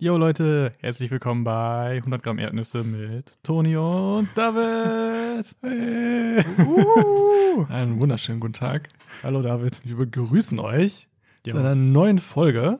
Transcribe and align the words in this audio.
Jo 0.00 0.16
Leute, 0.16 0.70
herzlich 0.80 1.10
willkommen 1.10 1.42
bei 1.42 1.96
100 1.96 2.22
Gramm 2.22 2.38
Erdnüsse 2.38 2.84
mit 2.84 3.36
Toni 3.42 3.76
und 3.76 4.28
David. 4.36 5.56
Hey. 5.62 6.44
Uh, 6.64 7.64
einen 7.68 8.00
wunderschönen 8.00 8.38
guten 8.40 8.52
Tag. 8.52 8.88
Hallo 9.24 9.42
David. 9.42 9.84
Wir 9.84 9.96
begrüßen 9.96 10.58
euch 10.60 11.08
Jo. 11.44 11.52
zu 11.52 11.58
einer 11.58 11.74
neuen 11.74 12.18
Folge 12.18 12.78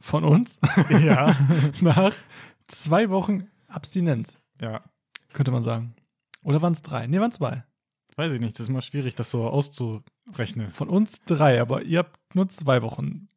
von 0.00 0.24
uns 0.24 0.60
Ja. 0.88 1.36
nach 1.82 2.14
zwei 2.68 3.10
Wochen 3.10 3.48
Abstinenz, 3.68 4.38
ja. 4.60 4.82
könnte 5.34 5.50
man 5.50 5.62
sagen. 5.62 5.94
Oder 6.42 6.62
waren 6.62 6.72
es 6.72 6.80
drei? 6.82 7.06
Nee, 7.06 7.20
waren 7.20 7.32
zwei. 7.32 7.64
Weiß 8.16 8.32
ich 8.32 8.40
nicht, 8.40 8.54
das 8.54 8.64
ist 8.64 8.68
immer 8.70 8.80
schwierig, 8.82 9.14
das 9.14 9.30
so 9.30 9.46
auszurechnen. 9.46 10.70
Von 10.70 10.88
uns 10.88 11.22
drei, 11.26 11.60
aber 11.60 11.82
ihr 11.82 11.98
habt 11.98 12.34
nur 12.34 12.48
zwei 12.48 12.80
Wochen. 12.80 13.28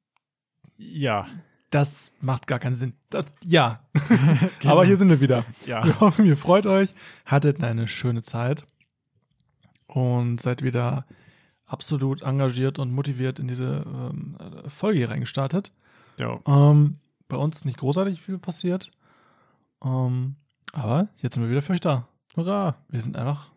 Ja. 0.78 1.28
Das 1.70 2.12
macht 2.20 2.48
gar 2.48 2.60
keinen 2.60 2.76
Sinn. 2.76 2.94
Das, 3.10 3.26
ja, 3.44 3.82
aber 4.66 4.86
hier 4.86 4.98
sind 4.98 5.10
wir 5.10 5.22
wieder. 5.22 5.46
Ja. 5.66 5.86
Wir 5.86 6.00
hoffen, 6.00 6.26
ihr 6.26 6.38
freut 6.38 6.66
euch, 6.66 6.96
hattet 7.26 7.64
eine 7.64 7.88
schöne 7.88 8.24
Zeit 8.24 8.66
und 9.88 10.42
seid 10.42 10.64
wieder 10.64 11.06
absolut 11.66 12.24
engagiert 12.24 12.80
und 12.80 12.92
motiviert 12.92 13.38
in 13.38 13.48
diese 13.48 13.86
ähm, 13.86 14.36
Folge 14.68 14.98
hier 14.98 15.12
reingestartet. 15.12 15.72
Ja. 16.18 16.40
Ähm, 16.48 16.98
bei 17.28 17.38
uns 17.38 17.64
nicht 17.66 17.78
großartig 17.78 18.22
viel 18.22 18.40
passiert. 18.40 18.92
Ähm, 19.84 20.36
aber 20.74 21.10
jetzt 21.18 21.36
sind 21.36 21.44
wir 21.44 21.50
wieder 21.50 21.62
für 21.62 21.74
euch 21.74 21.80
da. 21.80 22.08
Hurra. 22.36 22.76
Wir 22.90 23.02
sind 23.02 23.16
einfach 23.16 23.52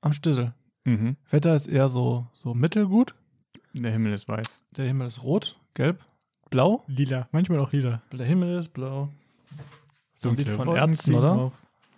am 0.00 0.12
Stissel. 0.12 0.52
Mhm. 0.84 1.16
Wetter 1.30 1.54
ist 1.54 1.66
eher 1.66 1.88
so, 1.88 2.26
so 2.32 2.54
mittelgut. 2.54 3.14
Der 3.72 3.92
Himmel 3.92 4.12
ist 4.12 4.28
weiß. 4.28 4.60
Der 4.76 4.86
Himmel 4.86 5.08
ist 5.08 5.22
rot, 5.22 5.58
gelb, 5.74 6.04
blau. 6.50 6.84
Lila. 6.86 7.28
Manchmal 7.32 7.58
auch 7.60 7.72
lila. 7.72 8.02
Der 8.12 8.26
Himmel 8.26 8.58
ist 8.58 8.68
blau. 8.70 9.08
So 10.14 10.30
ein 10.30 10.36
Lied 10.36 10.48
von 10.48 10.66
Wolken 10.68 10.90
Ärzten, 10.90 11.14
oder? 11.14 11.32
auf. 11.32 11.52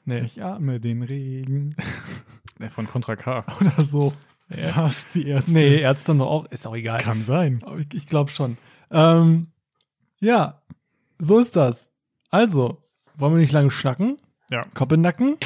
Nee. 0.04 0.20
Ich 0.20 0.42
atme 0.42 0.80
den 0.80 1.02
Regen. 1.02 1.74
Der 2.58 2.70
von 2.70 2.86
Contra 2.86 3.16
K. 3.16 3.44
Oder 3.60 3.84
so. 3.84 4.14
Was? 4.74 5.10
Die 5.12 5.26
Ärzte? 5.26 5.52
Nee, 5.52 5.80
Ärzte 5.80 6.12
haben 6.12 6.18
doch 6.20 6.30
auch, 6.30 6.44
ist 6.46 6.66
auch 6.66 6.74
egal. 6.74 7.00
Kann 7.00 7.24
sein. 7.24 7.60
Aber 7.64 7.78
ich, 7.78 7.88
ich 7.92 8.06
glaube 8.06 8.30
schon. 8.30 8.56
Ähm, 8.90 9.48
ja, 10.20 10.62
so 11.18 11.38
ist 11.38 11.56
das. 11.56 11.92
Also, 12.30 12.82
wollen 13.16 13.34
wir 13.34 13.40
nicht 13.40 13.52
lange 13.52 13.70
schnacken? 13.70 14.18
Ja. 14.50 14.64
Kopf 14.74 14.92
in 14.92 14.98
den 14.98 15.02
Nacken 15.02 15.36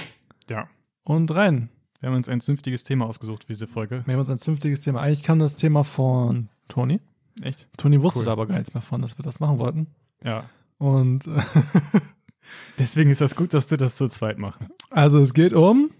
Ja. 0.48 0.68
und 1.02 1.34
rein. 1.34 1.70
Wir 2.00 2.08
haben 2.10 2.16
uns 2.16 2.28
ein 2.28 2.40
zünftiges 2.40 2.84
Thema 2.84 3.06
ausgesucht 3.06 3.44
für 3.44 3.52
diese 3.54 3.66
Folge. 3.66 4.02
Wir 4.06 4.12
haben 4.14 4.20
uns 4.20 4.30
ein 4.30 4.38
zünftiges 4.38 4.80
Thema. 4.82 5.00
Eigentlich 5.00 5.22
kam 5.22 5.38
das 5.38 5.56
Thema 5.56 5.82
von 5.84 6.48
Toni. 6.68 7.00
Echt? 7.42 7.68
Toni 7.76 8.02
wusste 8.02 8.20
Cool. 8.20 8.24
da 8.26 8.32
aber 8.32 8.46
gar 8.46 8.56
nichts 8.58 8.74
mehr 8.74 8.82
von, 8.82 9.02
dass 9.02 9.18
wir 9.18 9.22
das 9.22 9.40
machen 9.40 9.58
wollten. 9.58 9.86
Ja. 10.22 10.44
Und 10.78 11.28
Deswegen 12.78 13.10
ist 13.10 13.20
das 13.20 13.36
gut, 13.36 13.52
dass 13.54 13.70
wir 13.70 13.78
das 13.78 13.96
zu 13.96 14.08
zweit 14.08 14.38
machen. 14.38 14.68
also 14.90 15.18
es 15.20 15.34
geht 15.34 15.52
um 15.52 15.90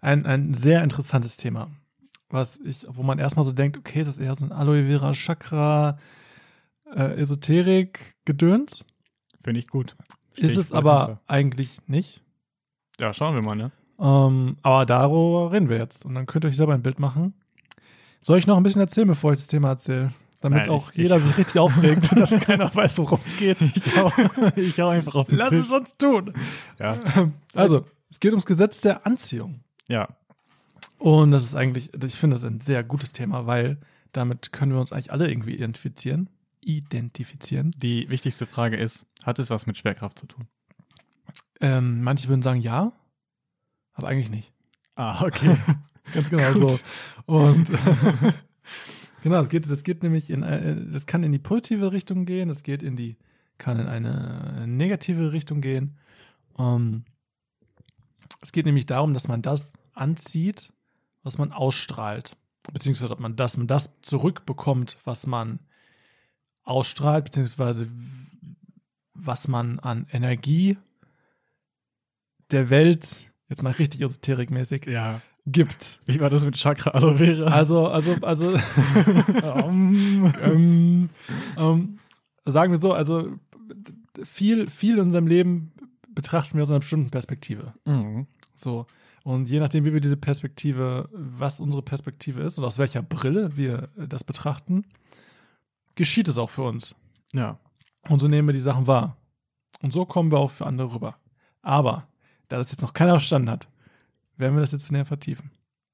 ein, 0.00 0.26
ein 0.26 0.54
sehr 0.54 0.82
interessantes 0.82 1.36
Thema. 1.36 1.70
Was 2.30 2.58
ich, 2.64 2.86
wo 2.88 3.02
man 3.02 3.18
erstmal 3.18 3.44
so 3.44 3.52
denkt, 3.52 3.76
okay, 3.76 4.00
ist 4.00 4.06
das 4.06 4.18
eher 4.18 4.34
so 4.34 4.44
ein 4.44 4.52
Aloe 4.52 4.86
Vera 4.86 5.12
Chakra 5.14 5.98
äh, 6.94 7.20
Esoterik 7.20 8.16
Gedöns? 8.24 8.84
Finde 9.42 9.60
ich 9.60 9.66
gut. 9.68 9.96
Steh 10.34 10.46
Ist 10.46 10.52
ich 10.52 10.58
es 10.58 10.72
aber 10.72 10.92
dahinter. 10.94 11.20
eigentlich 11.26 11.78
nicht. 11.88 12.22
Ja, 13.00 13.12
schauen 13.12 13.34
wir 13.34 13.42
mal, 13.42 13.56
ne? 13.56 13.72
Ähm, 13.98 14.56
aber 14.62 14.86
darüber 14.86 15.52
reden 15.52 15.68
wir 15.68 15.76
jetzt. 15.78 16.04
Und 16.06 16.14
dann 16.14 16.26
könnt 16.26 16.44
ihr 16.44 16.48
euch 16.48 16.56
selber 16.56 16.74
ein 16.74 16.82
Bild 16.82 17.00
machen. 17.00 17.34
Soll 18.22 18.38
ich 18.38 18.46
noch 18.46 18.56
ein 18.56 18.62
bisschen 18.62 18.80
erzählen, 18.80 19.08
bevor 19.08 19.32
ich 19.32 19.40
das 19.40 19.46
Thema 19.48 19.70
erzähle? 19.70 20.12
Damit 20.40 20.60
Nein, 20.60 20.68
auch 20.70 20.90
ich- 20.92 20.96
jeder 20.98 21.16
ich- 21.16 21.22
sich 21.24 21.36
richtig 21.38 21.58
aufregt, 21.58 22.10
dass 22.16 22.38
keiner 22.40 22.74
weiß, 22.74 22.98
worum 22.98 23.20
es 23.20 23.36
geht. 23.36 23.60
Ich 23.60 23.96
hau, 23.96 24.10
ich 24.56 24.80
hau 24.80 24.88
einfach 24.88 25.14
auf 25.14 25.28
den 25.28 25.36
Lass 25.38 25.50
Tisch. 25.50 25.66
es 25.66 25.72
uns 25.72 25.96
tun. 25.98 26.32
Ja. 26.78 26.98
Also, 27.54 27.84
es 28.08 28.20
geht 28.20 28.32
ums 28.32 28.46
Gesetz 28.46 28.80
der 28.80 29.06
Anziehung. 29.06 29.60
ja. 29.88 30.08
Und 30.98 31.30
das 31.30 31.44
ist 31.44 31.54
eigentlich, 31.54 31.90
ich 32.04 32.14
finde 32.14 32.34
das 32.34 32.44
ein 32.44 32.60
sehr 32.60 32.84
gutes 32.84 33.12
Thema, 33.12 33.46
weil 33.46 33.78
damit 34.12 34.52
können 34.52 34.72
wir 34.72 34.80
uns 34.80 34.92
eigentlich 34.92 35.10
alle 35.10 35.30
irgendwie 35.30 35.54
identifizieren. 35.54 36.28
Identifizieren. 36.60 37.70
Die 37.74 38.10
wichtigste 38.10 38.44
Frage 38.46 38.76
ist, 38.76 39.06
hat 39.24 39.38
es 39.38 39.48
was 39.48 39.66
mit 39.66 39.78
Schwerkraft 39.78 40.18
zu 40.18 40.26
tun? 40.26 40.46
Ähm, 41.62 42.02
manche 42.02 42.28
würden 42.28 42.42
sagen 42.42 42.60
ja, 42.60 42.92
aber 43.94 44.08
eigentlich 44.08 44.28
nicht. 44.28 44.52
Ah, 44.94 45.24
okay. 45.24 45.56
Ganz 46.12 46.28
genau 46.28 46.52
Gut. 46.52 46.70
so. 46.70 46.78
Und 47.24 47.70
genau, 49.22 49.38
das 49.38 49.48
geht, 49.48 49.70
das 49.70 49.82
geht 49.82 50.02
nämlich 50.02 50.30
in, 50.30 50.42
äh, 50.42 50.76
das 50.90 51.06
kann 51.06 51.22
in 51.22 51.32
die 51.32 51.38
positive 51.38 51.92
Richtung 51.92 52.26
gehen, 52.26 52.48
das 52.48 52.62
geht 52.62 52.82
in 52.82 52.96
die, 52.96 53.16
kann 53.58 53.78
in 53.78 53.86
eine 53.86 54.66
negative 54.66 55.32
Richtung 55.32 55.60
gehen. 55.60 55.98
Ähm, 56.58 57.04
es 58.42 58.52
geht 58.52 58.66
nämlich 58.66 58.86
darum, 58.86 59.14
dass 59.14 59.28
man 59.28 59.42
das 59.42 59.72
anzieht, 59.92 60.72
was 61.22 61.38
man 61.38 61.52
ausstrahlt. 61.52 62.36
Beziehungsweise, 62.72 63.08
dass 63.08 63.18
man 63.18 63.36
das, 63.36 63.56
man 63.56 63.66
das 63.66 63.90
zurückbekommt, 64.02 64.96
was 65.04 65.26
man 65.26 65.60
ausstrahlt, 66.62 67.24
beziehungsweise 67.24 67.88
was 69.14 69.48
man 69.48 69.78
an 69.80 70.06
Energie 70.12 70.78
der 72.50 72.70
Welt, 72.70 73.30
jetzt 73.48 73.62
mal 73.62 73.72
richtig 73.72 74.00
esoterikmäßig, 74.00 74.86
ja. 74.86 75.20
Gibt. 75.52 76.00
Wie 76.06 76.20
war 76.20 76.30
das 76.30 76.44
mit 76.44 76.56
Chakra 76.56 76.90
Aloe 76.90 77.18
Vera? 77.18 77.50
Also, 77.50 77.88
also, 77.88 78.14
also, 78.22 78.56
um, 79.64 80.32
ähm, 80.42 81.10
ähm, 81.56 81.98
sagen 82.44 82.72
wir 82.72 82.78
so, 82.78 82.92
also 82.92 83.28
viel, 84.24 84.68
viel 84.68 84.94
in 84.94 85.02
unserem 85.02 85.26
Leben 85.26 85.72
betrachten 86.08 86.56
wir 86.56 86.62
aus 86.62 86.70
einer 86.70 86.80
bestimmten 86.80 87.10
Perspektive. 87.10 87.74
mhm. 87.84 88.26
So. 88.56 88.86
Und 89.22 89.50
je 89.50 89.60
nachdem, 89.60 89.84
wie 89.84 89.92
wir 89.92 90.00
diese 90.00 90.16
Perspektive, 90.16 91.08
was 91.12 91.60
unsere 91.60 91.82
Perspektive 91.82 92.40
ist 92.42 92.58
und 92.58 92.64
aus 92.64 92.78
welcher 92.78 93.02
Brille 93.02 93.56
wir 93.56 93.88
das 93.96 94.24
betrachten, 94.24 94.84
geschieht 95.94 96.28
es 96.28 96.38
auch 96.38 96.50
für 96.50 96.62
uns. 96.62 96.94
Ja. 97.32 97.58
Und 98.08 98.20
so 98.20 98.28
nehmen 98.28 98.48
wir 98.48 98.54
die 98.54 98.60
Sachen 98.60 98.86
wahr. 98.86 99.16
Und 99.82 99.92
so 99.92 100.04
kommen 100.04 100.30
wir 100.30 100.38
auch 100.38 100.50
für 100.50 100.66
andere 100.66 100.94
rüber. 100.94 101.16
Aber, 101.62 102.06
da 102.48 102.56
das 102.56 102.70
jetzt 102.70 102.82
noch 102.82 102.94
keiner 102.94 103.12
verstanden 103.12 103.50
hat, 103.50 103.68
werden 104.40 104.56
wir 104.56 104.60
das 104.60 104.72
jetzt 104.72 104.90
näher 104.90 105.06
vertiefen. 105.06 105.50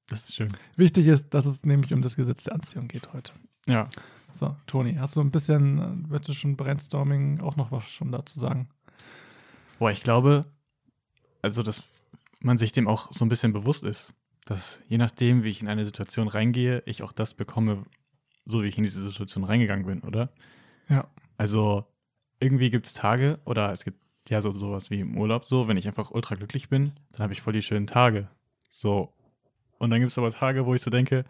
Das 0.07 0.29
ist 0.29 0.35
schön. 0.35 0.49
Wichtig 0.75 1.07
ist, 1.07 1.33
dass 1.33 1.45
es 1.45 1.65
nämlich 1.65 1.93
um 1.93 2.01
das 2.01 2.15
Gesetz 2.15 2.45
der 2.45 2.55
Anziehung 2.55 2.87
geht 2.87 3.11
heute. 3.13 3.33
Ja. 3.67 3.89
So, 4.33 4.55
Toni, 4.67 4.95
hast 4.95 5.15
du 5.15 5.21
ein 5.21 5.31
bisschen, 5.31 5.79
äh, 5.79 6.09
willst 6.09 6.29
du 6.29 6.33
schon 6.33 6.55
Brainstorming 6.55 7.41
auch 7.41 7.55
noch 7.55 7.71
was 7.71 7.89
schon 7.89 8.11
dazu 8.11 8.39
sagen? 8.39 8.69
Boah, 9.79 9.91
ich 9.91 10.03
glaube, 10.03 10.45
also, 11.41 11.63
dass 11.63 11.83
man 12.39 12.57
sich 12.57 12.71
dem 12.71 12.87
auch 12.87 13.11
so 13.11 13.25
ein 13.25 13.29
bisschen 13.29 13.53
bewusst 13.53 13.83
ist, 13.83 14.13
dass 14.45 14.79
je 14.87 14.97
nachdem, 14.97 15.43
wie 15.43 15.49
ich 15.49 15.61
in 15.61 15.67
eine 15.67 15.85
Situation 15.85 16.27
reingehe, 16.27 16.83
ich 16.85 17.03
auch 17.03 17.11
das 17.11 17.33
bekomme, 17.33 17.83
so 18.45 18.63
wie 18.63 18.67
ich 18.67 18.77
in 18.77 18.83
diese 18.83 19.03
Situation 19.03 19.43
reingegangen 19.43 19.85
bin, 19.85 20.01
oder? 20.01 20.29
Ja. 20.87 21.07
Also, 21.37 21.85
irgendwie 22.39 22.69
gibt 22.69 22.87
es 22.87 22.93
Tage 22.93 23.39
oder 23.45 23.71
es 23.71 23.83
gibt 23.83 23.99
ja 24.29 24.41
so 24.41 24.55
sowas 24.55 24.89
wie 24.89 24.99
im 24.99 25.17
Urlaub 25.17 25.45
so, 25.45 25.67
wenn 25.67 25.77
ich 25.77 25.87
einfach 25.87 26.11
ultra 26.11 26.35
glücklich 26.35 26.69
bin, 26.69 26.91
dann 27.11 27.23
habe 27.23 27.33
ich 27.33 27.41
voll 27.41 27.53
die 27.53 27.61
schönen 27.61 27.87
Tage. 27.87 28.29
So. 28.69 29.13
Und 29.79 29.89
dann 29.89 29.99
gibt 29.99 30.11
es 30.11 30.17
aber 30.17 30.31
Tage, 30.31 30.65
wo 30.65 30.73
ich 30.73 30.81
so 30.81 30.89
denke, 30.89 31.25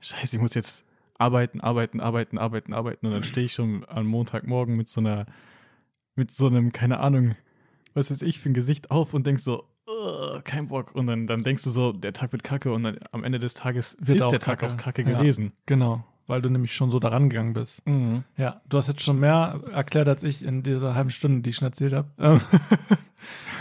scheiße, 0.00 0.36
ich 0.36 0.42
muss 0.42 0.54
jetzt 0.54 0.84
arbeiten, 1.18 1.60
arbeiten, 1.60 2.00
arbeiten, 2.00 2.38
arbeiten, 2.38 2.72
arbeiten 2.72 3.06
und 3.06 3.12
dann 3.12 3.24
stehe 3.24 3.46
ich 3.46 3.52
schon 3.52 3.84
am 3.88 4.06
Montagmorgen 4.06 4.76
mit 4.76 4.88
so 4.88 5.00
einer, 5.00 5.26
mit 6.16 6.30
so 6.30 6.46
einem, 6.46 6.72
keine 6.72 7.00
Ahnung, 7.00 7.32
was 7.94 8.10
weiß 8.10 8.22
ich, 8.22 8.40
für 8.40 8.50
ein 8.50 8.54
Gesicht 8.54 8.90
auf 8.90 9.14
und 9.14 9.26
denkst 9.26 9.42
so, 9.44 9.64
"Ugh, 9.86 10.40
kein 10.44 10.68
Bock. 10.68 10.94
Und 10.94 11.06
dann, 11.06 11.26
dann 11.26 11.44
denkst 11.44 11.62
du 11.64 11.70
so, 11.70 11.92
der 11.92 12.12
Tag 12.12 12.32
wird 12.32 12.42
kacke 12.42 12.72
und 12.72 12.82
dann 12.82 12.98
am 13.12 13.22
Ende 13.24 13.38
des 13.38 13.54
Tages 13.54 13.96
Wird 14.00 14.18
ist 14.20 14.30
der 14.30 14.40
Tag 14.40 14.58
kacke. 14.60 14.72
auch 14.72 14.76
kacke 14.76 15.02
Ja. 15.02 15.18
gewesen. 15.18 15.52
Genau, 15.66 16.04
weil 16.26 16.42
du 16.42 16.50
nämlich 16.50 16.74
schon 16.74 16.90
so 16.90 16.98
daran 16.98 17.28
gegangen 17.28 17.52
bist. 17.52 17.86
Mhm. 17.86 18.24
Ja, 18.36 18.60
du 18.68 18.78
hast 18.78 18.88
jetzt 18.88 19.02
schon 19.02 19.20
mehr 19.20 19.60
erklärt 19.72 20.08
als 20.08 20.22
ich 20.22 20.44
in 20.44 20.62
dieser 20.62 20.94
halben 20.94 21.10
Stunde, 21.10 21.42
die 21.42 21.50
ich 21.50 21.56
schon 21.56 21.66
erzählt 21.68 21.92
habe. 21.92 22.08
Ähm, 22.18 22.40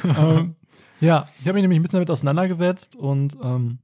ähm, 0.17 0.55
ja, 1.03 1.27
ich 1.39 1.47
habe 1.47 1.53
mich 1.53 1.61
nämlich 1.63 1.79
ein 1.79 1.83
bisschen 1.83 1.97
damit 1.97 2.11
auseinandergesetzt 2.11 2.95
und 2.95 3.37
ähm, 3.41 3.79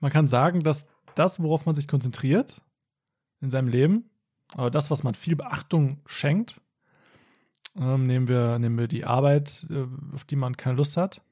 man 0.00 0.10
kann 0.10 0.26
sagen, 0.26 0.60
dass 0.60 0.86
das, 1.14 1.40
worauf 1.40 1.66
man 1.66 1.74
sich 1.74 1.86
konzentriert 1.86 2.60
in 3.40 3.50
seinem 3.50 3.68
Leben, 3.68 4.10
aber 4.54 4.70
das, 4.70 4.90
was 4.90 5.02
man 5.02 5.14
viel 5.14 5.36
Beachtung 5.36 6.00
schenkt, 6.06 6.60
ähm, 7.76 8.06
nehmen, 8.06 8.28
wir, 8.28 8.58
nehmen 8.58 8.78
wir 8.78 8.88
die 8.88 9.04
Arbeit, 9.04 9.66
äh, 9.70 9.86
auf 10.14 10.24
die 10.24 10.36
man 10.36 10.56
keine 10.56 10.76
Lust 10.76 10.96
hat, 10.96 11.22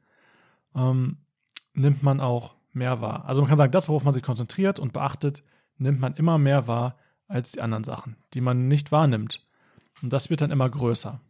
ähm, 0.75 1.19
nimmt 1.75 2.03
man 2.03 2.21
auch 2.21 2.55
mehr 2.73 3.01
wahr. 3.01 3.25
Also 3.27 3.41
man 3.41 3.49
kann 3.49 3.59
sagen, 3.59 3.73
das, 3.73 3.89
worauf 3.89 4.05
man 4.05 4.15
sich 4.15 4.23
konzentriert 4.23 4.79
und 4.79 4.93
beachtet, 4.93 5.43
nimmt 5.77 6.01
man 6.01 6.15
immer 6.15 6.39
mehr 6.39 6.67
wahr 6.67 6.97
als 7.27 7.53
die 7.53 7.61
anderen 7.61 7.85
Sachen, 7.85 8.17
die 8.35 8.41
man 8.41 8.69
nicht 8.69 8.93
wahrnimmt. 8.93 9.47
Und 10.03 10.13
das 10.13 10.31
wird 10.31 10.41
dann 10.41 10.51
immer 10.51 10.69
größer. 10.69 11.21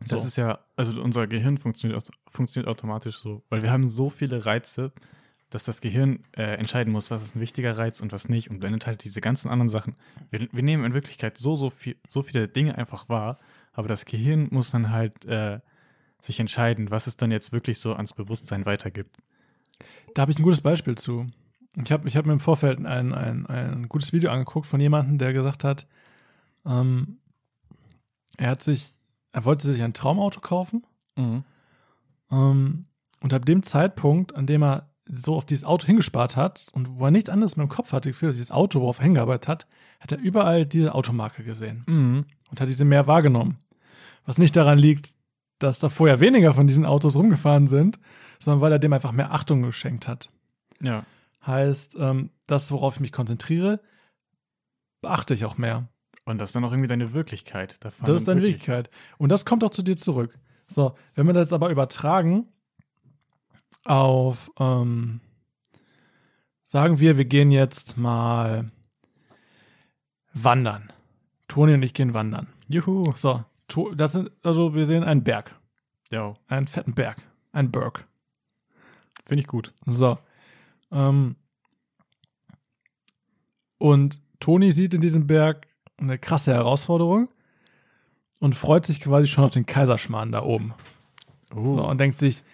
Das 0.00 0.22
So. 0.22 0.28
ist 0.28 0.36
ja, 0.36 0.58
also 0.76 1.00
unser 1.02 1.26
Gehirn 1.26 1.58
funktioniert, 1.58 2.10
funktioniert 2.28 2.68
automatisch 2.68 3.18
so, 3.18 3.42
weil 3.48 3.62
wir 3.62 3.70
haben 3.70 3.88
so 3.88 4.10
viele 4.10 4.44
Reize, 4.44 4.92
dass 5.50 5.64
das 5.64 5.80
Gehirn 5.80 6.24
äh, 6.36 6.56
entscheiden 6.56 6.92
muss, 6.92 7.10
was 7.10 7.22
ist 7.22 7.36
ein 7.36 7.40
wichtiger 7.40 7.78
Reiz 7.78 8.00
und 8.00 8.12
was 8.12 8.28
nicht 8.28 8.50
und 8.50 8.58
blendet 8.58 8.86
halt 8.86 9.04
diese 9.04 9.20
ganzen 9.20 9.48
anderen 9.48 9.68
Sachen. 9.68 9.94
Wir, 10.30 10.48
wir 10.52 10.62
nehmen 10.62 10.84
in 10.84 10.92
Wirklichkeit 10.94 11.38
so, 11.38 11.54
so 11.54 11.70
viel, 11.70 11.96
so 12.08 12.22
viele 12.22 12.48
Dinge 12.48 12.76
einfach 12.76 13.08
wahr, 13.08 13.38
Aber 13.72 13.88
das 13.88 14.04
Gehirn 14.04 14.48
muss 14.50 14.70
dann 14.70 14.90
halt 14.90 15.24
äh, 15.26 15.60
sich 16.22 16.40
entscheiden, 16.40 16.90
was 16.90 17.06
es 17.06 17.16
dann 17.16 17.30
jetzt 17.30 17.52
wirklich 17.52 17.78
so 17.78 17.94
ans 17.94 18.12
Bewusstsein 18.12 18.66
weitergibt. 18.66 19.16
Da 20.14 20.22
habe 20.22 20.32
ich 20.32 20.38
ein 20.38 20.42
gutes 20.42 20.62
Beispiel 20.62 20.96
zu. 20.96 21.26
Ich 21.82 21.92
habe 21.92 22.08
ich 22.08 22.16
hab 22.16 22.26
mir 22.26 22.32
im 22.32 22.40
Vorfeld 22.40 22.84
ein, 22.84 23.12
ein, 23.14 23.46
ein 23.46 23.88
gutes 23.88 24.12
Video 24.12 24.30
angeguckt 24.30 24.66
von 24.66 24.80
jemandem, 24.80 25.18
der 25.18 25.32
gesagt 25.32 25.62
hat, 25.62 25.86
ähm, 26.64 27.18
er 28.38 28.50
hat 28.50 28.62
sich, 28.62 28.92
er 29.36 29.44
wollte 29.44 29.70
sich 29.70 29.82
ein 29.82 29.92
Traumauto 29.92 30.40
kaufen. 30.40 30.86
Mhm. 31.14 31.44
Ähm, 32.30 32.86
und 33.20 33.34
ab 33.34 33.44
dem 33.44 33.62
Zeitpunkt, 33.62 34.34
an 34.34 34.46
dem 34.46 34.62
er 34.62 34.88
so 35.04 35.36
auf 35.36 35.44
dieses 35.44 35.64
Auto 35.64 35.84
hingespart 35.86 36.36
hat 36.38 36.68
und 36.72 36.98
wo 36.98 37.04
er 37.04 37.10
nichts 37.10 37.28
anderes 37.28 37.56
mehr 37.56 37.64
im 37.64 37.68
Kopf 37.68 37.92
hatte, 37.92 38.14
für 38.14 38.32
dieses 38.32 38.50
Auto, 38.50 38.80
worauf 38.80 38.98
er 38.98 39.04
hingearbeitet 39.04 39.46
hat, 39.46 39.66
hat 40.00 40.10
er 40.12 40.18
überall 40.18 40.64
diese 40.64 40.94
Automarke 40.94 41.44
gesehen 41.44 41.84
Mhm. 41.86 42.24
und 42.50 42.60
hat 42.60 42.68
diese 42.68 42.86
mehr 42.86 43.06
wahrgenommen. 43.06 43.58
Was 44.24 44.38
nicht 44.38 44.56
daran 44.56 44.78
liegt, 44.78 45.12
dass 45.58 45.80
da 45.80 45.90
vorher 45.90 46.20
weniger 46.20 46.54
von 46.54 46.66
diesen 46.66 46.86
Autos 46.86 47.14
rumgefahren 47.14 47.66
sind, 47.66 47.98
sondern 48.38 48.62
weil 48.62 48.72
er 48.72 48.78
dem 48.78 48.94
einfach 48.94 49.12
mehr 49.12 49.32
Achtung 49.32 49.60
geschenkt 49.62 50.08
hat. 50.08 50.30
Ja. 50.80 51.04
Heißt, 51.46 51.96
ähm, 52.00 52.30
das, 52.46 52.70
worauf 52.72 52.94
ich 52.94 53.00
mich 53.00 53.12
konzentriere, 53.12 53.80
beachte 55.02 55.34
ich 55.34 55.44
auch 55.44 55.58
mehr. 55.58 55.88
Und 56.26 56.38
das 56.38 56.50
ist 56.50 56.56
dann 56.56 56.64
auch 56.64 56.72
irgendwie 56.72 56.88
deine 56.88 57.12
Wirklichkeit. 57.14 57.76
Da 57.80 57.90
Das 58.04 58.16
ist 58.16 58.28
deine 58.28 58.40
wirklich- 58.42 58.56
Wirklichkeit. 58.56 58.90
Und 59.16 59.30
das 59.30 59.44
kommt 59.46 59.64
auch 59.64 59.70
zu 59.70 59.82
dir 59.82 59.96
zurück. 59.96 60.38
So, 60.66 60.94
wenn 61.14 61.26
wir 61.26 61.32
das 61.32 61.52
aber 61.52 61.70
übertragen 61.70 62.48
auf, 63.84 64.50
ähm, 64.58 65.20
sagen 66.64 66.98
wir, 66.98 67.16
wir 67.16 67.24
gehen 67.24 67.50
jetzt 67.52 67.96
mal 67.96 68.66
wandern. 70.34 70.92
Toni 71.48 71.74
und 71.74 71.82
ich 71.84 71.94
gehen 71.94 72.12
wandern. 72.12 72.48
Juhu. 72.68 73.12
So, 73.14 73.44
das 73.94 74.12
sind, 74.12 74.30
also 74.42 74.74
wir 74.74 74.84
sehen 74.84 75.04
einen 75.04 75.22
Berg, 75.22 75.54
Ja, 76.10 76.34
einen 76.48 76.66
fetten 76.66 76.94
Berg, 76.94 77.18
einen 77.52 77.70
Berg. 77.70 78.06
finde 79.24 79.40
ich 79.42 79.46
gut. 79.46 79.72
So. 79.86 80.18
Ähm, 80.90 81.36
und 83.78 84.20
Toni 84.40 84.72
sieht 84.72 84.94
in 84.94 85.00
diesem 85.00 85.26
Berg 85.26 85.68
eine 85.98 86.18
krasse 86.18 86.52
Herausforderung 86.52 87.28
und 88.40 88.54
freut 88.54 88.86
sich 88.86 89.00
quasi 89.00 89.26
schon 89.26 89.44
auf 89.44 89.50
den 89.50 89.66
Kaiserschmarrn 89.66 90.32
da 90.32 90.42
oben. 90.42 90.74
Oh. 91.54 91.76
So, 91.76 91.86
und 91.86 91.98
denkt 91.98 92.16
sich, 92.16 92.44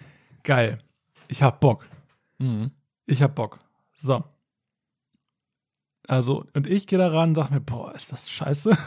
geil, 0.43 0.79
ich 1.27 1.43
hab 1.43 1.59
Bock. 1.59 1.87
Mhm. 2.39 2.71
Ich 3.05 3.21
hab 3.21 3.35
Bock. 3.35 3.59
So. 3.95 4.23
Also, 6.07 6.45
und 6.53 6.67
ich 6.67 6.87
gehe 6.87 6.99
da 6.99 7.07
ran 7.07 7.29
und 7.29 7.35
sag 7.35 7.49
mir, 7.49 7.61
boah, 7.61 7.93
ist 7.95 8.11
das 8.11 8.29
scheiße. 8.29 8.77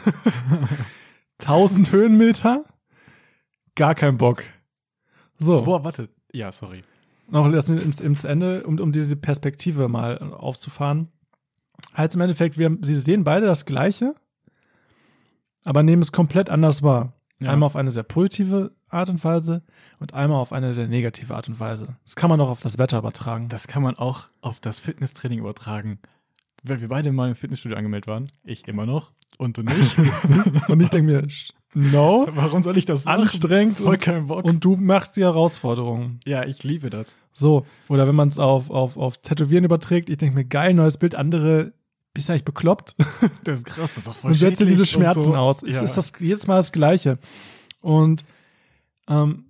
1000 1.40 1.92
Höhenmeter? 1.92 2.64
Gar 3.74 3.94
kein 3.94 4.16
Bock. 4.16 4.44
So. 5.38 5.62
Boah, 5.62 5.84
warte. 5.84 6.08
Ja, 6.32 6.52
sorry. 6.52 6.82
noch 7.28 7.50
das 7.50 7.68
ins, 7.68 8.00
ins 8.00 8.24
Ende, 8.24 8.66
um, 8.66 8.78
um 8.78 8.92
diese 8.92 9.16
Perspektive 9.16 9.88
mal 9.88 10.18
aufzufahren. 10.32 11.08
Heißt 11.96 12.14
im 12.14 12.20
Endeffekt, 12.22 12.58
wir, 12.58 12.76
sie 12.82 12.94
sehen 12.94 13.24
beide 13.24 13.46
das 13.46 13.64
Gleiche, 13.64 14.14
aber 15.66 15.82
nehmen 15.82 16.00
es 16.00 16.12
komplett 16.12 16.48
anders 16.48 16.82
wahr. 16.82 17.12
Ja. 17.40 17.50
Einmal 17.50 17.66
auf 17.66 17.76
eine 17.76 17.90
sehr 17.90 18.04
positive 18.04 18.70
Art 18.88 19.10
und 19.10 19.22
Weise 19.22 19.62
und 19.98 20.14
einmal 20.14 20.40
auf 20.40 20.52
eine 20.52 20.72
sehr 20.72 20.86
negative 20.86 21.34
Art 21.34 21.48
und 21.48 21.60
Weise. 21.60 21.96
Das 22.04 22.16
kann 22.16 22.30
man 22.30 22.40
auch 22.40 22.48
auf 22.48 22.60
das 22.60 22.78
Wetter 22.78 22.98
übertragen. 22.98 23.48
Das 23.48 23.66
kann 23.66 23.82
man 23.82 23.96
auch 23.96 24.28
auf 24.40 24.60
das 24.60 24.80
Fitnesstraining 24.80 25.40
übertragen. 25.40 25.98
Weil 26.62 26.80
wir 26.80 26.88
beide 26.88 27.12
mal 27.12 27.28
im 27.28 27.34
Fitnessstudio 27.34 27.76
angemeldet 27.76 28.06
waren. 28.06 28.32
Ich 28.44 28.66
immer 28.68 28.86
noch. 28.86 29.12
Und 29.38 29.58
du 29.58 29.62
nicht. 29.62 29.98
und 30.68 30.80
ich 30.80 30.88
denke 30.88 31.12
mir, 31.12 31.28
no, 31.74 32.26
Warum 32.30 32.62
soll 32.62 32.78
ich 32.78 32.86
das 32.86 33.04
machen? 33.04 33.22
anstrengend 33.22 33.78
Voll 33.78 33.94
und, 33.94 34.00
keinen 34.00 34.26
Bock. 34.28 34.44
und 34.44 34.64
du 34.64 34.76
machst 34.76 35.16
die 35.16 35.22
Herausforderungen. 35.22 36.20
ja, 36.24 36.44
ich 36.44 36.62
liebe 36.64 36.90
das. 36.90 37.16
So, 37.32 37.66
oder 37.88 38.06
wenn 38.08 38.14
man 38.14 38.28
es 38.28 38.38
auf, 38.38 38.70
auf, 38.70 38.96
auf 38.96 39.18
Tätowieren 39.18 39.64
überträgt, 39.64 40.08
ich 40.08 40.16
denke 40.16 40.36
mir, 40.36 40.44
geil, 40.46 40.72
neues 40.72 40.96
Bild, 40.96 41.14
andere, 41.14 41.72
bist 42.16 42.28
du 42.28 42.32
eigentlich 42.32 42.44
bekloppt? 42.44 42.94
Das 43.44 43.58
ist 43.60 43.66
krass, 43.66 43.94
das 43.94 43.98
ist 44.04 44.08
auch 44.08 44.14
voll 44.16 44.30
und 44.32 44.36
setze 44.36 44.66
diese 44.66 44.86
Schmerzen 44.86 45.20
so. 45.20 45.34
aus. 45.36 45.62
Es 45.62 45.74
Ja. 45.76 45.82
ist 45.82 45.96
das 45.96 46.12
jedes 46.18 46.46
Mal 46.46 46.56
das 46.56 46.72
Gleiche. 46.72 47.18
Und 47.82 48.24
ähm, 49.08 49.44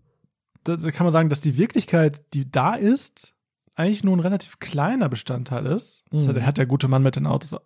da, 0.65 0.77
da 0.77 0.91
kann 0.91 1.05
man 1.07 1.13
sagen, 1.13 1.29
dass 1.29 1.41
die 1.41 1.57
Wirklichkeit, 1.57 2.23
die 2.35 2.51
da 2.51 2.75
ist, 2.75 3.35
eigentlich 3.77 4.05
nur 4.05 4.17
ein 4.17 4.21
relativ 4.21 4.59
kleiner 4.59 5.09
Bestandteil 5.09 5.67
ist. 5.67 6.03
Das 6.11 6.25
Mhm. 6.25 6.29
hat, 6.31 6.43
hat 6.43 6.59
der 6.59 6.67
gute 6.67 6.89
Mann 6.89 7.03
mit 7.03 7.17
den 7.17 7.27
Autos, 7.27 7.53
äh, 7.53 7.59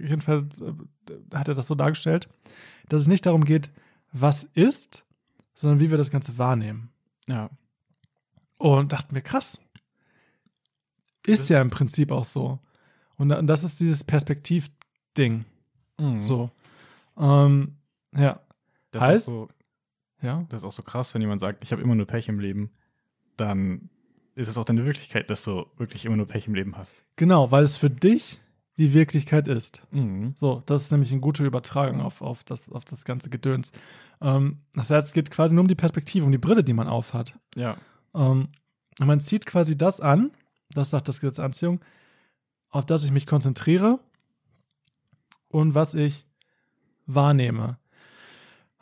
jedenfalls 0.00 0.60
äh, 0.60 0.72
hat 1.34 1.48
er 1.48 1.54
das 1.54 1.66
so 1.66 1.74
dargestellt, 1.74 2.28
dass 2.88 3.02
es 3.02 3.08
nicht 3.08 3.26
darum 3.26 3.44
geht, 3.44 3.70
was 4.12 4.44
ist, 4.54 5.04
sondern 5.54 5.80
wie 5.80 5.90
wir 5.90 5.98
das 5.98 6.10
Ganze 6.10 6.38
wahrnehmen. 6.38 6.90
ja. 7.26 7.50
Und 8.60 8.92
dachte 8.92 9.14
mir, 9.14 9.22
krass. 9.22 9.56
Ist 11.26 11.48
ja 11.48 11.60
im 11.60 11.70
Prinzip 11.70 12.10
auch 12.10 12.24
so. 12.24 12.58
Und 13.18 13.28
da- 13.28 13.38
und 13.38 13.46
das 13.46 13.64
ist 13.64 13.80
dieses 13.80 14.04
Perspektivding. 14.04 15.44
Mhm. 15.98 16.20
So. 16.20 16.50
Ähm, 17.18 17.76
ja. 18.16 18.40
Das, 18.92 19.02
Heißt- 19.02 19.14
ist 19.16 19.28
auch 19.28 19.32
so, 19.32 19.48
Ja. 20.22 20.46
das 20.48 20.62
ist 20.62 20.64
auch 20.66 20.72
so 20.72 20.82
krass, 20.82 21.12
wenn 21.14 21.20
jemand 21.22 21.40
sagt, 21.40 21.62
ich 21.62 21.72
habe 21.72 21.82
immer 21.82 21.94
nur 21.94 22.06
Pech 22.06 22.28
im 22.28 22.38
Leben. 22.40 22.70
Dann 23.36 23.90
ist 24.34 24.48
es 24.48 24.56
auch 24.56 24.64
deine 24.64 24.84
Wirklichkeit, 24.84 25.30
dass 25.30 25.42
du 25.44 25.66
wirklich 25.76 26.04
immer 26.04 26.16
nur 26.16 26.26
Pech 26.26 26.46
im 26.46 26.54
Leben 26.54 26.76
hast. 26.76 27.04
Genau, 27.16 27.50
weil 27.50 27.64
es 27.64 27.76
für 27.76 27.90
dich 27.90 28.40
die 28.78 28.94
Wirklichkeit 28.94 29.48
ist. 29.48 29.82
Mhm. 29.90 30.34
So, 30.36 30.62
das 30.66 30.82
ist 30.82 30.92
nämlich 30.92 31.10
eine 31.10 31.20
gute 31.20 31.44
Übertragung 31.44 32.00
auf, 32.00 32.22
auf, 32.22 32.44
das, 32.44 32.70
auf 32.70 32.84
das 32.84 33.04
ganze 33.04 33.28
Gedöns. 33.28 33.72
Ähm, 34.20 34.58
das 34.74 34.90
heißt, 34.90 35.08
es 35.08 35.12
geht 35.12 35.30
quasi 35.32 35.54
nur 35.54 35.62
um 35.62 35.68
die 35.68 35.74
Perspektive, 35.74 36.24
um 36.24 36.30
die 36.32 36.38
Brille, 36.38 36.62
die 36.62 36.72
man 36.72 36.86
aufhat. 36.86 37.36
Ja. 37.56 37.76
Ähm, 38.14 38.48
und 39.00 39.06
man 39.06 39.18
zieht 39.20 39.46
quasi 39.46 39.76
das 39.76 40.00
an, 40.00 40.30
das 40.70 40.90
sagt 40.90 41.08
das 41.08 41.20
Gesetz 41.20 41.40
Anziehung, 41.40 41.80
auf 42.70 42.86
das 42.86 43.04
ich 43.04 43.10
mich 43.10 43.26
konzentriere 43.26 44.00
und 45.48 45.74
was 45.74 45.94
ich 45.94 46.26
wahrnehme. 47.06 47.78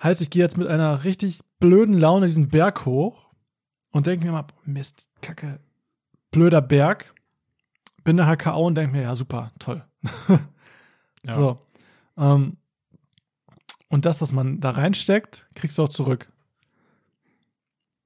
Heißt, 0.02 0.20
ich 0.20 0.30
gehe 0.30 0.42
jetzt 0.42 0.58
mit 0.58 0.68
einer 0.68 1.04
richtig 1.04 1.40
blöden 1.58 1.94
Laune 1.94 2.26
diesen 2.26 2.48
Berg 2.48 2.84
hoch 2.84 3.26
und 3.90 4.06
denke 4.06 4.26
mir 4.26 4.32
mal, 4.32 4.46
Mist, 4.64 5.08
Kacke, 5.22 5.60
blöder 6.30 6.60
Berg. 6.60 7.14
Bin 8.04 8.16
der 8.18 8.26
HKO 8.26 8.66
und 8.66 8.74
denke 8.76 8.96
mir, 8.96 9.02
ja, 9.02 9.16
super, 9.16 9.52
toll. 9.58 9.84
ja. 11.26 11.34
So. 11.34 11.58
Ähm, 12.16 12.56
und 13.88 14.04
das, 14.04 14.20
was 14.20 14.32
man 14.32 14.60
da 14.60 14.70
reinsteckt, 14.70 15.48
kriegst 15.54 15.78
du 15.78 15.84
auch 15.84 15.88
zurück. 15.88 16.30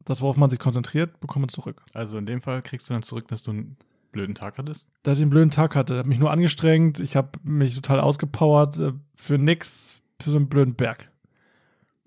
Das, 0.04 0.23
worauf 0.23 0.37
man 0.37 0.49
sich 0.49 0.59
konzentriert, 0.59 1.21
bekommt 1.21 1.43
man 1.43 1.49
zurück. 1.49 1.85
Also 1.93 2.19
in 2.19 2.26
dem 2.26 2.40
Fall 2.40 2.62
kriegst 2.62 2.88
du 2.88 2.95
dann 2.95 3.02
zurück, 3.02 3.28
dass 3.28 3.43
du 3.43 3.50
einen 3.50 3.76
blöden 4.12 4.35
Tag 4.35 4.59
hattest. 4.59 4.88
Dass 5.02 5.19
ich 5.19 5.23
einen 5.23 5.31
blöden 5.31 5.50
Tag 5.50 5.75
hatte, 5.76 5.99
habe 5.99 6.09
mich 6.09 6.19
nur 6.19 6.31
angestrengt, 6.31 7.00
ich 7.00 7.17
habe 7.17 7.31
mich 7.43 7.75
total 7.75 8.00
ausgepowert 8.00 8.79
äh, 8.79 8.93
für 9.17 9.38
nix, 9.38 10.00
für 10.21 10.31
so 10.31 10.37
einen 10.37 10.49
blöden 10.49 10.75
Berg. 10.75 11.11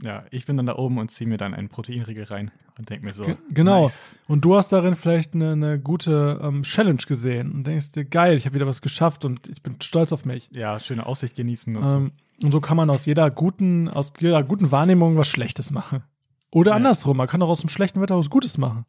Ja, 0.01 0.25
ich 0.31 0.45
bin 0.45 0.57
dann 0.57 0.65
da 0.65 0.75
oben 0.75 0.97
und 0.97 1.11
ziehe 1.11 1.29
mir 1.29 1.37
dann 1.37 1.53
einen 1.53 1.69
Proteinriegel 1.69 2.25
rein 2.25 2.51
und 2.77 2.89
denke 2.89 3.05
mir 3.05 3.13
so. 3.13 3.23
Ge- 3.23 3.37
genau. 3.53 3.83
Nice. 3.83 4.15
Und 4.27 4.43
du 4.43 4.55
hast 4.57 4.69
darin 4.73 4.95
vielleicht 4.95 5.33
eine, 5.33 5.51
eine 5.53 5.79
gute 5.79 6.39
ähm, 6.43 6.63
Challenge 6.63 6.99
gesehen 7.07 7.51
und 7.53 7.65
denkst 7.67 7.91
dir, 7.93 8.03
geil, 8.03 8.35
ich 8.35 8.45
habe 8.45 8.55
wieder 8.55 8.67
was 8.67 8.81
geschafft 8.81 9.23
und 9.23 9.47
ich 9.47 9.63
bin 9.63 9.79
stolz 9.81 10.11
auf 10.11 10.25
mich. 10.25 10.49
Ja, 10.53 10.79
schöne 10.79 11.05
Aussicht 11.05 11.35
genießen 11.37 11.75
und 11.77 11.87
so. 11.87 11.97
Ähm, 11.97 12.11
und 12.43 12.51
so 12.51 12.59
kann 12.59 12.75
man 12.75 12.89
aus 12.89 13.05
jeder 13.05 13.31
guten, 13.31 13.87
aus 13.87 14.11
jeder 14.19 14.43
guten 14.43 14.71
Wahrnehmung 14.71 15.15
was 15.15 15.29
Schlechtes 15.29 15.71
machen. 15.71 16.03
Oder 16.51 16.71
Ja. 16.71 16.75
andersrum, 16.77 17.15
man 17.15 17.27
kann 17.27 17.41
auch 17.41 17.49
aus 17.49 17.61
dem 17.61 17.69
schlechten 17.69 18.01
Wetter 18.01 18.17
was 18.17 18.29
Gutes 18.29 18.57
machen. 18.57 18.85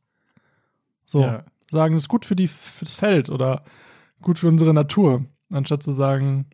So, 1.06 1.20
Ja. 1.20 1.44
Sagen, 1.74 1.94
es 1.94 2.02
ist 2.04 2.08
gut 2.08 2.24
für 2.24 2.36
die, 2.36 2.48
fürs 2.48 2.94
Feld 2.94 3.28
oder 3.30 3.64
gut 4.22 4.38
für 4.38 4.48
unsere 4.48 4.72
Natur, 4.72 5.24
anstatt 5.50 5.82
zu 5.82 5.92
sagen, 5.92 6.46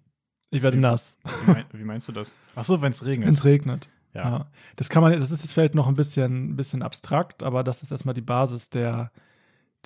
ich 0.51 0.63
werde 0.63 0.77
Wie- 0.77 0.81
nass, 0.81 1.17
Wie, 1.47 1.53
mein, 1.53 1.65
wie 1.73 1.85
meinst 1.85 2.09
du 2.09 2.13
das? 2.13 2.35
Ach 2.57 2.65
so, 2.65 2.81
wenn 2.83 2.91
es 2.93 3.05
regnet. 3.05 3.29
wenn 3.29 3.35
es 3.35 3.45
regnet. 3.45 3.89
ja. 4.15 4.23
Ja. 4.29 4.51
Das 4.77 4.89
kann 4.89 5.03
man, 5.03 5.13
das 5.19 5.31
ist 5.31 5.43
jetzt 5.43 5.53
vielleicht 5.53 5.75
noch 5.77 5.87
ein 5.87 5.95
bisschen, 5.95 6.51
ein 6.51 6.57
bisschen 6.57 6.83
abstrakt, 6.83 7.43
aber 7.45 7.63
das 7.63 7.83
ist 7.85 7.93
erstmal 7.93 8.15
die 8.15 8.21
Basis 8.23 8.69
der, 8.71 9.13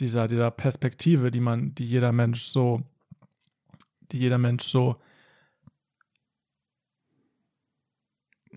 dieser, 0.01 0.27
dieser 0.29 0.51
Perspektive, 0.51 1.31
die 1.31 1.41
man, 1.41 1.75
die 1.75 1.85
jeder 1.85 2.13
Mensch 2.13 2.45
so, 2.45 2.83
die 4.13 4.19
jeder 4.19 4.39
Mensch 4.39 4.65
so 4.65 4.97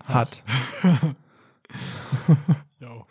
hat. 0.04 0.42
Jo. 2.80 3.04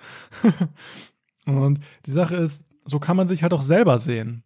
Und 1.46 1.80
die 2.06 2.12
Sache 2.12 2.38
ist, 2.38 2.64
so 2.88 3.00
kann 3.00 3.18
man 3.18 3.28
sich 3.28 3.44
halt 3.44 3.54
auch 3.54 3.62
selber 3.62 3.98
sehen. 3.98 4.44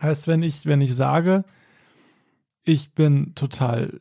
Heißt, 0.00 0.28
wenn 0.28 0.42
ich, 0.42 0.66
wenn 0.66 0.80
ich 0.80 0.94
sage, 0.94 1.44
ich 2.62 2.92
bin 2.92 3.34
total 3.34 4.00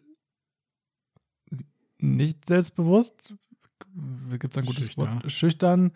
nicht 1.98 2.46
selbstbewusst, 2.46 3.34
gibt 4.40 4.54
es 4.54 4.58
ein 4.58 4.66
gutes 4.66 4.86
Schüchtern. 4.86 5.16
Wort, 5.16 5.32
schüchtern, 5.32 5.92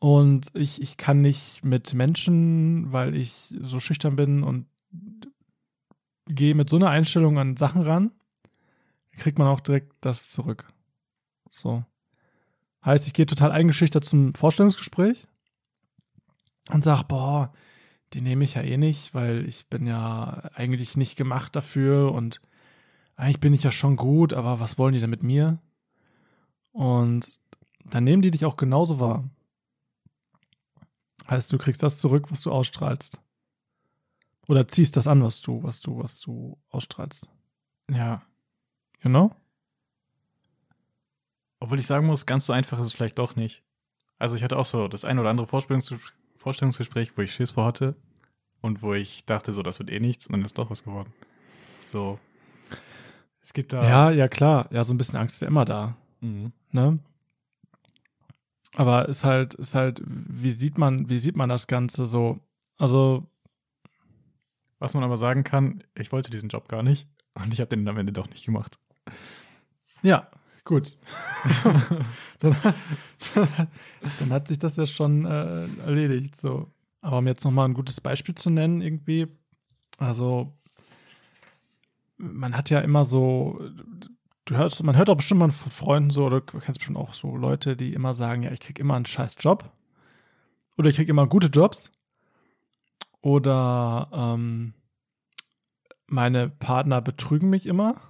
und 0.00 0.50
ich, 0.54 0.80
ich 0.80 0.96
kann 0.96 1.20
nicht 1.20 1.62
mit 1.62 1.92
Menschen, 1.92 2.90
weil 2.90 3.14
ich 3.14 3.54
so 3.60 3.80
schüchtern 3.80 4.16
bin 4.16 4.42
und 4.42 4.66
gehe 6.26 6.54
mit 6.54 6.70
so 6.70 6.76
einer 6.76 6.88
Einstellung 6.88 7.38
an 7.38 7.58
Sachen 7.58 7.82
ran, 7.82 8.10
kriegt 9.12 9.38
man 9.38 9.48
auch 9.48 9.60
direkt 9.60 9.92
das 10.00 10.30
zurück. 10.30 10.72
So. 11.50 11.84
Heißt, 12.82 13.06
ich 13.06 13.12
gehe 13.12 13.26
total 13.26 13.52
eingeschüchtert 13.52 14.04
zum 14.06 14.34
Vorstellungsgespräch 14.34 15.26
und 16.72 16.82
sag, 16.84 17.04
boah, 17.04 17.52
die 18.12 18.20
nehme 18.20 18.44
ich 18.44 18.54
ja 18.54 18.62
eh 18.62 18.76
nicht, 18.76 19.14
weil 19.14 19.46
ich 19.46 19.68
bin 19.68 19.86
ja 19.86 20.50
eigentlich 20.54 20.96
nicht 20.96 21.16
gemacht 21.16 21.54
dafür 21.54 22.12
und 22.12 22.40
eigentlich 23.16 23.40
bin 23.40 23.54
ich 23.54 23.62
ja 23.62 23.72
schon 23.72 23.96
gut, 23.96 24.32
aber 24.32 24.60
was 24.60 24.78
wollen 24.78 24.94
die 24.94 25.00
denn 25.00 25.10
mit 25.10 25.22
mir? 25.22 25.58
Und 26.72 27.30
dann 27.84 28.04
nehmen 28.04 28.22
die 28.22 28.30
dich 28.30 28.44
auch 28.44 28.56
genauso 28.56 28.98
wahr. 28.98 29.28
Heißt, 31.28 31.52
du 31.52 31.58
kriegst 31.58 31.82
das 31.82 31.98
zurück, 31.98 32.30
was 32.30 32.42
du 32.42 32.50
ausstrahlst. 32.50 33.20
Oder 34.48 34.66
ziehst 34.66 34.96
das 34.96 35.06
an, 35.06 35.22
was 35.22 35.40
du, 35.40 35.62
was 35.62 35.80
du, 35.80 35.98
was 35.98 36.20
du 36.20 36.58
ausstrahlst. 36.70 37.28
Ja. 37.90 38.22
You 39.02 39.10
know? 39.10 39.34
Obwohl 41.60 41.78
ich 41.78 41.86
sagen 41.86 42.06
muss, 42.06 42.26
ganz 42.26 42.46
so 42.46 42.52
einfach 42.52 42.78
ist 42.78 42.86
es 42.86 42.94
vielleicht 42.94 43.18
doch 43.18 43.36
nicht. 43.36 43.62
Also 44.18 44.34
ich 44.34 44.42
hatte 44.42 44.58
auch 44.58 44.66
so 44.66 44.88
das 44.88 45.04
ein 45.04 45.18
oder 45.18 45.30
andere 45.30 45.46
Vorstellungs 45.46 45.94
Vorstellungsgespräch, 46.40 47.12
wo 47.16 47.22
ich 47.22 47.34
Schiss 47.34 47.50
vor 47.50 47.66
hatte 47.66 47.94
und 48.62 48.82
wo 48.82 48.94
ich 48.94 49.26
dachte, 49.26 49.52
so, 49.52 49.62
das 49.62 49.78
wird 49.78 49.90
eh 49.90 50.00
nichts 50.00 50.26
und 50.26 50.32
dann 50.32 50.44
ist 50.44 50.56
doch 50.56 50.70
was 50.70 50.84
geworden. 50.84 51.12
So. 51.82 52.18
Es 53.42 53.52
gibt 53.52 53.74
da. 53.74 53.86
Ja, 53.86 54.10
ja, 54.10 54.26
klar. 54.26 54.66
Ja, 54.72 54.82
so 54.82 54.94
ein 54.94 54.96
bisschen 54.96 55.18
Angst 55.18 55.34
ist 55.36 55.40
ja 55.42 55.48
immer 55.48 55.66
da. 55.66 55.96
Mhm. 56.20 56.52
Ne? 56.72 56.98
Aber 58.76 59.08
ist 59.08 59.22
halt, 59.24 59.54
ist 59.54 59.74
halt, 59.74 60.00
wie 60.06 60.52
sieht 60.52 60.78
man, 60.78 61.10
wie 61.10 61.18
sieht 61.18 61.36
man 61.36 61.50
das 61.50 61.66
Ganze 61.66 62.06
so? 62.06 62.40
Also, 62.78 63.26
Was 64.78 64.94
man 64.94 65.04
aber 65.04 65.18
sagen 65.18 65.44
kann, 65.44 65.84
ich 65.94 66.10
wollte 66.10 66.30
diesen 66.30 66.48
Job 66.48 66.68
gar 66.68 66.82
nicht 66.82 67.06
und 67.34 67.52
ich 67.52 67.60
habe 67.60 67.68
den 67.68 67.86
am 67.86 67.98
Ende 67.98 68.12
doch 68.12 68.30
nicht 68.30 68.46
gemacht. 68.46 68.78
ja, 70.02 70.30
gut. 70.70 70.96
dann, 72.38 72.56
dann 74.20 74.30
hat 74.30 74.46
sich 74.48 74.58
das 74.58 74.76
ja 74.76 74.86
schon 74.86 75.26
äh, 75.26 75.66
erledigt. 75.80 76.36
So. 76.36 76.70
Aber 77.00 77.18
um 77.18 77.26
jetzt 77.26 77.44
nochmal 77.44 77.68
ein 77.68 77.74
gutes 77.74 78.00
Beispiel 78.00 78.36
zu 78.36 78.50
nennen, 78.50 78.80
irgendwie, 78.80 79.26
also 79.98 80.56
man 82.18 82.56
hat 82.56 82.70
ja 82.70 82.80
immer 82.80 83.04
so, 83.04 83.60
du 84.44 84.56
hörst, 84.56 84.82
man 84.84 84.96
hört 84.96 85.10
auch 85.10 85.16
bestimmt 85.16 85.40
mal 85.40 85.50
von 85.50 85.72
Freunden 85.72 86.10
so, 86.10 86.26
oder 86.26 86.40
du 86.40 86.60
kennst 86.60 86.78
bestimmt 86.78 86.98
auch 86.98 87.14
so 87.14 87.36
Leute, 87.36 87.76
die 87.76 87.92
immer 87.92 88.14
sagen, 88.14 88.44
ja, 88.44 88.52
ich 88.52 88.60
krieg 88.60 88.78
immer 88.78 88.94
einen 88.94 89.06
scheiß 89.06 89.36
Job. 89.40 89.72
Oder 90.78 90.90
ich 90.90 90.96
krieg 90.96 91.08
immer 91.08 91.26
gute 91.26 91.48
Jobs. 91.48 91.90
Oder 93.22 94.08
ähm, 94.12 94.74
meine 96.06 96.48
Partner 96.48 97.00
betrügen 97.00 97.50
mich 97.50 97.66
immer. 97.66 98.00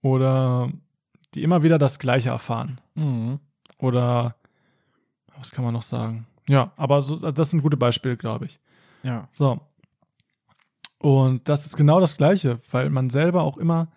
Oder 0.00 0.70
die 1.34 1.42
immer 1.42 1.62
wieder 1.62 1.78
das 1.78 1.98
Gleiche 1.98 2.30
erfahren. 2.30 2.80
Mhm. 2.94 3.40
Oder 3.78 4.36
was 5.36 5.50
kann 5.50 5.64
man 5.64 5.74
noch 5.74 5.82
sagen? 5.82 6.26
Ja, 6.46 6.72
aber 6.76 7.02
so, 7.02 7.16
das 7.16 7.50
sind 7.50 7.62
gute 7.62 7.76
Beispiele, 7.76 8.16
glaube 8.16 8.46
ich. 8.46 8.60
Ja. 9.02 9.28
So. 9.32 9.60
Und 10.98 11.48
das 11.48 11.66
ist 11.66 11.76
genau 11.76 11.98
das 12.00 12.16
Gleiche, 12.16 12.60
weil 12.70 12.90
man 12.90 13.10
selber 13.10 13.42
auch 13.42 13.58
immer 13.58 13.90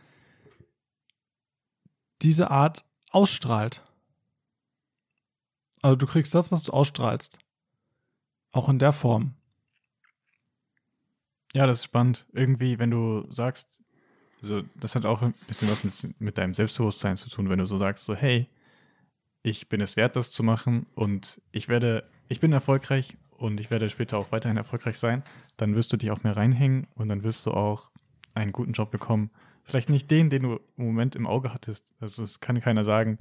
diese 2.21 2.49
Art 2.49 2.83
ausstrahlt. 3.11 3.83
Also 5.81 5.95
du 5.95 6.07
kriegst 6.07 6.33
das, 6.33 6.51
was 6.51 6.63
du 6.63 6.73
ausstrahlst. 6.73 7.37
Auch 8.51 8.69
in 8.69 8.79
der 8.79 8.91
Form. 8.91 9.35
Ja, 11.53 11.67
das 11.67 11.79
ist 11.79 11.83
spannend. 11.85 12.25
Irgendwie, 12.33 12.79
wenn 12.79 12.89
du 12.89 13.31
sagst, 13.31 13.81
also 14.45 14.61
das 14.75 14.95
hat 14.95 15.07
auch 15.07 15.23
ein 15.23 15.33
bisschen 15.47 15.69
was 15.69 15.83
mit, 15.83 16.21
mit 16.21 16.37
deinem 16.37 16.53
Selbstbewusstsein 16.53 17.17
zu 17.17 17.29
tun, 17.29 17.49
wenn 17.49 17.57
du 17.57 17.65
so 17.65 17.77
sagst, 17.77 18.05
so, 18.05 18.13
hey, 18.15 18.47
ich 19.41 19.69
bin 19.69 19.81
es 19.81 19.95
wert, 19.95 20.15
das 20.15 20.29
zu 20.29 20.43
machen 20.43 20.85
und 20.93 21.41
ich 21.51 21.67
werde, 21.67 22.03
ich 22.27 22.39
bin 22.39 22.53
erfolgreich 22.53 23.17
und 23.31 23.59
ich 23.59 23.71
werde 23.71 23.89
später 23.89 24.19
auch 24.19 24.31
weiterhin 24.31 24.57
erfolgreich 24.57 24.99
sein, 24.99 25.23
dann 25.57 25.75
wirst 25.75 25.91
du 25.91 25.97
dich 25.97 26.11
auch 26.11 26.23
mehr 26.23 26.37
reinhängen 26.37 26.87
und 26.93 27.09
dann 27.09 27.23
wirst 27.23 27.45
du 27.45 27.51
auch 27.51 27.89
einen 28.35 28.51
guten 28.51 28.73
Job 28.73 28.91
bekommen. 28.91 29.31
Vielleicht 29.63 29.89
nicht 29.89 30.11
den, 30.11 30.29
den 30.29 30.43
du 30.43 30.59
im 30.77 30.85
Moment 30.85 31.15
im 31.15 31.25
Auge 31.25 31.51
hattest. 31.51 31.91
Also 31.99 32.21
es 32.21 32.39
kann 32.39 32.59
keiner 32.59 32.83
sagen, 32.83 33.17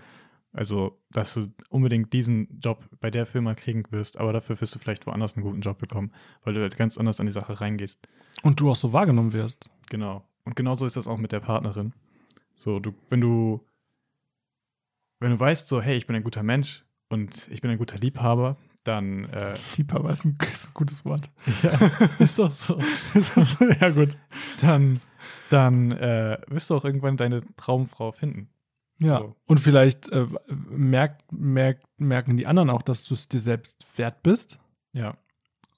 also 0.53 0.99
dass 1.11 1.33
du 1.33 1.51
unbedingt 1.71 2.13
diesen 2.13 2.61
Job 2.61 2.85
bei 3.01 3.11
der 3.11 3.25
Firma 3.25 3.55
kriegen 3.55 3.85
wirst, 3.91 4.19
aber 4.19 4.35
dafür 4.35 4.61
wirst 4.61 4.75
du 4.75 4.79
vielleicht 4.79 5.07
woanders 5.07 5.37
einen 5.37 5.45
guten 5.45 5.63
Job 5.63 5.79
bekommen, 5.79 6.13
weil 6.43 6.53
du 6.53 6.61
halt 6.61 6.77
ganz 6.77 6.99
anders 6.99 7.19
an 7.19 7.27
die 7.27 7.33
Sache 7.33 7.63
reingehst. 7.63 8.07
Und 8.43 8.61
du 8.61 8.71
auch 8.71 8.77
so 8.77 8.93
wahrgenommen 8.93 9.33
wirst. 9.33 9.71
Genau. 9.89 10.23
Und 10.45 10.57
genauso 10.57 10.87
ist 10.87 10.97
das 10.97 11.09
auch 11.09 11.19
mit 11.19 11.33
der 11.33 11.41
Partnerin. 11.41 11.93
So, 12.57 12.79
du, 12.79 12.95
wenn 13.11 13.21
du, 13.21 13.61
wenn 15.21 15.31
du 15.31 15.41
weißt, 15.41 15.69
so, 15.69 15.81
hey, 15.81 15.97
ich 15.97 16.07
bin 16.07 16.17
ein 16.17 16.25
guter 16.25 16.43
Mensch 16.43 16.85
und 17.09 17.49
ich 17.51 17.61
bin 17.61 17.71
ein 17.71 17.79
guter 17.79 17.99
Liebhaber, 17.99 18.57
dann, 18.85 19.25
äh, 19.25 19.57
Liebhaber 19.77 20.11
ist 20.11 20.25
ein, 20.25 20.37
ist 20.41 20.69
ein 20.69 20.75
gutes 20.75 21.05
Wort. 21.05 21.31
ja, 21.63 21.71
ist 22.19 22.39
doch 22.39 22.51
so. 22.51 22.79
Ist, 23.15 23.59
ja, 23.61 23.91
gut. 23.91 24.17
Dann, 24.61 25.01
dann 25.51 25.91
äh, 25.93 26.39
wirst 26.49 26.71
du 26.71 26.75
auch 26.75 26.85
irgendwann 26.85 27.17
deine 27.17 27.43
Traumfrau 27.57 28.13
finden. 28.13 28.49
Ja. 28.99 29.19
So. 29.21 29.37
Und 29.47 29.61
vielleicht 29.61 30.09
äh, 30.11 30.27
merkt, 30.71 31.33
merkt, 31.33 31.87
merken 31.99 32.37
die 32.37 32.47
anderen 32.47 32.71
auch, 32.71 32.83
dass 32.83 33.05
du 33.05 33.15
es 33.15 33.29
dir 33.29 33.41
selbst 33.41 33.87
wert 33.97 34.23
bist. 34.23 34.59
Ja. 34.93 35.17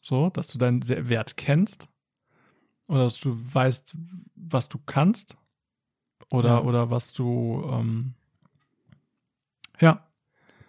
So, 0.03 0.31
dass 0.31 0.49
du 0.49 0.59
deinen 0.59 0.87
Wert 0.87 1.37
kennst. 1.37 1.89
Oder 2.89 3.05
dass 3.05 3.19
du 3.19 3.37
weißt, 3.53 3.97
was 4.37 4.69
du 4.69 4.79
kannst. 4.87 5.37
Oder, 6.31 6.49
Ja. 6.49 6.61
oder 6.63 6.91
was 6.91 7.13
du, 7.13 7.69
ähm, 7.73 8.15
ja, 9.81 10.03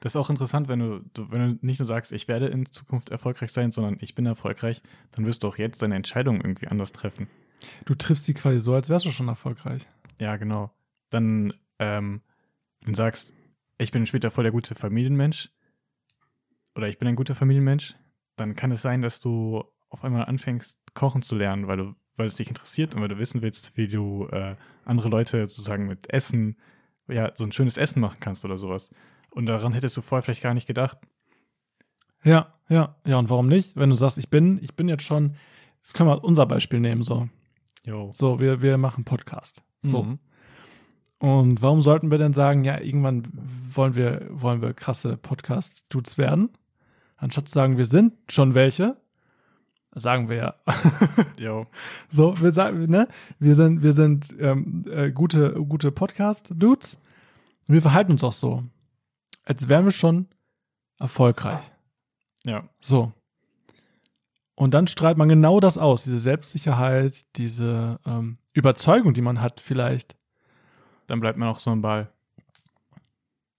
Das 0.01 0.11
ist 0.13 0.17
auch 0.17 0.29
interessant, 0.29 0.67
wenn 0.67 0.79
du, 0.79 0.99
du, 1.15 1.31
wenn 1.31 1.57
du 1.57 1.65
nicht 1.65 1.79
nur 1.79 1.87
sagst, 1.87 2.11
ich 2.11 2.27
werde 2.27 2.47
in 2.47 2.67
Zukunft 2.67 3.09
erfolgreich 3.09 3.51
sein, 3.51 3.71
sondern 3.71 3.97
ich 3.99 4.13
bin 4.13 4.27
erfolgreich, 4.27 4.83
dann 5.11 5.25
wirst 5.25 5.41
du 5.43 5.47
auch 5.47 5.57
jetzt 5.57 5.81
deine 5.81 5.95
Entscheidung 5.95 6.35
irgendwie 6.41 6.67
anders 6.67 6.91
treffen. 6.91 7.27
du 7.85 7.95
triffst 7.95 8.25
sie 8.25 8.35
quasi 8.35 8.59
so, 8.59 8.73
als 8.75 8.89
wärst 8.89 9.05
du 9.05 9.11
schon 9.11 9.27
erfolgreich. 9.27 9.87
Ja, 10.19 10.37
genau. 10.37 10.71
Dann, 11.09 11.53
ähm, 11.79 12.21
wenn 12.81 12.93
du 12.93 12.97
sagst, 12.97 13.33
ich 13.79 13.91
bin 13.91 14.05
später 14.05 14.29
voll 14.29 14.43
der 14.43 14.51
gute 14.51 14.75
Familienmensch 14.75 15.49
oder 16.75 16.87
ich 16.87 16.99
bin 16.99 17.07
ein 17.07 17.15
guter 17.15 17.33
Familienmensch, 17.35 17.95
dann 18.35 18.55
kann 18.55 18.71
es 18.71 18.83
sein, 18.83 19.01
dass 19.01 19.19
du 19.19 19.63
auf 19.89 20.03
einmal 20.03 20.25
anfängst, 20.25 20.79
kochen 20.93 21.23
zu 21.23 21.35
lernen, 21.35 21.67
weil 21.67 21.77
du, 21.77 21.95
weil 22.17 22.27
es 22.27 22.35
dich 22.35 22.49
interessiert 22.49 22.95
und 22.95 23.01
weil 23.01 23.07
du 23.07 23.17
wissen 23.17 23.41
willst, 23.41 23.77
wie 23.77 23.87
du 23.87 24.27
äh, 24.31 24.55
andere 24.83 25.09
Leute 25.09 25.47
sozusagen 25.47 25.87
mit 25.87 26.11
Essen, 26.11 26.57
ja, 27.07 27.31
so 27.33 27.43
ein 27.43 27.51
schönes 27.51 27.77
Essen 27.77 28.01
machen 28.01 28.17
kannst 28.19 28.43
oder 28.43 28.57
sowas. 28.57 28.89
Und 29.29 29.45
daran 29.45 29.73
hättest 29.73 29.95
du 29.95 30.01
vorher 30.01 30.23
vielleicht 30.23 30.43
gar 30.43 30.53
nicht 30.53 30.67
gedacht. 30.67 30.97
Ja, 32.23 32.53
ja, 32.69 32.95
ja. 33.05 33.17
Und 33.17 33.29
warum 33.29 33.47
nicht? 33.47 33.75
Wenn 33.75 33.89
du 33.89 33.95
sagst, 33.95 34.17
ich 34.17 34.29
bin, 34.29 34.59
ich 34.61 34.75
bin 34.75 34.89
jetzt 34.89 35.03
schon, 35.03 35.35
das 35.83 35.93
können 35.93 36.09
wir 36.09 36.23
unser 36.23 36.45
Beispiel 36.45 36.79
nehmen, 36.79 37.03
so. 37.03 37.29
Jo. 37.85 38.11
So, 38.13 38.39
wir, 38.39 38.61
wir 38.61 38.77
machen 38.77 39.05
Podcast. 39.05 39.63
So. 39.81 40.03
Mhm. 40.03 40.19
Und 41.19 41.61
warum 41.61 41.81
sollten 41.81 42.11
wir 42.11 42.17
denn 42.17 42.33
sagen, 42.33 42.63
ja, 42.63 42.79
irgendwann 42.79 43.27
wollen 43.73 43.95
wir, 43.95 44.27
wollen 44.29 44.61
wir 44.61 44.73
krasse 44.73 45.17
Podcast-Dudes 45.17 46.17
werden? 46.17 46.49
Anstatt 47.15 47.47
zu 47.47 47.53
sagen, 47.53 47.77
wir 47.77 47.85
sind 47.85 48.13
schon 48.29 48.53
welche, 48.53 48.97
sagen 49.99 50.29
wir 50.29 50.37
ja. 50.37 50.55
Jo. 51.39 51.67
so, 52.09 52.39
wir 52.41 52.51
sagen, 52.51 52.85
ne? 52.89 53.07
Wir 53.39 53.55
sind, 53.55 53.83
wir 53.83 53.91
sind 53.91 54.35
ähm, 54.39 54.85
äh, 54.89 55.11
gute, 55.11 55.53
gute 55.53 55.91
Podcast-Dudes. 55.91 56.99
Und 57.67 57.73
wir 57.73 57.81
verhalten 57.81 58.11
uns 58.11 58.23
auch 58.23 58.33
so. 58.33 58.63
Als 59.43 59.67
wären 59.67 59.85
wir 59.85 59.91
schon 59.91 60.27
erfolgreich. 60.99 61.71
Ja. 62.45 62.67
So. 62.79 63.11
Und 64.55 64.73
dann 64.73 64.87
strahlt 64.87 65.17
man 65.17 65.29
genau 65.29 65.59
das 65.59 65.77
aus, 65.77 66.03
diese 66.03 66.19
Selbstsicherheit, 66.19 67.25
diese 67.35 67.99
ähm, 68.05 68.39
Überzeugung, 68.53 69.13
die 69.13 69.21
man 69.21 69.39
hat, 69.39 69.59
vielleicht. 69.59 70.15
Dann 71.05 71.19
bleibt 71.19 71.37
man 71.37 71.49
auch 71.49 71.59
so 71.59 71.71
ein 71.71 71.81
Ball. 71.81 72.11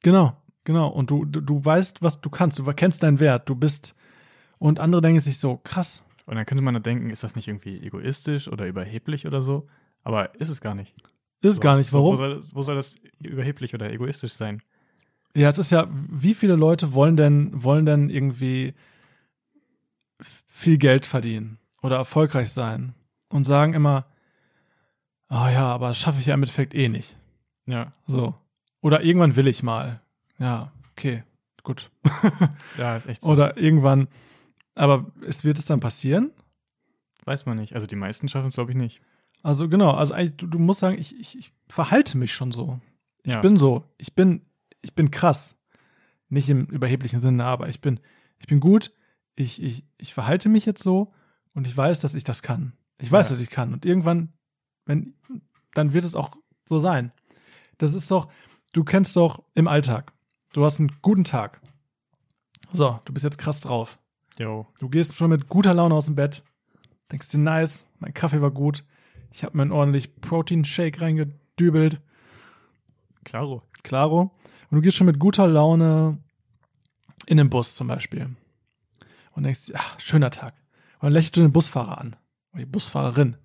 Genau, 0.03 0.37
genau. 0.65 0.89
Und 0.89 1.11
du, 1.11 1.25
du, 1.25 1.41
du 1.41 1.65
weißt, 1.65 2.03
was 2.03 2.21
du 2.21 2.31
kannst. 2.31 2.59
Du 2.59 2.65
kennst 2.73 3.03
deinen 3.03 3.21
Wert. 3.21 3.49
Du 3.49 3.55
bist. 3.55 3.95
Und 4.59 4.81
andere 4.81 5.01
denken 5.01 5.21
sich 5.21 5.39
so, 5.39 5.59
krass. 5.59 6.03
Und 6.29 6.37
dann 6.37 6.45
könnte 6.45 6.63
man 6.63 6.75
da 6.75 6.81
denken, 6.81 7.09
ist 7.09 7.25
das 7.25 7.37
nicht 7.37 7.49
irgendwie 7.49 7.81
egoistisch 7.81 8.49
oder 8.49 8.67
überheblich 8.67 9.27
oder 9.27 9.41
so? 9.41 9.67
Aber 10.05 10.39
ist 10.39 10.51
es 10.51 10.61
gar 10.61 10.75
nicht. 10.75 10.95
Ist 11.41 11.57
So, 11.57 11.61
gar 11.63 11.77
nicht. 11.79 11.89
So, 11.91 12.01
Warum? 12.01 12.13
wo, 12.13 12.17
soll 12.19 12.37
das, 12.37 12.55
wo 12.55 12.61
soll 12.63 12.77
das 12.77 12.97
überheblich 13.23 13.75
oder 13.75 13.91
egoistisch 13.91 14.35
sein? 14.35 14.61
Ja, 15.35 15.49
es 15.49 15.57
ist 15.57 15.71
ja, 15.71 15.89
wie 15.91 16.35
viele 16.35 16.55
Leute 16.55 16.93
wollen 16.93 17.17
denn, 17.17 17.51
wollen 17.63 17.87
denn 17.87 18.11
irgendwie 18.11 18.75
viel 20.21 20.77
Geld 20.77 21.07
verdienen 21.07 21.59
oder 21.81 21.97
erfolgreich 21.97 22.51
sein 22.51 22.93
und 23.31 23.45
sagen 23.45 23.73
immer, 23.73 24.05
oh 25.31 25.49
ja, 25.51 25.65
aber 25.73 25.89
das 25.89 25.99
schaffe 25.99 26.21
ich 26.21 26.27
ja 26.27 26.35
im 26.35 26.43
Endeffekt 26.43 26.75
eh 26.75 26.91
nicht. 26.91 27.17
Ja. 27.65 27.93
So. 28.07 28.35
Oder 28.83 29.03
irgendwann 29.03 29.35
will 29.35 29.47
ich 29.47 29.63
mal. 29.63 30.03
Ja, 30.39 30.73
okay, 30.93 31.23
gut. 31.63 31.91
Ja, 32.77 32.99
ist 32.99 33.07
echt 33.07 33.23
so. 33.23 33.31
Oder 33.31 33.57
irgendwann, 33.57 34.09
aber 34.79 35.11
es 35.27 35.45
wird 35.45 35.59
es 35.59 35.67
dann 35.67 35.81
passieren? 35.81 36.31
Weiß 37.25 37.47
man 37.47 37.59
nicht. 37.59 37.75
Also 37.75 37.87
die 37.87 37.97
meisten 37.97 38.29
schaffen 38.29 38.49
es, 38.49 38.55
glaube 38.55 38.71
ich, 38.73 38.77
nicht. 38.77 39.01
Also 39.43 39.69
genau, 39.69 39.93
also 39.93 40.15
du, 40.15 40.47
du 40.47 40.59
musst 40.59 40.81
sagen, 40.81 40.99
ich, 40.99 41.19
ich, 41.19 41.39
ich 41.39 41.53
verhalte 41.69 42.17
mich 42.19 42.33
schon 42.35 42.53
so. 42.53 42.81
Ich 43.23 43.33
Ja. 43.33 43.41
bin 43.41 43.57
so, 43.57 43.85
ich 43.99 44.15
bin, 44.15 44.43
ich 44.81 44.95
bin 44.95 45.11
krass. 45.11 45.55
Nicht 46.29 46.49
im 46.49 46.67
überheblichen 46.67 47.21
Sinne, 47.21 47.45
aber 47.45 47.69
ich 47.69 47.81
bin, 47.81 48.01
ich 48.39 48.47
bin 48.47 48.61
gut, 48.61 48.93
ich, 49.37 49.63
ich, 49.63 49.85
ich 49.99 50.13
verhalte 50.15 50.49
mich 50.49 50.67
jetzt 50.67 50.83
so 50.83 51.13
und 51.55 51.67
ich 51.67 51.77
weiß, 51.77 52.01
dass 52.01 52.15
ich 52.15 52.25
das 52.25 52.43
kann. 52.43 52.73
Ich 52.99 53.11
weiß, 53.11 53.29
Ja. 53.31 53.35
dass 53.35 53.43
ich 53.43 53.51
kann. 53.51 53.73
Und 53.73 53.85
irgendwann, 53.87 54.33
wenn, 54.85 55.15
dann 55.75 55.93
wird 55.93 56.05
es 56.05 56.15
auch 56.15 56.37
so 56.67 56.79
sein. 56.81 57.13
Das 57.79 57.95
ist 57.95 58.11
doch, 58.11 58.29
du 58.73 58.85
kennst 58.85 59.15
doch 59.17 59.43
im 59.55 59.69
Alltag. 59.69 60.13
Du 60.53 60.65
hast 60.65 60.81
einen 60.81 60.91
guten 61.03 61.25
Tag. 61.25 61.61
So, 62.73 62.99
du 63.05 63.13
bist 63.13 63.25
jetzt 63.25 63.39
krass 63.39 63.61
drauf. 63.61 63.99
Jo. 64.39 64.67
Du 64.79 64.89
gehst 64.89 65.17
schon 65.17 65.31
mit 65.31 65.49
guter 65.49 65.75
Laune 65.75 65.95
aus 65.95 66.07
dem 66.07 66.15
Bett, 66.15 66.45
denkst 67.11 67.29
dir, 67.29 67.39
nice, 67.39 67.87
mein 67.99 68.15
Kaffee 68.15 68.41
war 68.41 68.51
gut, 68.51 68.85
ich 69.31 69.45
habe 69.45 69.57
mir 69.57 69.63
einen 69.63 69.73
ordentlich 69.73 70.21
Protein-Shake 70.21 71.01
reingedübelt, 71.01 72.01
Klaro. 73.25 73.63
klaro. 73.83 74.31
Und 74.71 74.77
du 74.77 74.81
gehst 74.81 74.97
schon 74.97 75.07
mit 75.07 75.19
guter 75.19 75.47
Laune 75.47 76.19
in 77.27 77.37
den 77.37 77.51
Bus 77.51 77.75
zum 77.75 77.89
Beispiel. 77.89 78.35
Und 79.33 79.43
denkst 79.43 79.67
dir, 79.67 79.75
ach, 79.77 80.01
schöner 80.01 80.31
Tag. 80.31 80.55
Und 80.95 81.05
dann 81.05 81.13
lächelst 81.13 81.37
du 81.37 81.43
den 81.43 81.53
Busfahrer 81.53 81.99
an, 81.99 82.17
oder 82.53 82.61
die 82.61 82.67
Busfahrerin. 82.67 83.37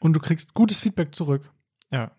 Und 0.00 0.14
du 0.14 0.20
kriegst 0.20 0.54
gutes 0.54 0.80
Feedback 0.80 1.14
zurück. 1.14 1.50
Ja. 1.90 2.12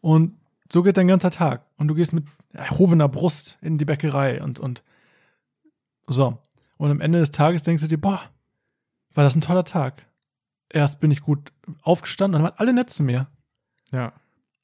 Und 0.00 0.38
so 0.72 0.82
geht 0.82 0.96
dein 0.96 1.08
ganzer 1.08 1.30
Tag. 1.30 1.66
Und 1.76 1.88
du 1.88 1.94
gehst 1.94 2.12
mit 2.12 2.24
erhobener 2.52 3.08
Brust 3.08 3.58
in 3.60 3.78
die 3.78 3.84
Bäckerei 3.84 4.42
und, 4.42 4.58
und 4.58 4.82
so. 6.06 6.38
Und 6.76 6.90
am 6.90 7.00
Ende 7.00 7.18
des 7.20 7.30
Tages 7.30 7.62
denkst 7.62 7.82
du 7.82 7.88
dir, 7.88 8.00
boah, 8.00 8.20
war 9.14 9.24
das 9.24 9.34
ein 9.36 9.40
toller 9.40 9.64
Tag. 9.64 10.06
Erst 10.68 11.00
bin 11.00 11.10
ich 11.10 11.22
gut 11.22 11.52
aufgestanden 11.82 12.36
und 12.40 12.44
dann 12.44 12.52
waren 12.52 12.58
alle 12.58 12.72
nett 12.72 12.90
zu 12.90 13.02
mir. 13.02 13.28
Ja. 13.92 14.12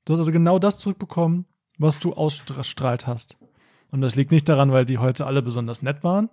Du 0.04 0.12
hast 0.12 0.18
also 0.20 0.32
genau 0.32 0.58
das 0.58 0.78
zurückbekommen, 0.78 1.46
was 1.78 2.00
du 2.00 2.12
ausstrahlt 2.12 3.06
hast. 3.06 3.38
Und 3.90 4.00
das 4.00 4.16
liegt 4.16 4.30
nicht 4.30 4.48
daran, 4.48 4.72
weil 4.72 4.84
die 4.84 4.98
heute 4.98 5.26
alle 5.26 5.42
besonders 5.42 5.82
nett 5.82 6.02
waren, 6.02 6.28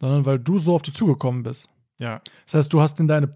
sondern 0.00 0.24
weil 0.24 0.38
du 0.38 0.58
so 0.58 0.74
auf 0.74 0.82
die 0.82 0.92
zugekommen 0.92 1.42
bist. 1.42 1.68
Ja. 1.98 2.22
Das 2.46 2.54
heißt, 2.54 2.72
du 2.72 2.80
hast 2.80 3.00
in 3.00 3.08
deine 3.08 3.30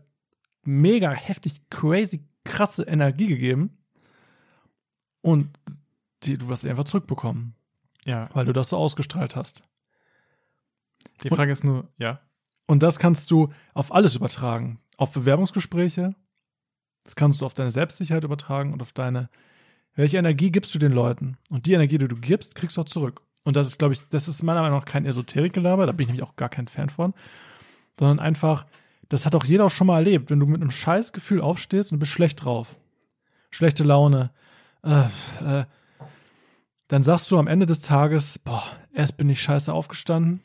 mega 0.63 1.11
heftig, 1.11 1.61
crazy, 1.69 2.25
krasse 2.45 2.85
Energie 2.85 3.27
gegeben 3.27 3.77
und 5.21 5.49
die, 6.23 6.39
du 6.39 6.49
hast 6.51 6.63
sie 6.63 6.71
einfach 6.71 6.85
zurückbekommen, 6.85 7.55
Ja. 8.05 8.29
weil 8.33 8.47
du 8.47 8.53
das 8.53 8.71
so 8.71 8.77
ausgestrahlt 8.77 9.37
hast. 9.37 9.63
Die 11.23 11.29
Frage 11.29 11.53
ist 11.53 11.65
nur, 11.65 11.89
ja. 11.99 12.21
Und 12.67 12.83
das 12.83 12.99
kannst 12.99 13.31
du 13.31 13.53
auf 13.75 13.93
alles 13.93 14.17
übertragen. 14.17 14.79
Auf 14.97 15.13
Bewerbungsgespräche, 15.13 16.15
das 17.05 17.17
kannst 17.17 17.41
du 17.41 17.47
auf 17.47 17.55
deine 17.55 17.71
Selbstsicherheit 17.71 18.25
übertragen 18.25 18.73
und 18.73 18.81
auf 18.81 18.93
deine, 18.93 19.29
welche 19.95 20.17
Energie 20.17 20.51
gibst 20.51 20.75
du 20.75 20.79
den 20.79 20.93
Leuten? 20.93 21.37
Und 21.51 21.67
die 21.67 21.75
Energie, 21.75 21.99
die 21.99 22.09
du 22.09 22.17
gibst, 22.17 22.55
kriegst 22.55 22.77
du 22.77 22.83
auch 22.83 22.87
zurück. 22.87 23.21
Und 23.43 23.57
das 23.57 23.67
ist, 23.67 23.79
glaube 23.79 23.95
ich, 23.95 24.01
das 24.09 24.29
ist 24.29 24.43
meiner 24.43 24.63
Meinung 24.63 24.79
nach 24.79 24.87
kein 24.87 25.05
Esoterikgelaber, 25.05 25.87
da 25.87 25.93
bin 25.93 26.05
ich 26.05 26.09
nämlich 26.09 26.27
auch 26.27 26.37
gar 26.37 26.49
kein 26.49 26.69
Fan 26.69 26.89
von, 26.89 27.13
sondern 27.99 28.19
einfach, 28.19 28.67
das 29.11 29.27
hat 29.27 29.35
auch 29.35 29.45
jeder 29.45 29.67
auch 29.67 29.71
schon 29.71 29.87
mal 29.87 29.99
erlebt, 29.99 30.31
wenn 30.31 30.41
du 30.41 30.47
mit 30.47 30.63
einem 30.63 30.71
Scheißgefühl 30.71 31.43
aufstehst 31.43 31.93
und 31.93 31.97
du 31.97 32.01
bist 32.01 32.13
schlecht 32.13 32.43
drauf, 32.43 32.77
schlechte 33.51 33.85
Laune, 33.85 34.31
äh, 34.83 35.05
äh, 35.45 35.65
dann 36.89 37.03
sagst 37.03 37.31
du 37.31 37.39
am 37.39 37.47
Ende 37.47 37.67
des 37.67 37.81
Tages, 37.81 38.39
boah, 38.39 38.65
erst 38.95 39.19
bin 39.19 39.29
ich 39.29 39.43
scheiße 39.43 39.73
aufgestanden 39.73 40.41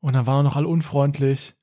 und 0.00 0.12
dann 0.14 0.26
waren 0.26 0.38
auch 0.46 0.50
noch 0.50 0.56
alle 0.56 0.68
unfreundlich 0.68 1.54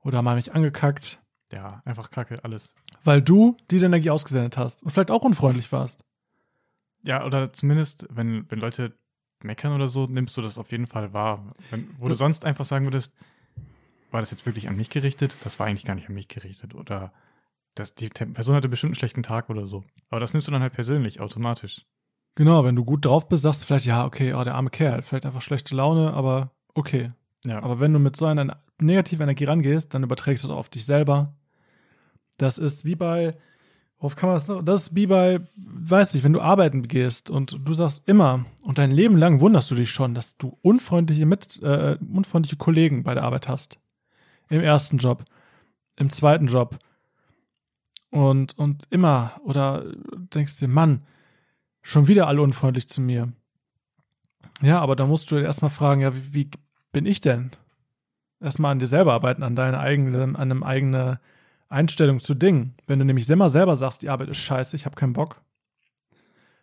oder 0.00 0.18
haben 0.18 0.34
mich 0.34 0.52
angekackt, 0.54 1.20
Ja, 1.52 1.82
einfach 1.84 2.10
kacke, 2.10 2.42
alles. 2.44 2.74
weil 3.04 3.22
du 3.22 3.56
diese 3.70 3.86
Energie 3.86 4.10
ausgesendet 4.10 4.56
hast 4.56 4.82
und 4.82 4.90
vielleicht 4.90 5.10
auch 5.10 5.22
unfreundlich 5.22 5.70
warst. 5.72 6.04
Ja, 7.04 7.24
oder 7.24 7.52
zumindest, 7.52 8.06
wenn, 8.10 8.50
wenn 8.50 8.60
Leute 8.60 8.96
meckern 9.42 9.72
oder 9.74 9.88
so, 9.88 10.06
nimmst 10.06 10.36
du 10.36 10.42
das 10.42 10.56
auf 10.58 10.70
jeden 10.70 10.86
Fall 10.86 11.12
wahr. 11.12 11.52
Wenn, 11.70 11.88
wo 11.98 12.04
du 12.04 12.10
Das- 12.10 12.18
sonst 12.18 12.44
einfach 12.44 12.64
sagen 12.64 12.86
würdest, 12.86 13.12
war 14.12 14.20
das 14.20 14.30
jetzt 14.30 14.46
wirklich 14.46 14.68
an 14.68 14.76
mich 14.76 14.90
gerichtet? 14.90 15.36
Das 15.42 15.58
war 15.58 15.66
eigentlich 15.66 15.84
gar 15.84 15.94
nicht 15.94 16.08
an 16.08 16.14
mich 16.14 16.28
gerichtet. 16.28 16.74
Oder 16.74 17.12
das, 17.74 17.94
die 17.94 18.08
Person 18.08 18.54
hatte 18.54 18.68
bestimmt 18.68 18.90
einen 18.90 18.94
schlechten 18.96 19.22
Tag 19.22 19.50
oder 19.50 19.66
so. 19.66 19.84
Aber 20.10 20.20
das 20.20 20.32
nimmst 20.32 20.46
du 20.46 20.52
dann 20.52 20.62
halt 20.62 20.74
persönlich, 20.74 21.20
automatisch. 21.20 21.86
Genau, 22.36 22.64
wenn 22.64 22.76
du 22.76 22.84
gut 22.84 23.04
drauf 23.04 23.28
bist, 23.28 23.42
sagst 23.42 23.62
du 23.62 23.66
vielleicht, 23.66 23.86
ja, 23.86 24.04
okay, 24.04 24.34
oh, 24.34 24.44
der 24.44 24.54
arme 24.54 24.70
Kerl, 24.70 25.02
vielleicht 25.02 25.26
einfach 25.26 25.42
schlechte 25.42 25.74
Laune, 25.74 26.12
aber 26.12 26.52
okay. 26.74 27.08
Ja, 27.44 27.62
Aber 27.62 27.80
wenn 27.80 27.92
du 27.92 27.98
mit 27.98 28.16
so 28.16 28.26
einer 28.26 28.58
negativen 28.80 29.24
Energie 29.24 29.44
rangehst, 29.44 29.92
dann 29.94 30.04
überträgst 30.04 30.44
du 30.44 30.48
es 30.48 30.52
auf 30.52 30.68
dich 30.68 30.84
selber. 30.84 31.34
Das 32.38 32.58
ist 32.58 32.84
wie 32.84 32.94
bei, 32.94 33.36
worauf 33.98 34.16
kann 34.16 34.30
man 34.30 34.38
das? 34.38 34.64
Das 34.64 34.82
ist 34.82 34.94
wie 34.94 35.06
bei, 35.06 35.40
weiß 35.56 36.14
ich, 36.14 36.24
wenn 36.24 36.32
du 36.32 36.40
arbeiten 36.40 36.86
gehst 36.86 37.30
und 37.30 37.58
du 37.64 37.74
sagst 37.74 38.02
immer 38.06 38.44
und 38.62 38.78
dein 38.78 38.90
Leben 38.90 39.16
lang 39.16 39.40
wunderst 39.40 39.70
du 39.70 39.74
dich 39.74 39.90
schon, 39.90 40.14
dass 40.14 40.36
du 40.36 40.56
unfreundliche 40.62 41.26
mit, 41.26 41.60
äh, 41.62 41.98
unfreundliche 42.00 42.56
Kollegen 42.56 43.02
bei 43.02 43.14
der 43.14 43.24
Arbeit 43.24 43.48
hast. 43.48 43.78
Im 44.48 44.60
ersten 44.60 44.98
Job, 44.98 45.24
im 45.96 46.10
zweiten 46.10 46.46
Job. 46.46 46.78
Und, 48.10 48.58
und 48.58 48.86
immer, 48.90 49.40
oder 49.44 49.84
denkst 50.34 50.58
dir, 50.58 50.68
Mann, 50.68 51.02
schon 51.80 52.08
wieder 52.08 52.26
alle 52.28 52.42
unfreundlich 52.42 52.88
zu 52.88 53.00
mir. 53.00 53.32
Ja, 54.60 54.80
aber 54.80 54.96
da 54.96 55.06
musst 55.06 55.30
du 55.30 55.36
erstmal 55.36 55.70
fragen, 55.70 56.02
ja, 56.02 56.14
wie, 56.14 56.34
wie 56.34 56.50
bin 56.92 57.06
ich 57.06 57.20
denn? 57.20 57.50
Erstmal 58.40 58.72
an 58.72 58.78
dir 58.78 58.86
selber 58.86 59.12
arbeiten, 59.12 59.42
an 59.42 59.56
deiner 59.56 59.80
eigenen, 59.80 60.36
an 60.36 60.50
einem 60.50 60.62
eigene 60.62 61.20
Einstellung 61.68 62.20
zu 62.20 62.34
Dingen. 62.34 62.74
Wenn 62.86 62.98
du 62.98 63.04
nämlich 63.04 63.28
immer 63.30 63.48
selber 63.48 63.76
sagst, 63.76 64.02
die 64.02 64.10
Arbeit 64.10 64.28
ist 64.28 64.38
scheiße, 64.38 64.76
ich 64.76 64.84
habe 64.84 64.96
keinen 64.96 65.14
Bock, 65.14 65.40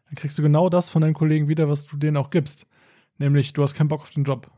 dann 0.06 0.16
kriegst 0.16 0.38
du 0.38 0.42
genau 0.44 0.70
das 0.70 0.90
von 0.90 1.02
deinen 1.02 1.14
Kollegen 1.14 1.48
wieder, 1.48 1.70
was 1.70 1.86
du 1.86 1.98
denen 1.98 2.18
auch 2.18 2.30
gibst. 2.30 2.68
Nämlich, 3.18 3.54
du 3.54 3.64
hast 3.64 3.74
keinen 3.74 3.88
Bock 3.90 4.02
auf 4.02 4.12
den 4.12 4.24
Job. 4.24 4.50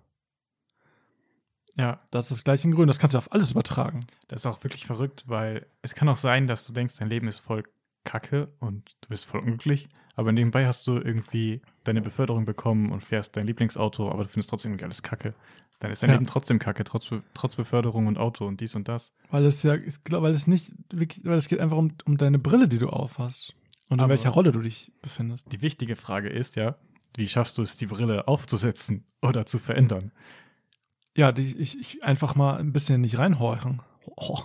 ja, 1.76 2.00
Das 2.12 2.26
ist 2.26 2.32
das 2.32 2.44
gleiche 2.44 2.68
in 2.68 2.76
Grün. 2.76 2.88
Das 2.88 3.00
kannst 3.00 3.14
du 3.14 3.18
auf 3.18 3.32
alles 3.32 3.52
übertragen. 3.52 4.06
das 4.28 4.42
ist 4.42 4.46
auch 4.46 4.64
wirklich 4.64 4.86
verrückt, 4.86 5.24
weil 5.28 5.66
es 5.82 5.96
kann 5.96 6.10
auch 6.10 6.18
sein, 6.18 6.48
dass 6.48 6.66
du 6.66 6.74
denkst, 6.74 6.98
dein 6.98 7.10
Leben 7.10 7.28
ist 7.28 7.40
voll 7.40 7.64
kacke 8.04 8.50
und 8.60 8.98
du 9.02 9.10
bist 9.10 9.26
voll 9.26 9.42
unglücklich. 9.42 9.90
Aber 10.16 10.32
nebenbei 10.32 10.66
hast 10.68 10.86
du 10.88 10.98
irgendwie 10.98 11.62
deine 11.84 12.02
Beförderung 12.02 12.46
bekommen 12.46 12.92
und 12.92 13.04
fährst 13.04 13.36
dein 13.38 13.48
Lieblingsauto, 13.48 14.10
aber 14.12 14.24
du 14.24 14.30
findest 14.30 14.50
trotzdem 14.50 14.72
irgendwie 14.72 14.86
alles 14.86 15.02
kacke. 15.04 15.34
Dann 15.80 15.92
ist 15.92 16.04
dein 16.04 16.10
Ja. 16.12 16.16
Leben 16.16 16.28
trotzdem 16.28 16.60
kacke, 16.60 16.84
trotz, 16.84 17.10
trotz 17.34 17.56
Beförderung 17.56 18.08
und 18.08 18.18
Auto 18.18 18.46
und 18.46 18.62
dies 18.62 18.76
und 18.76 18.88
das. 18.88 19.14
Weil 19.32 19.46
es 19.46 19.64
ja, 19.64 19.78
weil 20.10 20.34
es 20.34 20.46
nicht 20.48 20.74
weil 20.92 21.38
es 21.38 21.48
geht 21.48 21.60
einfach 21.60 21.78
um, 21.78 21.94
um 22.06 22.18
deine 22.18 22.38
Brille, 22.40 22.68
die 22.68 22.78
du 22.78 22.90
aufhast. 22.90 23.54
Und 23.90 23.98
in 23.98 24.04
Aber- 24.04 24.10
welcher 24.12 24.30
Rolle 24.30 24.52
du 24.52 24.62
dich 24.62 24.92
befindest. 25.02 25.52
Die 25.52 25.62
wichtige 25.62 25.96
Frage 25.96 26.30
ist 26.30 26.56
ja, 26.56 26.76
wie 27.16 27.28
schaffst 27.28 27.58
du 27.58 27.62
es, 27.62 27.78
die 27.78 27.88
Brille 27.88 28.28
aufzusetzen 28.28 29.06
oder 29.22 29.46
zu 29.46 29.58
verändern? 29.60 30.12
Ja, 31.16 31.32
die, 31.32 31.56
ich, 31.58 31.78
ich 31.80 32.04
einfach 32.04 32.36
mal 32.36 32.58
ein 32.58 32.72
bisschen 32.74 33.02
nicht 33.02 33.18
reinhorchen. 33.18 33.82
Oh. 34.18 34.40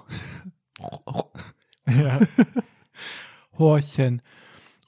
Ja, 1.88 2.18
Horchen. 3.58 4.22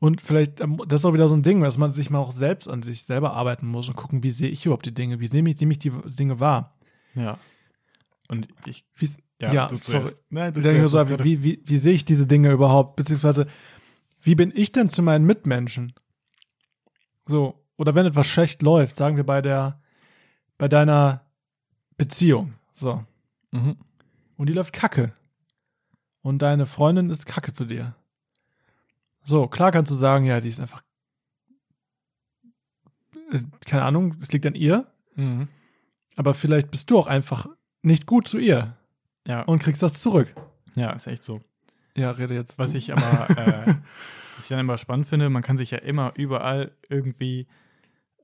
Und 0.00 0.20
vielleicht, 0.20 0.60
ähm, 0.60 0.80
das 0.86 1.00
ist 1.00 1.04
auch 1.04 1.14
wieder 1.14 1.28
so 1.28 1.34
ein 1.34 1.42
Ding, 1.42 1.60
dass 1.60 1.78
man 1.78 1.92
sich 1.92 2.10
mal 2.10 2.18
auch 2.18 2.32
selbst 2.32 2.68
an 2.68 2.82
sich 2.82 3.04
selber 3.04 3.32
arbeiten 3.32 3.66
muss 3.66 3.88
und 3.88 3.96
gucken, 3.96 4.22
wie 4.22 4.30
sehe 4.30 4.48
ich 4.48 4.64
überhaupt 4.64 4.86
die 4.86 4.94
Dinge, 4.94 5.20
wie 5.20 5.28
nehme 5.28 5.50
ich, 5.50 5.60
nehme 5.60 5.72
ich 5.72 5.78
die 5.78 5.90
Dinge 5.90 6.40
wahr. 6.40 6.78
ja. 7.14 7.38
Und 8.30 8.46
ich, 8.66 8.84
Wie, 8.94 9.08
ja, 9.40 9.52
Ja, 9.52 9.66
du 9.68 9.76
sorry. 9.76 10.12
Nein, 10.28 10.52
du 10.52 10.60
denke 10.60 10.86
so, 10.86 10.98
wie, 11.24 11.42
wie, 11.42 11.62
wie 11.64 11.78
sehe 11.78 11.94
ich 11.94 12.04
diese 12.04 12.26
Dinge 12.26 12.52
überhaupt? 12.52 12.96
Beziehungsweise, 12.96 13.46
wie 14.20 14.34
bin 14.34 14.52
ich 14.54 14.70
denn 14.70 14.90
zu 14.90 15.02
meinen 15.02 15.24
Mitmenschen? 15.24 15.94
So, 17.26 17.64
oder 17.78 17.94
wenn 17.94 18.04
etwas 18.04 18.26
schlecht 18.26 18.62
läuft, 18.62 18.96
sagen 18.96 19.16
wir 19.16 19.24
bei 19.24 19.40
der, 19.40 19.80
bei 20.58 20.68
deiner 20.68 21.24
Beziehung. 21.96 22.54
So. 22.72 23.04
Mhm. 23.52 23.76
Und 24.36 24.48
die 24.48 24.52
läuft 24.52 24.74
kacke. 24.74 25.12
Und 26.20 26.42
deine 26.42 26.66
Freundin 26.66 27.08
ist 27.08 27.26
kacke 27.26 27.52
zu 27.52 27.64
dir. 27.64 27.94
So, 29.28 29.46
klar 29.46 29.72
kannst 29.72 29.90
du 29.92 29.94
sagen, 29.94 30.24
ja, 30.24 30.40
die 30.40 30.48
ist 30.48 30.58
einfach. 30.58 30.82
äh, 33.30 33.40
Keine 33.66 33.82
Ahnung, 33.84 34.16
es 34.22 34.32
liegt 34.32 34.46
an 34.46 34.54
ihr. 34.54 34.86
Mhm. 35.16 35.48
Aber 36.16 36.32
vielleicht 36.32 36.70
bist 36.70 36.90
du 36.90 36.98
auch 36.98 37.06
einfach 37.06 37.46
nicht 37.82 38.06
gut 38.06 38.26
zu 38.26 38.38
ihr 38.38 38.74
Ja, 39.26 39.42
und 39.42 39.58
kriegst 39.58 39.82
das 39.82 40.00
zurück. 40.00 40.34
ja, 40.76 40.92
ist 40.92 41.06
echt 41.08 41.22
so. 41.24 41.42
Ja, 41.94 42.10
rede 42.12 42.34
jetzt. 42.34 42.58
Was 42.58 42.72
du. 42.72 42.78
ich 42.78 42.90
aber, 42.90 43.28
äh, 43.38 43.66
was 44.36 44.44
ich 44.44 44.48
dann 44.48 44.60
immer 44.60 44.78
spannend 44.78 45.06
finde, 45.08 45.28
man 45.28 45.42
kann 45.42 45.58
sich 45.58 45.72
ja 45.72 45.78
immer 45.78 46.12
überall 46.16 46.72
irgendwie 46.88 47.48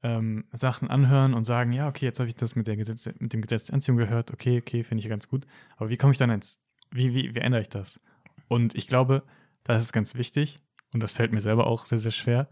ähm, 0.03 0.47
Sachen 0.53 0.89
anhören 0.89 1.35
und 1.35 1.45
sagen, 1.45 1.75
ja, 1.75 1.87
okay, 1.87 2.07
jetzt 2.07 2.19
habe 2.19 2.31
ich 2.31 2.35
das 2.37 2.57
mit, 2.57 2.67
der 2.67 2.79
Gesetz, 2.79 3.05
mit 3.19 3.35
dem 3.35 3.43
Gesetz 3.43 3.67
der 3.67 3.75
Anziehung 3.75 3.99
gehört, 3.99 4.33
okay, 4.33 4.57
okay, 4.59 4.83
finde 4.85 5.01
ich 5.01 5.05
ja 5.05 5.11
ganz 5.11 5.29
gut. 5.29 5.47
Aber 5.77 5.91
wie 5.91 5.99
komme 5.99 6.13
ich 6.13 6.19
dann 6.19 6.31
ins, 6.31 6.59
wie, 6.91 7.13
wie, 7.15 7.35
wie 7.35 7.41
ändere 7.41 7.61
ich 7.61 7.69
das? 7.69 8.01
Und 8.49 8.75
ich 8.75 8.89
glaube, 8.89 9.23
das 9.65 9.83
ist 9.83 9.93
ganz 9.93 10.15
wichtig 10.15 10.63
und 10.95 11.01
das 11.01 11.13
fällt 11.13 11.33
mir 11.33 11.41
selber 11.41 11.67
auch 11.67 11.85
sehr, 11.85 11.99
sehr 11.99 12.13
schwer, 12.13 12.49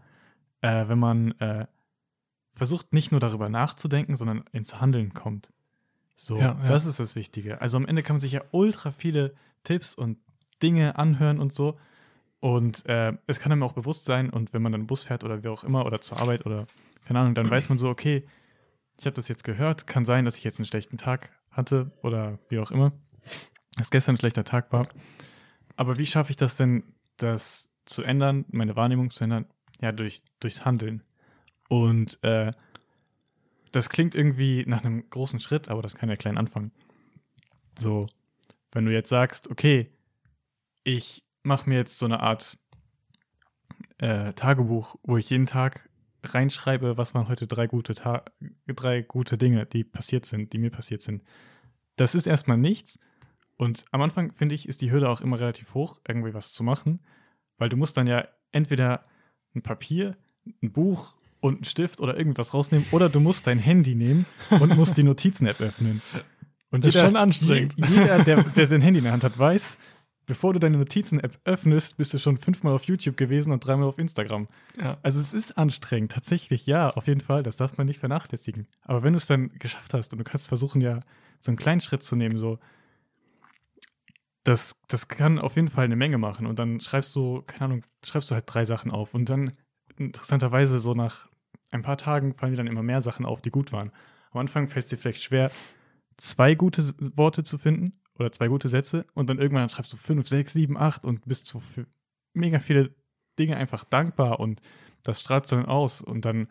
äh, 0.61 0.87
wenn 0.87 0.99
man 0.99 1.31
äh, 1.39 1.65
versucht, 2.53 2.93
nicht 2.93 3.11
nur 3.11 3.19
darüber 3.19 3.49
nachzudenken, 3.49 4.15
sondern 4.15 4.43
ins 4.51 4.79
Handeln 4.79 5.13
kommt. 5.13 5.51
So, 6.15 6.37
Ja, 6.37 6.59
ja. 6.61 6.67
das 6.67 6.85
ist 6.85 6.99
das 6.99 7.15
Wichtige. 7.15 7.61
Also 7.61 7.77
am 7.77 7.87
Ende 7.87 8.03
kann 8.03 8.17
man 8.17 8.21
sich 8.21 8.33
ja 8.33 8.43
ultra 8.51 8.91
viele 8.91 9.33
Tipps 9.63 9.95
und 9.95 10.19
Dinge 10.61 10.97
anhören 10.97 11.39
und 11.39 11.53
so. 11.53 11.79
Und 12.39 12.85
äh, 12.85 13.13
es 13.25 13.39
kann 13.39 13.51
einem 13.53 13.63
auch 13.63 13.73
bewusst 13.73 14.05
sein, 14.05 14.29
und 14.29 14.53
wenn 14.53 14.61
man 14.61 14.73
dann 14.73 14.85
Bus 14.87 15.05
fährt 15.05 15.23
oder 15.23 15.43
wie 15.43 15.47
auch 15.47 15.63
immer, 15.63 15.85
oder 15.85 16.01
zur 16.01 16.19
Arbeit 16.19 16.45
oder 16.45 16.67
keine 17.05 17.19
Ahnung, 17.19 17.35
dann 17.35 17.49
weiß 17.49 17.69
man 17.69 17.77
so, 17.77 17.89
okay, 17.89 18.27
ich 18.99 19.05
habe 19.05 19.15
das 19.15 19.29
jetzt 19.29 19.43
gehört, 19.43 19.87
kann 19.87 20.05
sein, 20.05 20.25
dass 20.25 20.37
ich 20.37 20.43
jetzt 20.43 20.59
einen 20.59 20.65
schlechten 20.65 20.97
Tag 20.97 21.31
hatte 21.49 21.91
oder 22.01 22.39
wie 22.49 22.59
auch 22.59 22.71
immer, 22.71 22.91
dass 23.77 23.89
gestern 23.89 24.15
ein 24.15 24.19
schlechter 24.19 24.43
Tag 24.43 24.71
war. 24.71 24.87
Aber 25.75 25.97
wie 25.97 26.05
schaffe 26.05 26.31
ich 26.31 26.37
das 26.37 26.55
denn, 26.55 26.83
das 27.17 27.72
zu 27.85 28.03
ändern, 28.03 28.45
meine 28.49 28.75
Wahrnehmung 28.75 29.09
zu 29.09 29.23
ändern? 29.23 29.45
Ja, 29.81 29.91
durch, 29.91 30.23
durchs 30.39 30.65
Handeln. 30.65 31.03
Und 31.67 32.23
äh, 32.23 32.51
das 33.71 33.89
klingt 33.89 34.15
irgendwie 34.15 34.63
nach 34.67 34.83
einem 34.83 35.09
großen 35.09 35.39
Schritt, 35.39 35.69
aber 35.69 35.81
das 35.81 35.95
kann 35.95 36.09
ja 36.09 36.15
klein 36.15 36.37
anfangen. 36.37 36.71
So, 37.77 38.07
wenn 38.71 38.85
du 38.85 38.91
jetzt 38.91 39.09
sagst, 39.09 39.49
okay, 39.49 39.91
ich 40.83 41.23
mache 41.41 41.69
mir 41.69 41.77
jetzt 41.77 41.97
so 41.97 42.05
eine 42.05 42.19
Art 42.19 42.57
äh, 43.97 44.33
Tagebuch, 44.33 44.95
wo 45.03 45.17
ich 45.17 45.29
jeden 45.29 45.45
Tag 45.45 45.89
reinschreibe, 46.23 46.97
was 46.97 47.13
waren 47.13 47.27
heute 47.27 47.47
drei 47.47 47.67
gute, 47.67 47.95
Ta 47.95 48.23
drei 48.67 49.01
gute 49.01 49.37
Dinge, 49.37 49.65
die 49.65 49.83
passiert 49.83 50.25
sind, 50.25 50.53
die 50.53 50.57
mir 50.57 50.71
passiert 50.71 51.01
sind. 51.01 51.23
Das 51.95 52.15
ist 52.15 52.27
erstmal 52.27 52.57
nichts. 52.57 52.99
Und 53.57 53.85
am 53.91 54.01
Anfang, 54.01 54.33
finde 54.33 54.55
ich, 54.55 54.67
ist 54.67 54.81
die 54.81 54.91
Hürde 54.91 55.09
auch 55.09 55.21
immer 55.21 55.39
relativ 55.39 55.73
hoch, 55.73 55.99
irgendwie 56.07 56.33
was 56.33 56.53
zu 56.53 56.63
machen, 56.63 56.99
weil 57.57 57.69
du 57.69 57.77
musst 57.77 57.97
dann 57.97 58.07
ja 58.07 58.27
entweder 58.51 59.03
ein 59.55 59.61
Papier, 59.61 60.15
ein 60.61 60.71
Buch 60.71 61.15
und 61.39 61.55
einen 61.55 61.63
Stift 61.63 61.99
oder 61.99 62.17
irgendwas 62.17 62.53
rausnehmen 62.53 62.85
oder 62.91 63.09
du 63.09 63.19
musst 63.19 63.47
dein 63.47 63.59
Handy 63.59 63.95
nehmen 63.95 64.25
und 64.49 64.75
musst 64.75 64.97
die 64.97 65.03
Notizen-App 65.03 65.59
öffnen. 65.61 66.01
Und 66.71 66.83
Das 66.85 66.89
ist 66.89 66.95
jeder, 66.95 67.07
schon 67.07 67.15
anstrengend. 67.17 67.73
je- 67.77 67.85
Jeder, 67.87 68.23
der, 68.23 68.43
der 68.43 68.65
sein 68.67 68.81
Handy 68.81 68.97
in 68.99 69.03
der 69.03 69.13
Hand 69.13 69.23
hat, 69.23 69.37
weiß, 69.37 69.77
bevor 70.25 70.53
du 70.53 70.59
deine 70.59 70.77
Notizen-App 70.77 71.37
öffnest, 71.43 71.97
bist 71.97 72.13
du 72.13 72.17
schon 72.17 72.37
fünfmal 72.37 72.73
auf 72.73 72.85
YouTube 72.85 73.17
gewesen 73.17 73.51
und 73.51 73.59
dreimal 73.65 73.87
auf 73.89 73.99
Instagram. 73.99 74.47
Ja. 74.81 74.97
Also 75.03 75.19
es 75.19 75.33
ist 75.33 75.57
anstrengend, 75.57 76.13
tatsächlich, 76.13 76.65
ja, 76.65 76.89
auf 76.91 77.07
jeden 77.07 77.21
Fall. 77.21 77.43
Das 77.43 77.57
darf 77.57 77.77
man 77.77 77.85
nicht 77.87 77.99
vernachlässigen. 77.99 78.65
Aber 78.81 79.03
wenn 79.03 79.13
du 79.13 79.17
es 79.17 79.27
dann 79.27 79.49
geschafft 79.59 79.93
hast 79.93 80.13
und 80.13 80.19
du 80.19 80.23
kannst 80.23 80.47
versuchen, 80.47 80.81
ja, 80.81 80.99
so 81.41 81.51
einen 81.51 81.57
kleinen 81.57 81.81
Schritt 81.81 82.03
zu 82.03 82.15
nehmen, 82.15 82.37
so, 82.37 82.57
das, 84.43 84.75
das 84.87 85.07
kann 85.07 85.39
auf 85.39 85.55
jeden 85.55 85.69
Fall 85.69 85.85
eine 85.85 85.95
Menge 85.95 86.17
machen. 86.17 86.45
Und 86.45 86.59
dann 86.59 86.79
schreibst 86.79 87.15
du, 87.15 87.41
keine 87.43 87.65
Ahnung, 87.65 87.85
schreibst 88.03 88.29
du 88.29 88.35
halt 88.35 88.45
drei 88.47 88.65
Sachen 88.65 88.91
auf. 88.91 89.13
Und 89.13 89.29
dann, 89.29 89.53
interessanterweise, 89.97 90.79
so 90.79 90.93
nach 90.93 91.29
ein 91.71 91.81
paar 91.81 91.97
Tagen 91.97 92.35
fallen 92.35 92.53
dir 92.53 92.57
dann 92.57 92.67
immer 92.67 92.83
mehr 92.83 93.01
Sachen 93.01 93.25
auf, 93.25 93.41
die 93.41 93.51
gut 93.51 93.71
waren. 93.71 93.91
Am 94.31 94.39
Anfang 94.39 94.67
fällt 94.67 94.85
es 94.85 94.89
dir 94.89 94.97
vielleicht 94.97 95.23
schwer, 95.23 95.51
zwei 96.17 96.55
gute 96.55 96.93
Worte 97.15 97.43
zu 97.43 97.57
finden 97.57 98.01
oder 98.19 98.31
zwei 98.31 98.47
gute 98.47 98.69
Sätze. 98.69 99.05
Und 99.13 99.29
dann 99.29 99.39
irgendwann 99.39 99.69
schreibst 99.69 99.93
du 99.93 99.97
fünf, 99.97 100.27
sechs, 100.27 100.53
sieben, 100.53 100.77
acht 100.77 101.05
und 101.05 101.25
bist 101.25 101.47
so 101.47 101.59
für 101.59 101.87
mega 102.33 102.59
viele 102.59 102.95
Dinge 103.39 103.57
einfach 103.57 103.83
dankbar 103.83 104.39
und 104.39 104.61
das 105.03 105.19
strahlt 105.19 105.51
dann 105.51 105.65
aus 105.65 106.01
und 106.01 106.25
dann 106.25 106.47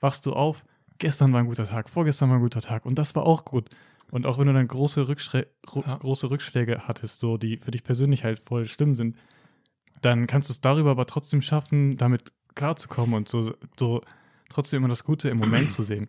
wachst 0.00 0.26
du 0.26 0.32
auf, 0.32 0.64
gestern 0.98 1.32
war 1.32 1.40
ein 1.40 1.46
guter 1.46 1.66
Tag, 1.66 1.88
vorgestern 1.88 2.28
war 2.30 2.36
ein 2.36 2.42
guter 2.42 2.60
Tag 2.60 2.84
und 2.84 2.96
das 2.96 3.14
war 3.14 3.24
auch 3.24 3.44
gut. 3.44 3.70
Und 4.10 4.26
auch 4.26 4.38
wenn 4.38 4.46
du 4.46 4.52
dann 4.52 4.68
große, 4.68 5.08
Rückschrä 5.08 5.46
Ja. 5.74 5.96
große 5.96 6.30
Rückschläge 6.30 6.82
hattest, 6.86 7.20
so 7.20 7.36
die 7.36 7.56
für 7.58 7.70
dich 7.70 7.82
persönlich 7.84 8.24
halt 8.24 8.40
voll 8.46 8.66
schlimm 8.66 8.94
sind, 8.94 9.16
dann 10.02 10.26
kannst 10.26 10.48
du 10.48 10.52
es 10.52 10.60
darüber 10.60 10.90
aber 10.90 11.06
trotzdem 11.06 11.42
schaffen, 11.42 11.96
damit 11.96 12.30
klarzukommen 12.54 13.14
und 13.14 13.28
so, 13.28 13.52
so 13.78 14.02
trotzdem 14.50 14.78
immer 14.78 14.88
das 14.88 15.02
Gute 15.04 15.28
im 15.28 15.38
Moment 15.38 15.72
zu 15.72 15.82
sehen. 15.82 16.08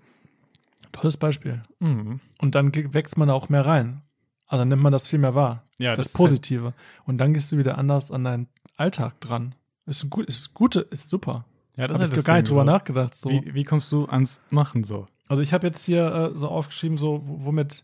Tolles 0.91 1.17
Beispiel. 1.17 1.63
Mhm. 1.79 2.19
Und 2.39 2.55
dann 2.55 2.73
wächst 2.93 3.17
man 3.17 3.29
auch 3.29 3.49
mehr 3.49 3.65
rein. 3.65 4.01
Also 4.47 4.61
dann 4.61 4.67
nimmt 4.67 4.83
man 4.83 4.91
das 4.93 5.07
viel 5.07 5.19
mehr 5.19 5.33
wahr. 5.35 5.63
Ja, 5.79 5.95
das, 5.95 6.07
halt- 6.07 6.13
Positive. 6.13 6.73
Und 7.05 7.17
dann 7.17 7.33
gehst 7.33 7.51
du 7.51 7.57
wieder 7.57 7.77
anders 7.77 8.11
an 8.11 8.23
deinen 8.23 8.47
Alltag 8.77 9.19
dran. 9.21 9.55
Ist 9.87 10.03
ein 10.03 10.09
gut, 10.09 10.25
ist 10.27 10.53
gute, 10.53 10.81
ist 10.81 11.09
super. 11.09 11.45
ja, 11.75 11.87
das 11.87 11.95
Habe 11.95 12.03
ist 12.05 12.09
ich 12.09 12.11
halt 12.11 12.17
das 12.17 12.23
gar 12.25 12.35
nicht 12.35 12.49
drüber 12.49 12.61
so. 12.61 12.65
nachgedacht. 12.71 13.15
So. 13.15 13.29
Wie, 13.29 13.53
wie 13.53 13.63
kommst 13.63 13.91
du 13.91 14.05
ans 14.05 14.39
Machen 14.51 14.83
so? 14.83 15.07
Also 15.27 15.41
ich 15.41 15.53
habe 15.53 15.65
jetzt 15.67 15.83
hier 15.85 16.31
äh, 16.33 16.37
so 16.37 16.47
aufgeschrieben, 16.49 16.97
so 16.97 17.21
womit, 17.25 17.83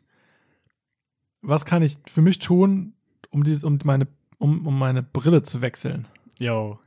was 1.41 1.65
kann 1.65 1.81
ich 1.81 1.97
für 2.07 2.21
mich 2.21 2.39
tun, 2.39 2.93
um 3.29 3.43
dieses, 3.43 3.63
um 3.63 3.79
meine, 3.83 4.07
um, 4.37 4.65
um 4.67 4.77
meine 4.77 5.01
Brille 5.03 5.41
zu 5.43 5.61
wechseln. 5.61 6.07
Yo. 6.39 6.79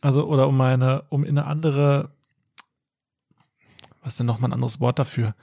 Also 0.00 0.26
oder 0.26 0.48
um 0.48 0.56
meine, 0.56 1.04
um 1.08 1.24
in 1.24 1.38
eine 1.38 1.46
andere, 1.46 2.10
was 4.02 4.14
ist 4.14 4.18
denn 4.20 4.26
nochmal 4.26 4.50
ein 4.50 4.54
anderes 4.54 4.80
Wort 4.80 4.98
dafür? 4.98 5.34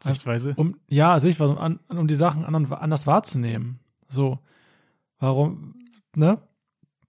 Sichtweise? 0.00 0.54
Um, 0.56 0.74
ja, 0.88 1.14
was, 1.40 1.50
um, 1.50 1.58
an- 1.58 1.80
um 1.88 2.08
die 2.08 2.14
Sachen 2.14 2.44
anderen, 2.44 2.72
anders 2.72 3.06
wahrzunehmen. 3.06 3.78
So, 4.08 4.38
warum, 5.18 5.74
ne? 6.16 6.38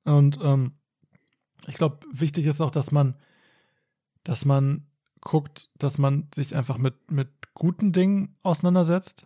Und 0.03 0.39
ähm, 0.43 0.73
ich 1.67 1.75
glaube, 1.75 1.99
wichtig 2.11 2.45
ist 2.45 2.61
auch, 2.61 2.71
dass 2.71 2.91
man, 2.91 3.15
dass 4.23 4.45
man 4.45 4.85
guckt, 5.23 5.69
dass 5.77 5.97
man 5.97 6.27
sich 6.35 6.55
einfach 6.55 6.77
mit, 6.77 7.11
mit 7.11 7.29
guten 7.53 7.91
Dingen 7.91 8.35
auseinandersetzt. 8.43 9.25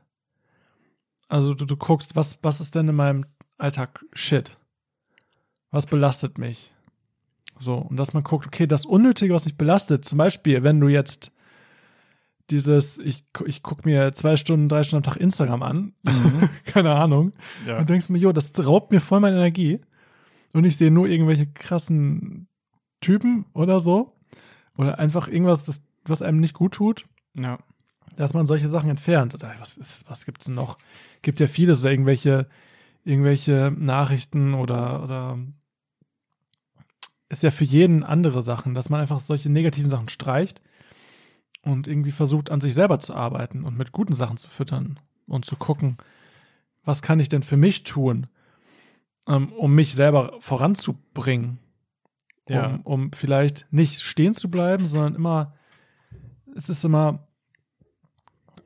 Also 1.28 1.54
du, 1.54 1.66
du 1.66 1.76
guckst, 1.76 2.16
was, 2.16 2.40
was 2.42 2.62
ist 2.62 2.76
denn 2.76 2.88
in 2.88 2.96
meinem 2.96 3.26
Alltag 3.58 4.06
Shit? 4.14 4.58
Was 5.72 5.86
belastet 5.86 6.38
mich? 6.38 6.74
So, 7.60 7.76
und 7.76 7.98
dass 7.98 8.14
man 8.14 8.24
guckt, 8.24 8.46
okay, 8.48 8.68
das 8.68 8.86
Unnötige, 8.86 9.34
was 9.34 9.46
mich 9.46 9.58
belastet, 9.58 10.06
zum 10.06 10.18
Beispiel, 10.20 10.64
wenn 10.64 10.80
du 10.80 10.88
jetzt 10.88 11.32
dieses, 12.50 12.98
ich, 13.00 13.26
ich 13.46 13.62
gucke 13.64 13.82
mir 13.90 14.14
zwei 14.14 14.38
Stunden, 14.38 14.70
drei 14.70 14.84
Stunden 14.84 15.06
am 15.06 15.12
Tag 15.14 15.20
Instagram 15.20 15.64
an, 15.64 15.94
keine 16.66 16.94
Ahnung, 16.94 17.34
Ja. 17.66 17.80
und 17.80 17.90
denkst 17.90 18.10
mir, 18.10 18.20
jo, 18.20 18.32
das 18.32 18.54
raubt 18.66 18.92
mir 18.92 19.00
voll 19.02 19.20
meine 19.20 19.36
Energie. 19.36 19.82
Und 20.54 20.64
ich 20.64 20.78
sehe 20.78 20.92
nur 20.92 21.08
irgendwelche 21.08 21.48
krassen 21.48 22.48
Typen 23.02 23.46
oder 23.54 23.80
so. 23.82 24.14
Oder 24.78 24.98
einfach 25.00 25.28
irgendwas, 25.28 25.66
das, 25.66 25.82
was 26.10 26.22
einem 26.22 26.40
nicht 26.40 26.54
gut 26.54 26.74
tut, 26.74 27.06
ja. 27.34 27.60
dass 28.16 28.34
man 28.34 28.48
solche 28.48 28.70
Sachen 28.70 28.90
entfernt. 28.90 29.36
Oder 29.36 29.54
was 29.60 29.78
ist, 29.78 30.06
was 30.10 30.26
gibt's 30.26 30.46
denn 30.46 30.56
noch? 30.56 30.78
Gibt 31.22 31.40
ja 31.40 31.48
vieles 31.48 31.82
oder 31.82 31.92
irgendwelche, 31.92 32.48
irgendwelche 33.04 33.74
Nachrichten 33.78 34.54
oder, 34.54 35.04
oder 35.04 35.40
ist 37.30 37.44
ja 37.44 37.52
für 37.52 37.66
jeden 37.66 38.04
andere 38.04 38.42
Sachen, 38.42 38.74
dass 38.74 38.90
man 38.90 39.02
einfach 39.02 39.20
solche 39.20 39.50
negativen 39.50 39.90
Sachen 39.90 40.10
streicht 40.10 40.62
und 41.62 41.88
irgendwie 41.88 42.12
versucht, 42.12 42.50
an 42.52 42.62
sich 42.62 42.74
selber 42.74 43.00
zu 43.00 43.14
arbeiten 43.14 43.64
und 43.64 43.78
mit 43.78 43.92
guten 43.92 44.16
Sachen 44.16 44.38
zu 44.38 44.50
füttern 44.50 45.00
und 45.28 45.46
zu 45.46 45.56
gucken, 45.56 45.98
was 46.84 47.02
kann 47.02 47.20
ich 47.20 47.28
denn 47.28 47.44
für 47.44 47.58
mich 47.58 47.84
tun, 47.84 48.28
ähm, 49.28 49.52
um 49.52 49.76
mich 49.76 49.94
selber 49.94 50.38
voranzubringen. 50.40 51.60
Ja. 52.50 52.68
Um, 52.68 52.82
um 52.84 53.12
vielleicht 53.12 53.68
nicht 53.72 54.02
stehen 54.02 54.34
zu 54.34 54.50
bleiben, 54.50 54.88
sondern 54.88 55.16
immer, 55.16 55.54
es 56.58 56.70
ist 56.70 56.84
immer, 56.84 57.28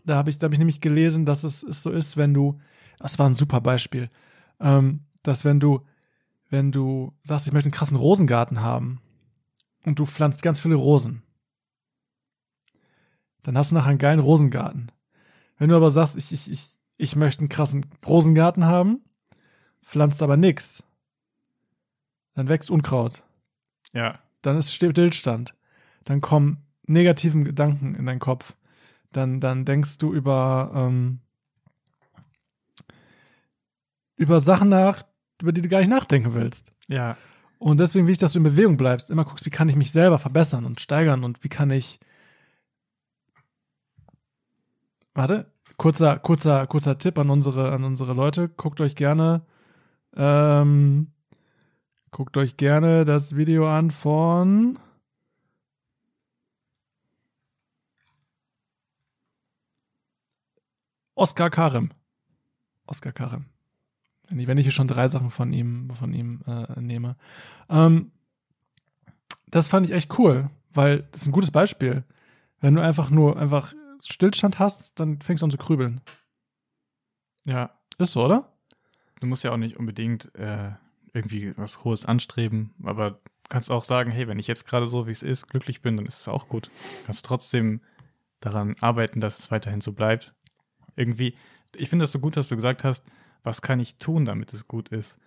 da 0.06 0.16
habe 0.16 0.30
ich, 0.30 0.38
da 0.38 0.46
habe 0.46 0.56
ich 0.56 0.60
nämlich 0.60 0.82
gelesen, 0.82 1.26
dass 1.26 1.44
es, 1.44 1.62
es 1.62 1.84
so 1.84 1.92
ist, 1.92 2.18
wenn 2.18 2.34
du, 2.34 2.60
das 2.98 3.20
war 3.20 3.28
ein 3.28 3.34
super 3.34 3.62
Beispiel, 3.62 4.10
ähm, 4.60 5.02
dass 5.24 5.46
wenn 5.46 5.60
du, 5.60 5.86
wenn 6.50 6.72
du 6.72 7.14
sagst, 7.24 7.48
ich 7.48 7.54
möchte 7.54 7.68
einen 7.68 7.74
krassen 7.74 7.98
Rosengarten 7.98 8.62
haben 8.62 9.02
und 9.86 10.00
du 10.00 10.06
pflanzt 10.06 10.42
ganz 10.42 10.60
viele 10.60 10.76
Rosen, 10.76 11.24
dann 13.44 13.58
hast 13.58 13.72
du 13.72 13.76
nachher 13.76 13.90
einen 13.90 13.98
geilen 13.98 14.20
Rosengarten. 14.20 14.92
Wenn 15.58 15.70
du 15.70 15.76
aber 15.76 15.92
sagst, 15.92 16.16
ich, 16.16 16.32
ich, 16.32 16.50
ich, 16.50 16.70
ich 16.98 17.16
möchte 17.16 17.42
einen 17.42 17.50
krassen 17.50 17.86
Rosengarten 18.06 18.66
haben, 18.66 19.02
pflanzt 19.84 20.22
aber 20.22 20.38
nichts, 20.38 20.84
dann 22.36 22.48
wächst 22.48 22.72
Unkraut 22.72 23.24
Ja. 23.94 24.20
dann 24.42 24.58
ist 24.58 24.74
Stillstand. 24.74 25.56
Dann 26.06 26.22
kommen 26.22 26.66
negativen 26.92 27.44
Gedanken 27.44 27.96
in 27.96 28.06
deinen 28.06 28.20
Kopf. 28.20 28.56
Dann, 29.12 29.40
dann 29.40 29.66
denkst 29.66 29.98
du 29.98 30.14
über, 30.14 30.72
ähm, 30.74 31.20
über 34.16 34.40
Sachen 34.40 34.70
nach, 34.70 35.04
über 35.42 35.52
die 35.52 35.62
du 35.62 35.68
gar 35.68 35.80
nicht 35.80 35.90
nachdenken 35.90 36.34
willst. 36.34 36.72
Ja. 36.88 37.18
Und 37.60 37.80
deswegen 37.80 38.08
will 38.08 38.14
ich, 38.14 38.18
dass 38.18 38.34
du 38.34 38.40
in 38.40 38.44
Bewegung 38.44 38.78
bleibst. 38.78 39.12
Immer 39.12 39.26
guckst, 39.26 39.46
wie 39.46 39.52
kann 39.52 39.70
ich 39.70 39.76
mich 39.76 39.92
selber 39.92 40.18
verbessern 40.18 40.66
und 40.66 40.80
steigern 40.80 41.24
und 41.24 41.44
wie 41.44 41.50
kann 41.50 41.70
ich. 41.70 42.00
Warte, 45.14 45.52
kurzer, 45.78 46.20
kurzer, 46.20 46.68
kurzer 46.68 46.98
Tipp 46.98 47.20
an 47.20 47.30
unsere, 47.30 47.72
an 47.72 47.84
unsere 47.84 48.14
Leute. 48.14 48.50
Guckt 48.50 48.82
euch 48.82 48.96
gerne, 48.96 49.42
ähm, 50.16 51.12
guckt 52.12 52.38
euch 52.38 52.58
gerne 52.58 53.04
das 53.04 53.36
Video 53.36 53.70
an 53.70 53.92
von 53.92 54.80
Oskar 61.22 61.52
Karim. 61.52 61.92
Oskar 62.88 63.12
Karim. 63.12 63.46
Wenn 64.28 64.40
ich, 64.40 64.48
wenn 64.48 64.58
ich 64.58 64.66
hier 64.66 64.72
schon 64.72 64.88
drei 64.88 65.08
Sachen 65.08 65.30
von 65.30 65.54
ihm, 65.54 65.92
von 65.92 66.16
ihm 66.16 66.42
äh, 66.48 66.82
nehme. 66.82 67.16
Ähm, 67.70 68.12
das 69.46 69.68
fand 69.68 69.86
ich 69.86 69.92
echt 69.92 70.18
cool, 70.18 70.50
weil 70.74 71.04
das 71.12 71.22
ist 71.22 71.28
ein 71.28 71.32
gutes 71.32 71.52
Beispiel. 71.52 72.06
Wenn 72.60 72.74
du 72.74 72.82
einfach 72.82 73.12
nur 73.12 73.38
einfach 73.38 73.72
Stillstand 74.04 74.58
hast, 74.58 75.00
dann 75.00 75.22
fängst 75.22 75.44
du 75.44 75.46
an 75.46 75.52
zu 75.52 75.60
krübeln. 75.60 76.02
Ja. 77.46 77.70
Ist 78.00 78.14
so, 78.14 78.26
oder? 78.26 78.52
Du 79.20 79.28
musst 79.28 79.44
ja 79.44 79.52
auch 79.52 79.58
nicht 79.58 79.78
unbedingt 79.78 80.34
äh, 80.34 80.72
irgendwie 81.14 81.56
was 81.56 81.84
Hohes 81.84 82.08
anstreben, 82.08 82.74
aber 82.82 83.20
kannst 83.48 83.70
auch 83.70 83.84
sagen, 83.84 84.10
hey, 84.10 84.28
wenn 84.28 84.40
ich 84.40 84.48
jetzt 84.48 84.66
gerade 84.66 84.88
so, 84.88 85.06
wie 85.06 85.12
es 85.12 85.22
ist, 85.22 85.50
glücklich 85.50 85.84
bin, 85.84 85.98
dann 85.98 86.08
ist 86.08 86.22
es 86.22 86.28
auch 86.28 86.50
gut. 86.50 86.72
Kannst 87.06 87.24
trotzdem 87.26 87.82
daran 88.40 88.74
arbeiten, 88.82 89.22
dass 89.22 89.38
es 89.38 89.52
weiterhin 89.52 89.82
so 89.82 89.92
bleibt. 89.92 90.34
Irgendwie, 91.02 91.36
ich 91.76 91.90
finde 91.90 92.06
es 92.06 92.12
so 92.12 92.20
gut, 92.20 92.38
dass 92.38 92.48
du 92.48 92.56
gesagt 92.56 92.84
hast, 92.84 93.04
was 93.44 93.62
kann 93.62 93.80
ich 93.80 93.98
tun, 93.98 94.26
damit 94.26 94.54
es 94.54 94.68
gut 94.68 94.90
ist? 94.90 95.18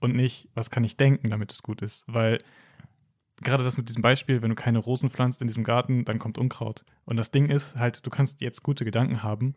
Und 0.00 0.14
nicht, 0.16 0.48
was 0.54 0.70
kann 0.70 0.84
ich 0.84 0.96
denken, 0.96 1.28
damit 1.30 1.52
es 1.52 1.62
gut 1.62 1.82
ist? 1.82 2.04
Weil 2.06 2.38
gerade 3.42 3.64
das 3.64 3.76
mit 3.76 3.88
diesem 3.88 4.02
Beispiel, 4.02 4.42
wenn 4.42 4.50
du 4.50 4.54
keine 4.54 4.78
Rosen 4.78 5.10
pflanzt 5.10 5.40
in 5.40 5.46
diesem 5.46 5.64
Garten, 5.64 6.04
dann 6.04 6.18
kommt 6.18 6.38
Unkraut. 6.38 6.84
Und 7.04 7.16
das 7.16 7.30
Ding 7.30 7.50
ist 7.50 7.76
halt, 7.76 8.04
du 8.06 8.10
kannst 8.10 8.40
jetzt 8.40 8.62
gute 8.62 8.84
Gedanken 8.84 9.22
haben. 9.22 9.54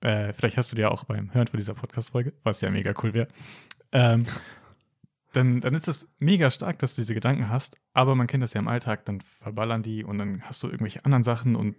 Äh, 0.00 0.32
vielleicht 0.32 0.56
hast 0.56 0.72
du 0.72 0.76
dir 0.76 0.90
auch 0.90 1.04
beim 1.04 1.32
Hören 1.32 1.46
von 1.46 1.58
dieser 1.58 1.74
Podcast-Folge, 1.74 2.32
was 2.42 2.60
ja 2.60 2.70
mega 2.70 2.94
cool 3.02 3.14
wäre. 3.14 3.28
Ähm, 3.92 4.24
dann, 5.32 5.60
dann 5.60 5.74
ist 5.74 5.88
es 5.88 6.08
mega 6.18 6.50
stark, 6.50 6.78
dass 6.80 6.94
du 6.94 7.02
diese 7.02 7.14
Gedanken 7.14 7.48
hast, 7.48 7.76
aber 7.92 8.14
man 8.14 8.26
kennt 8.26 8.42
das 8.42 8.54
ja 8.54 8.60
im 8.60 8.68
Alltag, 8.68 9.04
dann 9.04 9.20
verballern 9.20 9.82
die 9.82 10.04
und 10.04 10.18
dann 10.18 10.42
hast 10.42 10.62
du 10.62 10.66
irgendwelche 10.66 11.04
anderen 11.04 11.22
Sachen 11.22 11.54
und 11.54 11.76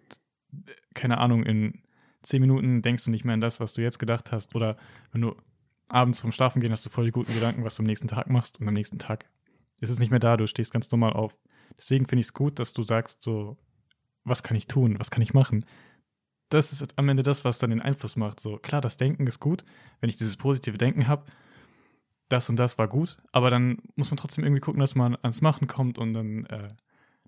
äh, 0.54 0.72
keine 0.94 1.18
Ahnung, 1.18 1.44
in 1.44 1.82
zehn 2.24 2.42
Minuten 2.42 2.82
denkst 2.82 3.06
du 3.06 3.12
nicht 3.12 3.26
mehr 3.26 3.34
an 3.34 3.42
das, 3.42 3.60
was 3.60 3.74
du 3.74 3.82
jetzt 3.82 4.00
gedacht 4.00 4.32
hast. 4.32 4.56
Oder 4.56 4.78
wenn 5.12 5.22
du 5.22 5.36
abends 5.88 6.22
vom 6.22 6.32
Schlafen 6.32 6.62
gehen, 6.62 6.72
hast 6.72 6.86
du 6.86 6.90
voll 6.90 7.06
die 7.06 7.12
guten 7.12 7.34
Gedanken, 7.34 7.64
was 7.64 7.76
du 7.76 7.84
am 7.84 7.88
nächsten 7.88 8.08
Tag 8.08 8.30
machst 8.30 8.60
und 8.60 8.68
am 8.68 8.74
nächsten 8.74 9.00
Tag 9.00 9.26
ist 9.82 9.90
es 9.90 10.00
nicht 10.00 10.12
mehr 10.12 10.20
da, 10.20 10.38
du 10.38 10.48
stehst 10.48 10.72
ganz 10.72 10.90
normal 10.92 11.14
auf. 11.14 11.36
Deswegen 11.78 12.06
finde 12.06 12.22
ich 12.22 12.28
es 12.28 12.34
gut, 12.34 12.60
dass 12.60 12.74
du 12.74 12.84
sagst, 12.84 13.24
so, 13.24 13.58
was 14.24 14.44
kann 14.44 14.56
ich 14.56 14.68
tun, 14.68 15.00
was 15.00 15.12
kann 15.12 15.24
ich 15.24 15.34
machen? 15.34 15.66
Das 16.50 16.72
ist 16.72 16.98
am 16.98 17.10
Ende 17.10 17.24
das, 17.24 17.44
was 17.46 17.60
dann 17.60 17.72
den 17.72 17.82
Einfluss 17.82 18.16
macht. 18.16 18.40
So, 18.40 18.58
klar, 18.58 18.82
das 18.82 18.98
Denken 18.98 19.26
ist 19.26 19.40
gut, 19.40 19.64
wenn 20.00 20.10
ich 20.10 20.18
dieses 20.18 20.38
positive 20.38 20.78
Denken 20.78 21.08
habe, 21.08 21.26
das 22.30 22.50
und 22.50 22.58
das 22.58 22.78
war 22.78 22.88
gut, 22.88 23.18
aber 23.32 23.50
dann 23.50 23.80
muss 23.96 24.10
man 24.10 24.18
trotzdem 24.18 24.44
irgendwie 24.44 24.62
gucken, 24.62 24.80
dass 24.80 24.96
man 24.96 25.18
ans 25.22 25.42
Machen 25.42 25.68
kommt 25.68 25.98
und 25.98 26.14
dann 26.14 26.46
äh, 26.46 26.68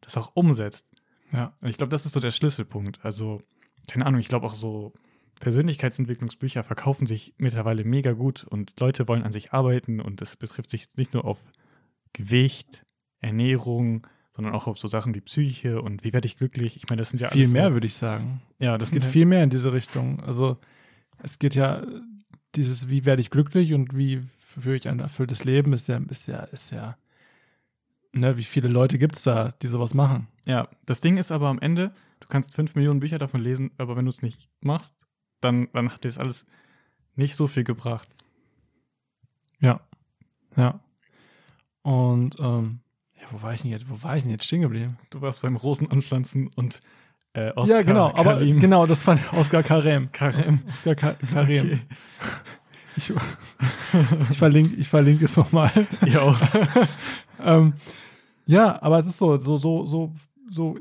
das 0.02 0.18
auch 0.18 0.32
umsetzt. 0.36 0.92
Ja, 1.32 1.56
und 1.62 1.70
ich 1.70 1.78
glaube, 1.78 1.90
das 1.90 2.06
ist 2.06 2.14
so 2.14 2.20
der 2.20 2.32
Schlüsselpunkt. 2.32 3.04
Also, 3.04 3.42
keine 3.88 4.06
Ahnung, 4.06 4.20
ich 4.20 4.28
glaube 4.28 4.46
auch 4.46 4.56
so 4.56 4.94
Persönlichkeitsentwicklungsbücher 5.40 6.64
verkaufen 6.64 7.06
sich 7.06 7.34
mittlerweile 7.38 7.84
mega 7.84 8.14
gut 8.14 8.44
und 8.44 8.80
Leute 8.80 9.08
wollen 9.08 9.24
an 9.24 9.32
sich 9.32 9.52
arbeiten 9.52 10.00
und 10.00 10.22
das 10.22 10.38
betrifft 10.38 10.70
sich 10.70 10.88
nicht 10.96 11.14
nur 11.14 11.26
auf 11.26 11.40
Gewicht, 12.14 12.86
Ernährung, 13.20 14.08
sondern 14.32 14.54
auch 14.54 14.68
auf 14.68 14.78
so 14.78 14.88
Sachen 14.88 15.14
wie 15.14 15.22
Psyche 15.22 15.82
und 15.82 16.04
wie 16.04 16.14
werde 16.14 16.28
ich 16.28 16.38
glücklich. 16.38 16.78
Ich 16.78 16.90
meine, 16.90 17.02
das 17.02 17.10
sind 17.10 17.20
ja 17.20 17.30
viel 17.30 17.48
mehr, 17.48 17.70
so, 17.70 17.74
würde 17.74 17.88
ich 17.88 17.96
sagen. 17.96 18.42
Ja, 18.60 18.78
das 18.78 18.92
geht 18.92 19.04
viel 19.04 19.26
mehr 19.26 19.44
in 19.44 19.50
diese 19.50 19.74
Richtung. 19.74 20.20
Also 20.22 20.58
es 21.22 21.40
geht 21.40 21.56
ja 21.56 21.84
dieses, 22.56 22.90
wie 22.90 23.06
werde 23.06 23.22
ich 23.22 23.30
glücklich 23.30 23.74
und 23.74 23.96
wie 23.96 24.22
führe 24.40 24.76
ich 24.76 24.88
ein 24.88 25.00
erfülltes 25.00 25.44
Leben, 25.44 25.74
ist 25.74 25.88
ja, 25.88 25.98
ist 26.10 26.28
ja, 26.28 26.40
ist 26.44 26.72
ja, 26.72 26.98
ne, 28.12 28.38
wie 28.38 28.44
viele 28.44 28.68
Leute 28.68 28.98
gibt 28.98 29.16
es 29.16 29.24
da, 29.24 29.54
die 29.62 29.68
sowas 29.68 29.94
machen? 29.94 30.28
Ja, 30.46 30.68
das 30.86 31.02
Ding 31.02 31.18
ist 31.18 31.32
aber 31.32 31.48
am 31.48 31.60
Ende, 31.60 31.92
du 32.24 32.30
kannst 32.30 32.56
fünf 32.56 32.76
Millionen 32.76 33.02
Bücher 33.02 33.20
davon 33.20 33.42
lesen, 33.42 33.72
aber 33.78 33.96
wenn 33.98 34.06
du 34.06 34.10
es 34.10 34.22
nicht 34.22 34.50
machst, 34.62 34.96
dann, 35.42 35.68
dann 35.74 35.92
hat 35.92 36.04
dir 36.04 36.08
das 36.08 36.18
alles 36.18 36.46
nicht 37.16 37.36
so 37.36 37.48
viel 37.48 37.66
gebracht. 37.66 38.08
Ja. 39.60 39.82
Ja. 40.56 40.80
Und 41.82 42.38
ähm, 42.40 42.80
ja, 43.20 43.28
wo 43.32 43.42
war 43.42 43.54
ich 43.54 43.62
denn 43.62 43.72
jetzt? 43.72 43.90
Wo 43.90 44.02
war 44.04 44.16
ich 44.16 44.24
denn 44.24 44.32
jetzt 44.32 44.46
stehen 44.46 44.62
geblieben? 44.62 44.98
Du 45.10 45.22
warst 45.22 45.42
beim 45.42 45.58
Rosen 45.58 45.92
anpflanzen 45.92 46.50
und 46.56 46.80
äh, 47.34 47.52
Oscar 47.56 47.78
Ja, 47.78 47.84
genau, 47.84 48.08
aber 48.16 48.36
Karim. 48.36 48.60
genau, 48.60 48.86
das 48.86 49.06
war 49.06 49.20
Oskar 49.34 49.64
Karem. 49.64 50.12
Karem. 50.14 50.62
Oskar 50.72 50.96
Ka 50.96 51.14
Karem. 51.32 51.66
Okay. 51.66 51.80
Ich, 52.96 53.12
ich 54.30 54.38
verlinke 54.38 54.76
ich 54.76 54.88
verlinke 54.88 55.26
es 55.26 55.36
nochmal. 55.36 55.72
Ja, 56.06 56.22
auch. 56.22 56.40
ähm, 57.40 57.74
ja, 58.46 58.80
aber 58.84 59.00
es 59.00 59.08
ist 59.08 59.18
so, 59.18 59.36
so, 59.38 59.58
so, 59.58 59.88
so, 59.88 60.14
so 60.48 60.78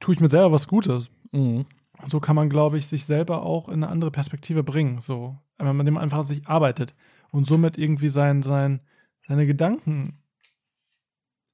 tue 0.00 0.14
ich 0.14 0.20
mir 0.20 0.28
selber 0.28 0.52
was 0.52 0.66
Gutes. 0.66 1.10
Mhm. 1.32 1.66
So 2.08 2.18
kann 2.18 2.36
man, 2.36 2.48
glaube 2.48 2.78
ich, 2.78 2.86
sich 2.86 3.04
selber 3.04 3.42
auch 3.42 3.68
in 3.68 3.74
eine 3.74 3.88
andere 3.88 4.10
Perspektive 4.10 4.62
bringen. 4.62 5.00
So, 5.00 5.36
wenn 5.58 5.76
man 5.76 5.86
dem 5.86 5.98
einfach 5.98 6.18
an 6.18 6.26
sich 6.26 6.46
arbeitet 6.48 6.94
und 7.30 7.46
somit 7.46 7.78
irgendwie 7.78 8.08
sein, 8.08 8.42
sein, 8.42 8.80
seine 9.28 9.46
Gedanken 9.46 10.18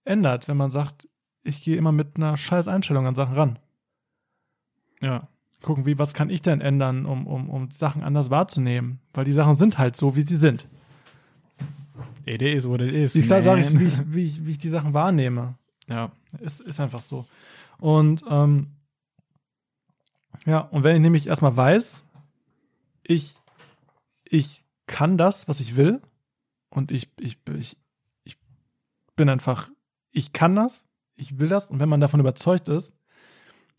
ändert, 0.05 0.49
wenn 0.49 0.57
man 0.57 0.71
sagt, 0.71 1.09
ich 1.43 1.63
gehe 1.63 1.77
immer 1.77 1.93
mit 1.93 2.17
einer 2.17 2.37
scheiß 2.37 2.69
Einstellung 2.69 3.07
an 3.07 3.15
Sachen 3.15 3.35
ran. 3.35 3.59
Ja. 5.01 5.29
Gucken, 5.63 5.87
wie, 5.87 5.99
was 5.99 6.15
kann 6.15 6.31
ich 6.31 6.43
denn 6.43 6.61
ändern, 6.61 7.07
um, 7.07 7.27
um, 7.27 7.51
um 7.51 7.71
Sachen 7.71 8.03
anders 8.03 8.31
wahrzunehmen? 8.31 9.01
Weil 9.13 9.25
die 9.25 9.33
Sachen 9.33 9.57
sind 9.57 9.79
halt 9.79 9.97
so, 9.97 10.15
wie 10.15 10.23
sie 10.23 10.37
sind. 10.37 10.67
It 12.25 12.43
is 12.43 12.69
what 12.69 12.81
it 12.81 12.93
is. 12.93 13.15
Wie 13.15 13.23
klar 13.23 13.43
sage 13.43 13.61
ich, 13.61 13.79
wie 13.79 13.87
ich, 13.87 14.13
wie, 14.13 14.25
ich, 14.25 14.47
wie 14.47 14.51
ich 14.53 14.59
die 14.59 14.69
Sachen 14.69 14.95
wahrnehme. 14.95 15.55
Ja. 15.89 16.13
Ist, 16.41 16.61
ist 16.61 16.81
einfach 16.81 17.01
so. 17.01 17.25
Und 17.79 18.25
ähm, 18.29 18.77
ja, 20.45 20.61
und 20.61 20.85
wenn 20.85 20.97
ich 20.97 21.03
nämlich 21.03 21.27
erstmal 21.27 21.57
weiß, 21.57 22.05
ich, 23.03 23.37
ich 24.25 24.65
kann 24.87 25.19
das, 25.19 25.49
was 25.49 25.61
ich 25.61 25.77
will, 25.77 26.01
und 26.71 26.91
ich, 26.91 27.11
ich, 27.19 27.39
ich, 27.57 27.77
ich 28.25 28.39
bin 29.17 29.29
einfach, 29.29 29.71
ich 30.11 30.33
kann 30.33 30.55
das, 30.55 30.89
ich 31.15 31.39
will 31.39 31.49
das, 31.49 31.71
und 31.71 31.81
wenn 31.81 31.89
man 31.89 32.01
davon 32.01 32.21
überzeugt 32.21 32.69
ist, 32.69 32.93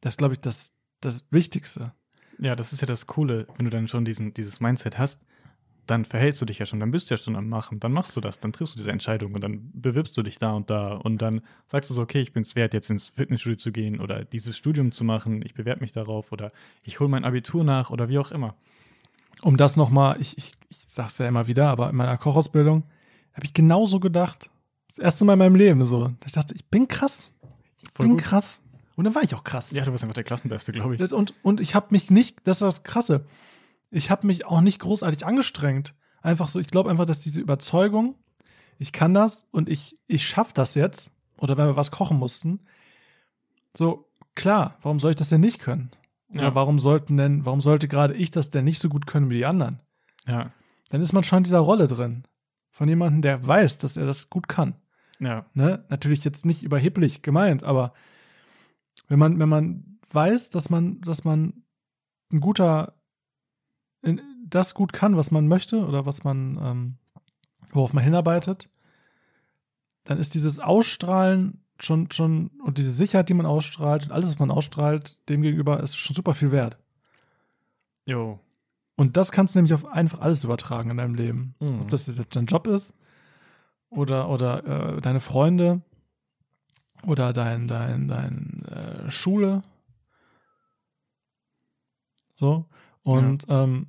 das 0.02 0.14
ist, 0.14 0.18
glaube 0.18 0.34
ich, 0.34 0.40
das, 0.40 0.74
das 1.02 1.26
Wichtigste. 1.32 1.94
Ja, 2.40 2.56
das 2.56 2.74
ist 2.74 2.82
ja 2.82 2.88
das 2.88 3.08
Coole, 3.08 3.48
wenn 3.56 3.66
du 3.66 3.72
dann 3.72 3.88
schon 3.88 4.06
diesen, 4.06 4.34
dieses 4.34 4.60
Mindset 4.60 4.98
hast, 4.98 5.22
dann 5.88 6.06
verhältst 6.06 6.42
du 6.42 6.46
dich 6.46 6.60
ja 6.60 6.66
schon, 6.66 6.80
dann 6.80 6.92
bist 6.92 7.10
du 7.10 7.16
ja 7.16 7.18
schon 7.18 7.36
am 7.36 7.50
Machen, 7.50 7.80
dann 7.80 7.92
machst 7.92 8.16
du 8.16 8.22
das, 8.22 8.40
dann 8.40 8.54
triffst 8.54 8.76
du 8.76 8.80
diese 8.80 8.92
Entscheidung 8.92 9.34
und 9.34 9.44
dann 9.44 9.72
bewirbst 9.74 10.16
du 10.18 10.24
dich 10.24 10.38
da 10.38 10.54
und 10.54 10.70
da 10.70 10.94
und 10.96 11.22
dann 11.22 11.42
sagst 11.68 11.90
du 11.90 11.94
so, 11.94 12.02
okay, 12.02 12.22
ich 12.22 12.34
bin 12.34 12.44
es 12.44 12.56
wert, 12.56 12.74
jetzt 12.74 12.90
ins 12.90 13.08
Fitnessstudio 13.08 13.58
zu 13.58 13.72
gehen 13.72 14.00
oder 14.00 14.26
dieses 14.26 14.58
Studium 14.58 14.92
zu 14.92 15.04
machen, 15.04 15.42
ich 15.44 15.54
bewerbe 15.54 15.82
mich 15.82 15.92
darauf 15.92 16.32
oder 16.32 16.52
ich 16.84 17.00
hole 17.00 17.10
mein 17.10 17.26
Abitur 17.26 17.64
nach 17.64 17.90
oder 17.90 18.10
wie 18.10 18.20
auch 18.20 18.32
immer. 18.32 18.56
Um 19.44 19.58
das 19.58 19.76
nochmal, 19.76 20.20
ich, 20.20 20.38
ich, 20.38 20.54
ich 20.70 20.86
sag's 20.88 21.18
ja 21.18 21.28
immer 21.28 21.48
wieder, 21.48 21.70
aber 21.70 21.90
in 21.90 21.96
meiner 21.96 22.18
Kochausbildung 22.18 22.84
habe 23.34 23.46
ich 23.46 23.54
genauso 23.54 24.00
gedacht. 24.00 24.50
Das 24.88 24.98
erste 24.98 25.26
Mal 25.26 25.34
in 25.34 25.40
meinem 25.40 25.56
Leben 25.56 25.86
so. 25.86 26.12
Ich 26.26 26.32
dachte, 26.32 26.56
ich 26.56 26.66
bin 26.66 26.88
krass. 26.88 27.30
Ich 27.78 27.90
Voll 27.94 28.08
bin 28.08 28.18
gut. 28.18 28.24
krass. 28.24 28.62
Und 28.96 29.04
dann 29.04 29.14
war 29.14 29.22
ich 29.22 29.36
auch 29.36 29.44
krass. 29.44 29.72
Ja, 29.72 29.86
du 29.86 29.92
bist 29.92 30.04
einfach 30.04 30.16
der 30.16 30.24
Klassenbeste, 30.24 30.72
glaube 30.72 30.96
ich. 30.96 31.00
Das, 31.00 31.14
und, 31.14 31.36
und 31.44 31.62
ich 31.62 31.76
habe 31.76 31.88
mich 31.92 32.10
nicht, 32.10 32.40
das 32.46 32.62
war 32.62 32.68
das 32.68 32.82
Krasse, 32.82 33.26
ich 33.92 34.10
habe 34.12 34.28
mich 34.28 34.46
auch 34.46 34.62
nicht 34.62 34.80
großartig 34.80 35.26
angestrengt. 35.26 35.94
Einfach 36.22 36.48
so, 36.48 36.60
ich 36.60 36.68
glaube 36.68 36.90
einfach, 36.90 37.06
dass 37.06 37.22
diese 37.22 37.40
Überzeugung, 37.40 38.16
ich 38.80 38.92
kann 38.92 39.14
das 39.14 39.46
und 39.52 39.70
ich, 39.70 39.96
ich 40.08 40.28
schaffe 40.28 40.52
das 40.54 40.76
jetzt, 40.76 41.12
oder 41.38 41.58
wenn 41.58 41.68
wir 41.68 41.76
was 41.78 41.92
kochen 41.92 42.18
mussten, 42.18 42.60
so, 43.76 44.10
klar, 44.36 44.78
warum 44.82 45.00
soll 45.00 45.12
ich 45.12 45.16
das 45.18 45.30
denn 45.30 45.42
nicht 45.42 45.60
können? 45.60 45.92
Oder 46.34 46.44
Ja. 46.46 46.56
warum 46.56 46.80
sollten 46.80 47.16
denn, 47.18 47.46
warum 47.46 47.62
sollte 47.62 47.88
gerade 47.88 48.14
ich 48.16 48.32
das 48.32 48.50
denn 48.50 48.66
nicht 48.66 48.80
so 48.80 48.90
gut 48.90 49.08
können 49.08 49.30
wie 49.30 49.36
die 49.38 49.46
anderen? 49.46 49.80
Ja, 50.28 50.52
Dann 50.90 51.02
ist 51.02 51.14
man 51.14 51.24
schon 51.24 51.38
in 51.40 51.44
dieser 51.44 51.60
Rolle 51.60 51.88
drin. 51.88 52.24
Von 52.72 52.88
jemandem, 52.90 53.22
der 53.22 53.46
weiß, 53.46 53.78
dass 53.78 53.98
er 53.98 54.06
das 54.06 54.30
gut 54.30 54.48
kann. 54.48 54.76
ja, 55.20 55.46
Ne? 55.54 55.86
Natürlich 55.90 56.24
jetzt 56.24 56.46
nicht 56.46 56.64
überheblich 56.64 57.22
gemeint, 57.22 57.64
aber 57.64 57.94
wenn 59.08 59.20
man, 59.20 59.40
wenn 59.40 59.50
man 59.50 60.00
weiß, 60.12 60.50
dass 60.50 60.70
man, 60.70 61.00
dass 61.02 61.24
man 61.24 61.64
ein 62.32 62.40
guter, 62.42 62.94
das 64.46 64.74
gut 64.74 64.94
kann, 64.94 65.18
was 65.18 65.32
man 65.32 65.48
möchte 65.48 65.86
oder 65.86 66.06
was 66.06 66.24
man, 66.24 66.58
ähm, 66.62 66.98
worauf 67.72 67.94
man 67.94 68.04
hinarbeitet, 68.04 68.70
dann 70.04 70.20
ist 70.20 70.36
dieses 70.36 70.60
Ausstrahlen 70.60 71.64
schon, 71.80 72.12
schon, 72.12 72.48
und 72.64 72.78
diese 72.78 72.92
Sicherheit, 72.92 73.30
die 73.30 73.34
man 73.34 73.46
ausstrahlt, 73.46 74.06
und 74.06 74.12
alles, 74.12 74.32
was 74.32 74.40
man 74.40 74.52
ausstrahlt, 74.52 75.18
dem 75.30 75.42
gegenüber 75.42 75.82
ist 75.82 75.98
schon 75.98 76.16
super 76.16 76.34
viel 76.34 76.52
wert. 76.52 76.78
jo. 78.06 78.40
Und 79.00 79.16
das 79.16 79.32
kannst 79.32 79.54
du 79.54 79.60
nämlich 79.60 79.76
auf 79.76 79.86
einfach 79.86 80.22
alles 80.22 80.44
übertragen 80.44 80.90
in 80.90 80.98
deinem 80.98 81.14
Leben. 81.14 81.54
Mhm. 81.60 81.82
Ob 81.82 81.90
das 81.90 82.08
jetzt 82.08 82.36
dein 82.36 82.48
Job 82.48 82.66
ist 82.66 82.96
oder, 83.92 84.28
oder 84.28 84.96
äh, 84.98 85.02
deine 85.02 85.20
Freunde 85.20 85.82
oder 87.06 87.32
dein, 87.32 87.68
dein, 87.68 88.08
dein 88.08 88.66
äh, 88.66 89.12
Schule. 89.12 89.62
So. 92.38 92.66
Und 93.08 93.46
ähm, 93.48 93.88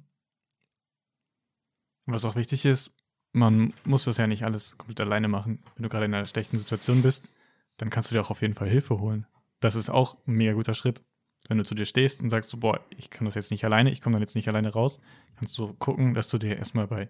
Was 2.06 2.24
auch 2.24 2.36
wichtig 2.36 2.64
ist, 2.64 2.92
man 3.32 3.74
muss 3.84 4.04
das 4.04 4.16
ja 4.16 4.26
nicht 4.26 4.44
alles 4.44 4.78
komplett 4.78 5.00
alleine 5.00 5.28
machen. 5.28 5.62
Wenn 5.74 5.82
du 5.82 5.88
gerade 5.88 6.06
in 6.06 6.14
einer 6.14 6.26
schlechten 6.26 6.58
Situation 6.58 7.02
bist, 7.02 7.28
dann 7.76 7.90
kannst 7.90 8.10
du 8.10 8.14
dir 8.14 8.20
auch 8.20 8.30
auf 8.30 8.42
jeden 8.42 8.54
Fall 8.54 8.68
Hilfe 8.68 8.98
holen. 8.98 9.26
Das 9.60 9.74
ist 9.74 9.90
auch 9.90 10.16
ein 10.26 10.34
mega 10.34 10.52
guter 10.52 10.74
Schritt. 10.74 11.02
Wenn 11.48 11.58
du 11.58 11.64
zu 11.64 11.74
dir 11.74 11.84
stehst 11.84 12.22
und 12.22 12.30
sagst 12.30 12.48
so, 12.50 12.58
boah, 12.58 12.80
ich 12.96 13.10
kann 13.10 13.24
das 13.24 13.34
jetzt 13.34 13.50
nicht 13.50 13.64
alleine, 13.64 13.90
ich 13.90 14.00
komme 14.00 14.14
dann 14.14 14.22
jetzt 14.22 14.36
nicht 14.36 14.48
alleine 14.48 14.72
raus, 14.72 15.00
kannst 15.36 15.58
du 15.58 15.74
gucken, 15.74 16.14
dass 16.14 16.28
du 16.28 16.38
dir 16.38 16.56
erstmal 16.56 16.86
bei, 16.86 17.08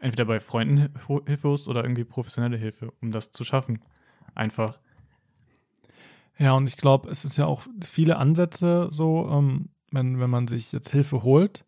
entweder 0.00 0.24
bei 0.24 0.40
Freunden 0.40 0.94
Hilfe 1.26 1.48
holst 1.48 1.68
oder 1.68 1.82
irgendwie 1.82 2.04
professionelle 2.04 2.56
Hilfe, 2.56 2.92
um 3.00 3.10
das 3.10 3.32
zu 3.32 3.44
schaffen. 3.44 3.82
Einfach. 4.34 4.78
ja, 6.38 6.52
und 6.52 6.68
ich 6.68 6.76
glaube, 6.76 7.10
es 7.10 7.24
ist 7.24 7.36
ja 7.36 7.46
auch 7.46 7.66
viele 7.82 8.16
Ansätze 8.16 8.88
so, 8.90 9.28
ähm, 9.30 9.70
wenn, 9.90 10.20
wenn 10.20 10.30
man 10.30 10.48
sich 10.48 10.72
jetzt 10.72 10.90
Hilfe 10.90 11.22
holt, 11.22 11.64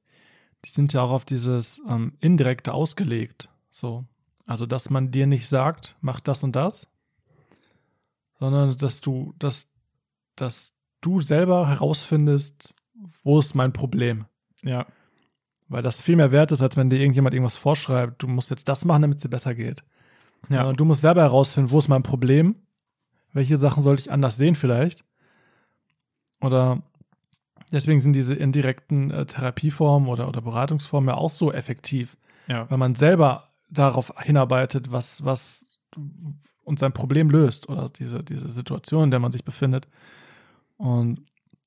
die 0.65 0.71
sind 0.71 0.93
ja 0.93 1.03
auch 1.03 1.11
auf 1.11 1.25
dieses 1.25 1.81
ähm, 1.89 2.13
Indirekte 2.21 2.73
ausgelegt. 2.75 3.49
So. 3.71 4.05
Also, 4.47 4.67
dass 4.67 4.91
man 4.91 5.11
dir 5.11 5.27
nicht 5.27 5.49
sagt, 5.49 5.97
mach 6.01 6.21
das 6.21 6.43
und 6.43 6.57
das, 6.57 6.89
sondern 8.39 8.77
dass 8.77 9.01
du, 9.01 9.35
dass, 9.39 9.71
dass 10.37 10.75
du 11.01 11.21
selber 11.21 11.69
herausfindest, 11.69 12.75
wo 13.23 13.39
ist 13.39 13.55
mein 13.55 13.73
Problem. 13.73 14.27
Ja, 14.63 14.87
Weil 15.69 15.83
das 15.83 16.03
viel 16.03 16.17
mehr 16.17 16.33
wert 16.33 16.53
ist, 16.53 16.63
als 16.63 16.77
wenn 16.77 16.91
dir 16.91 16.99
irgendjemand 16.99 17.35
irgendwas 17.35 17.57
vorschreibt, 17.57 18.23
du 18.23 18.29
musst 18.29 18.51
jetzt 18.51 18.69
das 18.69 18.85
machen, 18.85 19.03
damit 19.03 19.19
es 19.19 19.23
dir 19.23 19.29
besser 19.29 19.55
geht. 19.55 19.83
ja, 20.49 20.59
Sondern 20.59 20.77
du 20.77 20.85
musst 20.85 21.03
selber 21.03 21.23
herausfinden, 21.23 21.71
wo 21.71 21.79
ist 21.79 21.89
mein 21.89 22.03
Problem, 22.03 22.57
welche 23.33 23.57
Sachen 23.57 23.83
sollte 23.83 24.03
ich 24.03 24.11
anders 24.11 24.37
sehen 24.37 24.55
vielleicht. 24.55 25.05
Oder 26.41 26.83
deswegen 27.73 28.01
sind 28.01 28.15
diese 28.15 28.35
indirekten 28.35 29.11
äh, 29.11 29.27
Therapieformen 29.27 30.09
oder, 30.09 30.29
oder 30.29 30.41
Beratungsformen 30.41 31.09
ja 31.09 31.15
auch 31.17 31.31
so 31.31 31.53
effektiv, 31.53 32.17
ja, 32.47 32.69
weil 32.71 32.79
man 32.79 32.95
selber 32.95 33.49
darauf 33.71 34.13
hinarbeitet, 34.19 34.91
was, 34.91 35.25
was 35.25 35.79
und 36.65 36.79
sein 36.79 36.93
Problem 36.93 37.31
löst 37.31 37.69
oder 37.69 37.89
diese, 37.89 38.23
diese 38.23 38.49
Situation, 38.49 39.05
in 39.05 39.11
der 39.11 39.21
man 39.21 39.33
sich 39.33 39.45
befindet. 39.45 39.89
Und 40.77 41.23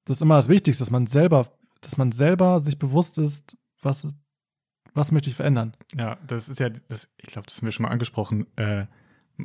das 0.05 0.17
ist 0.17 0.21
immer 0.21 0.35
das 0.35 0.49
Wichtigste, 0.49 0.81
dass 0.81 0.91
man 0.91 1.07
selber, 1.07 1.47
dass 1.81 1.97
man 1.97 2.11
selber 2.11 2.59
sich 2.59 2.79
bewusst 2.79 3.17
ist, 3.17 3.57
was 3.81 4.03
ist, 4.03 4.17
was 4.93 5.11
möchte 5.11 5.29
ich 5.29 5.35
verändern. 5.35 5.73
ja, 5.95 6.17
das 6.27 6.49
ist 6.49 6.59
ja, 6.59 6.69
das, 6.69 7.09
ich 7.17 7.29
glaube, 7.29 7.47
das 7.47 7.57
haben 7.57 7.65
wir 7.65 7.71
schon 7.71 7.83
mal 7.83 7.91
angesprochen. 7.91 8.45
Äh, 8.57 8.85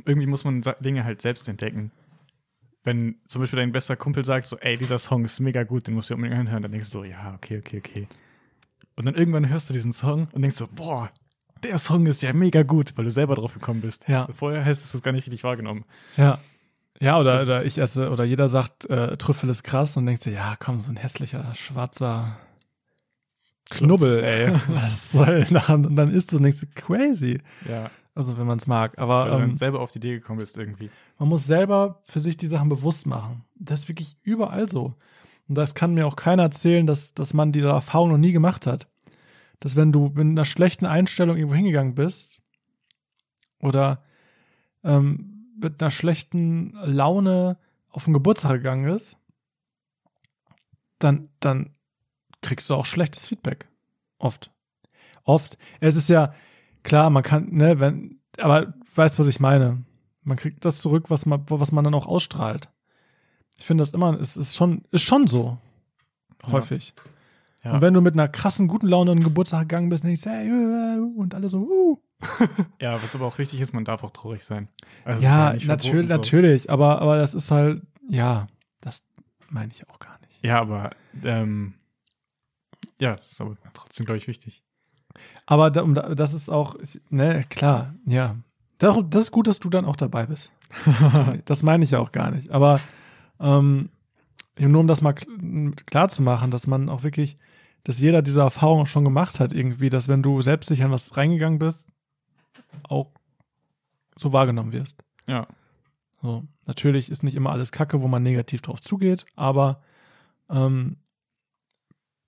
irgendwie 0.04 0.26
muss 0.26 0.44
man 0.44 0.62
Dinge 0.80 1.04
halt 1.04 1.22
selbst 1.22 1.48
entdecken. 1.48 1.90
Wenn 2.88 3.16
zum 3.28 3.42
Beispiel 3.42 3.58
dein 3.58 3.70
bester 3.72 3.96
Kumpel 3.96 4.24
sagt, 4.24 4.46
so, 4.46 4.56
ey, 4.58 4.78
dieser 4.78 4.98
Song 4.98 5.26
ist 5.26 5.40
mega 5.40 5.62
gut, 5.64 5.86
den 5.86 5.94
musst 5.94 6.08
du 6.08 6.14
unbedingt 6.14 6.40
anhören, 6.40 6.62
dann 6.62 6.72
denkst 6.72 6.88
du 6.90 6.98
so, 7.00 7.04
ja, 7.04 7.34
okay, 7.34 7.58
okay, 7.58 7.78
okay. 7.84 8.08
Und 8.96 9.04
dann 9.04 9.14
irgendwann 9.14 9.46
hörst 9.48 9.68
du 9.68 9.74
diesen 9.74 9.92
Song 9.92 10.26
und 10.32 10.40
denkst 10.40 10.56
so, 10.56 10.66
boah, 10.74 11.10
der 11.62 11.76
Song 11.78 12.06
ist 12.06 12.22
ja 12.22 12.32
mega 12.32 12.62
gut, 12.62 12.94
weil 12.96 13.04
du 13.04 13.10
selber 13.10 13.34
drauf 13.34 13.52
gekommen 13.52 13.80
bist. 13.82 14.08
Ja. 14.08 14.26
Vorher 14.32 14.62
hättest 14.62 14.94
du 14.94 14.98
es 14.98 15.02
gar 15.04 15.12
nicht 15.12 15.26
richtig 15.26 15.44
wahrgenommen. 15.44 15.84
Ja. 16.16 16.38
Ja, 17.00 17.18
oder, 17.20 17.34
Das- 17.34 17.42
oder 17.44 17.64
ich 17.64 17.76
esse, 17.78 18.10
oder 18.10 18.24
jeder 18.24 18.48
sagt, 18.48 18.88
äh, 18.90 19.16
Trüffel 19.18 19.50
ist 19.50 19.62
krass 19.64 19.96
und 19.96 20.06
denkt 20.06 20.22
sich, 20.22 20.34
ja, 20.34 20.56
komm, 20.58 20.80
so 20.80 20.90
ein 20.90 20.96
hässlicher, 20.96 21.54
schwarzer 21.54 22.38
Knubbel, 23.70 24.24
ey. 24.24 24.50
Was 24.68 25.12
soll 25.12 25.44
denn? 25.44 25.58
Und 25.84 25.94
dann 25.96 26.10
isst 26.10 26.32
du 26.32 26.38
und 26.38 26.42
denkst 26.44 26.60
du, 26.60 26.66
crazy. 26.74 27.40
Ja, 27.68 27.90
Also, 28.18 28.36
wenn 28.36 28.48
man 28.48 28.58
es 28.58 28.66
mag. 28.66 28.98
Aber 28.98 29.26
dann 29.26 29.50
ähm, 29.50 29.56
selber 29.56 29.78
auf 29.78 29.92
die 29.92 29.98
Idee 29.98 30.14
gekommen 30.14 30.40
bist 30.40 30.58
irgendwie. 30.58 30.90
man 31.20 31.28
muss 31.28 31.46
selber 31.46 32.02
für 32.06 32.18
sich 32.18 32.36
die 32.36 32.48
Sachen 32.48 32.68
bewusst 32.68 33.06
machen. 33.06 33.44
Das 33.54 33.82
ist 33.82 33.88
wirklich 33.88 34.16
überall 34.24 34.68
so. 34.68 34.96
Und 35.48 35.54
das 35.54 35.76
kann 35.76 35.94
mir 35.94 36.04
auch 36.04 36.16
keiner 36.16 36.42
erzählen, 36.42 36.84
dass, 36.84 37.14
dass 37.14 37.32
man 37.32 37.52
diese 37.52 37.68
Erfahrung 37.68 38.10
noch 38.10 38.18
nie 38.18 38.32
gemacht 38.32 38.66
hat. 38.66 38.88
Dass 39.60 39.76
wenn 39.76 39.92
du 39.92 40.08
mit 40.08 40.18
einer 40.18 40.44
schlechten 40.44 40.84
Einstellung 40.84 41.36
irgendwo 41.36 41.54
hingegangen 41.54 41.94
bist 41.94 42.40
oder 43.60 44.02
ähm, 44.82 45.54
mit 45.56 45.80
einer 45.80 45.92
schlechten 45.92 46.72
Laune 46.82 47.56
auf 47.88 48.02
den 48.02 48.14
Geburtstag 48.14 48.54
gegangen 48.54 48.92
ist, 48.92 49.16
dann, 50.98 51.28
dann 51.38 51.70
kriegst 52.42 52.68
du 52.68 52.74
auch 52.74 52.84
schlechtes 52.84 53.28
Feedback. 53.28 53.68
Oft. 54.18 54.50
Oft. 55.22 55.56
Es 55.78 55.94
ist 55.94 56.10
ja 56.10 56.34
klar, 56.88 57.10
man 57.10 57.22
kann, 57.22 57.48
ne, 57.50 57.80
wenn, 57.80 58.20
aber 58.38 58.74
weißt, 58.94 59.18
was 59.18 59.28
ich 59.28 59.40
meine. 59.40 59.84
Man 60.22 60.36
kriegt 60.36 60.64
das 60.64 60.80
zurück, 60.80 61.08
was 61.08 61.24
man, 61.24 61.44
was 61.48 61.72
man 61.72 61.84
dann 61.84 61.94
auch 61.94 62.06
ausstrahlt. 62.06 62.68
Ich 63.56 63.64
finde 63.64 63.82
das 63.82 63.92
immer, 63.92 64.20
es 64.20 64.36
ist 64.36 64.56
schon, 64.56 64.82
ist 64.90 65.02
schon 65.02 65.26
so. 65.26 65.58
Ja. 66.44 66.52
Häufig. 66.52 66.94
Ja. 67.64 67.72
Und 67.72 67.80
wenn 67.80 67.94
du 67.94 68.00
mit 68.00 68.14
einer 68.14 68.28
krassen, 68.28 68.68
guten 68.68 68.86
Laune 68.86 69.12
an 69.12 69.18
den 69.18 69.24
Geburtstag 69.24 69.62
gegangen 69.62 69.88
bist, 69.88 70.04
denkst 70.04 70.22
du, 70.22 70.30
hey, 70.30 70.48
äh, 70.48 70.98
und 70.98 71.34
alle 71.34 71.48
so, 71.48 71.58
uh. 71.58 71.98
Ja, 72.80 73.02
was 73.02 73.14
aber 73.14 73.26
auch 73.26 73.38
wichtig 73.38 73.60
ist, 73.60 73.72
man 73.72 73.84
darf 73.84 74.04
auch 74.04 74.10
traurig 74.10 74.44
sein. 74.44 74.68
Also 75.04 75.22
Ja, 75.22 75.52
nicht 75.52 75.66
natürlich, 75.66 76.08
so. 76.08 76.14
natürlich, 76.16 76.70
aber, 76.70 77.00
aber 77.00 77.16
das 77.16 77.34
ist 77.34 77.50
halt, 77.50 77.82
ja, 78.08 78.46
das 78.80 79.04
meine 79.48 79.72
ich 79.72 79.88
auch 79.88 79.98
gar 79.98 80.18
nicht. 80.20 80.44
Ja, 80.44 80.60
aber 80.60 80.90
ähm, 81.24 81.74
ja, 83.00 83.16
das 83.16 83.32
ist 83.32 83.40
aber 83.40 83.56
trotzdem, 83.72 84.06
glaube 84.06 84.18
ich, 84.18 84.28
wichtig. 84.28 84.62
Aber 85.46 85.70
da, 85.70 85.82
da- 85.82 86.14
das 86.14 86.32
ist 86.34 86.48
auch, 86.50 86.76
ne, 87.10 87.44
klar, 87.48 87.94
ja. 88.04 88.36
Das 88.78 88.96
ist 88.96 89.32
gut, 89.32 89.46
dass 89.48 89.58
du 89.60 89.70
dann 89.70 89.84
auch 89.84 89.96
dabei 89.96 90.26
bist. 90.26 90.52
das 91.46 91.62
meine 91.62 91.84
ich 91.84 91.90
ja 91.92 91.98
auch 91.98 92.12
gar 92.12 92.30
nicht. 92.30 92.50
Aber 92.50 92.80
ähm, 93.40 93.88
nur 94.58 94.80
um 94.80 94.86
das 94.86 95.00
mal 95.02 95.14
kl- 95.14 95.74
klar 95.84 96.08
zu 96.08 96.22
machen, 96.22 96.50
dass 96.50 96.66
man 96.66 96.88
auch 96.88 97.02
wirklich, 97.02 97.38
dass 97.84 98.00
jeder 98.00 98.22
diese 98.22 98.40
Erfahrung 98.40 98.86
schon 98.86 99.04
gemacht 99.04 99.40
hat, 99.40 99.52
irgendwie, 99.52 99.88
dass 99.90 100.08
wenn 100.08 100.22
du 100.22 100.42
selbst 100.42 100.70
nicht 100.70 100.84
an 100.84 100.90
was 100.90 101.16
reingegangen 101.16 101.58
bist, 101.58 101.92
auch 102.88 103.10
so 104.16 104.32
wahrgenommen 104.32 104.72
wirst. 104.72 105.02
Ja, 105.26 105.46
So, 106.22 106.44
natürlich 106.66 107.10
ist 107.10 107.22
nicht 107.22 107.34
immer 107.36 107.50
alles 107.50 107.72
Kacke, 107.72 108.00
wo 108.02 108.08
man 108.08 108.22
negativ 108.22 108.60
drauf 108.62 108.80
zugeht, 108.80 109.24
aber 109.36 109.82
ähm, 110.50 110.96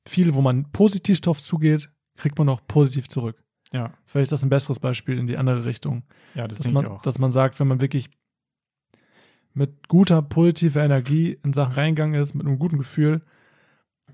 viel, 0.07 0.35
wo 0.35 0.41
man 0.41 0.71
positiv 0.73 1.21
drauf 1.21 1.41
zugeht, 1.41 1.91
kriegt 2.17 2.39
man 2.39 2.49
auch 2.49 2.61
positiv 2.67 3.09
zurück. 3.09 3.43
ja, 3.73 3.93
Vielleicht 4.07 4.25
ist 4.25 4.33
das 4.33 4.43
ein 4.43 4.49
besseres 4.51 4.79
Beispiel 4.81 5.19
in 5.19 5.27
die 5.27 5.37
andere 5.37 5.65
Richtung. 5.65 6.03
ja, 6.35 6.47
das 6.49 6.59
Dass 6.59 6.73
man, 6.73 6.85
ich 6.85 6.91
auch. 6.91 7.03
dass 7.03 7.19
man 7.19 7.33
sagt, 7.33 7.59
wenn 7.61 7.69
man 7.69 7.81
wirklich 7.81 8.11
mit 9.53 9.89
guter, 9.89 10.23
positiver 10.23 10.83
Energie 10.85 11.39
in 11.43 11.53
Sachen 11.53 11.75
reingegangen 11.75 12.21
ist, 12.21 12.35
mit 12.35 12.47
einem 12.47 12.59
guten 12.59 12.79
Gefühl, 12.79 13.23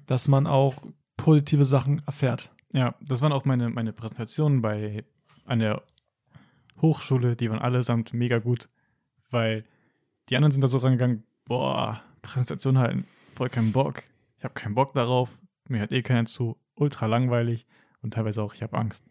dass 0.07 0.29
man 0.29 0.47
auch 0.47 0.77
positive 1.17 1.65
Sachen 1.65 2.03
erfährt. 2.07 2.51
Ja, 2.73 2.95
das 3.01 3.21
waren 3.23 3.33
auch 3.33 3.45
meine, 3.45 3.69
meine 3.71 3.93
Präsentationen 3.93 4.63
bei 4.63 5.05
an 5.45 5.59
der 5.59 5.83
Hochschule, 6.81 7.37
die 7.37 7.51
waren 7.51 7.59
allesamt 7.61 8.13
mega 8.13 8.39
gut, 8.39 8.69
weil 9.31 9.65
die 10.29 10.37
anderen 10.37 10.53
sind 10.53 10.63
da 10.63 10.69
so 10.69 10.79
rangegangen, 10.79 11.25
boah, 11.45 12.03
Präsentation 12.23 12.79
halten, 12.79 13.07
voll 13.35 13.49
keinen 13.49 13.73
Bock. 13.73 14.03
Ich 14.37 14.45
habe 14.45 14.55
keinen 14.55 14.75
Bock 14.75 14.93
darauf, 14.93 15.39
mir 15.69 15.79
hört 15.81 15.93
eh 15.93 16.03
keiner 16.03 16.27
zu, 16.27 16.57
ultra 16.75 17.07
langweilig 17.07 17.67
und 18.07 18.11
teilweise 18.15 18.43
auch, 18.43 18.55
ich 18.55 18.63
habe 18.63 18.77
Angst. 18.79 19.05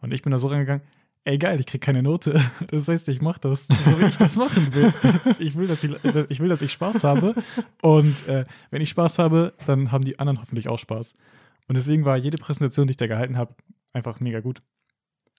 Und 0.00 0.12
ich 0.12 0.22
bin 0.22 0.30
da 0.30 0.38
so 0.38 0.46
rangegangen, 0.48 0.82
ey 1.24 1.38
geil, 1.38 1.58
ich 1.60 1.66
krieg 1.66 1.80
keine 1.80 2.02
Note. 2.02 2.40
Das 2.68 2.88
heißt, 2.88 3.08
ich 3.08 3.20
mache 3.20 3.40
das, 3.40 3.66
so 3.66 4.00
wie 4.00 4.06
ich 4.06 4.16
das 4.18 4.36
machen 4.36 4.72
will. 4.74 4.92
Ich 5.38 5.56
will, 5.56 5.66
dass 5.66 5.82
ich, 5.84 5.92
ich 6.28 6.40
will, 6.40 6.48
dass 6.48 6.62
ich 6.62 6.72
Spaß 6.72 7.04
habe. 7.04 7.34
Und 7.82 8.26
äh, 8.28 8.44
wenn 8.70 8.80
ich 8.82 8.90
Spaß 8.90 9.18
habe, 9.18 9.52
dann 9.66 9.92
haben 9.92 10.04
die 10.04 10.18
anderen 10.18 10.40
hoffentlich 10.40 10.68
auch 10.68 10.78
Spaß. 10.78 11.14
Und 11.68 11.74
deswegen 11.76 12.04
war 12.04 12.16
jede 12.16 12.36
Präsentation, 12.38 12.86
die 12.86 12.92
ich 12.92 12.96
da 12.96 13.06
gehalten 13.06 13.36
habe, 13.36 13.54
einfach 13.92 14.20
mega 14.20 14.40
gut. 14.40 14.62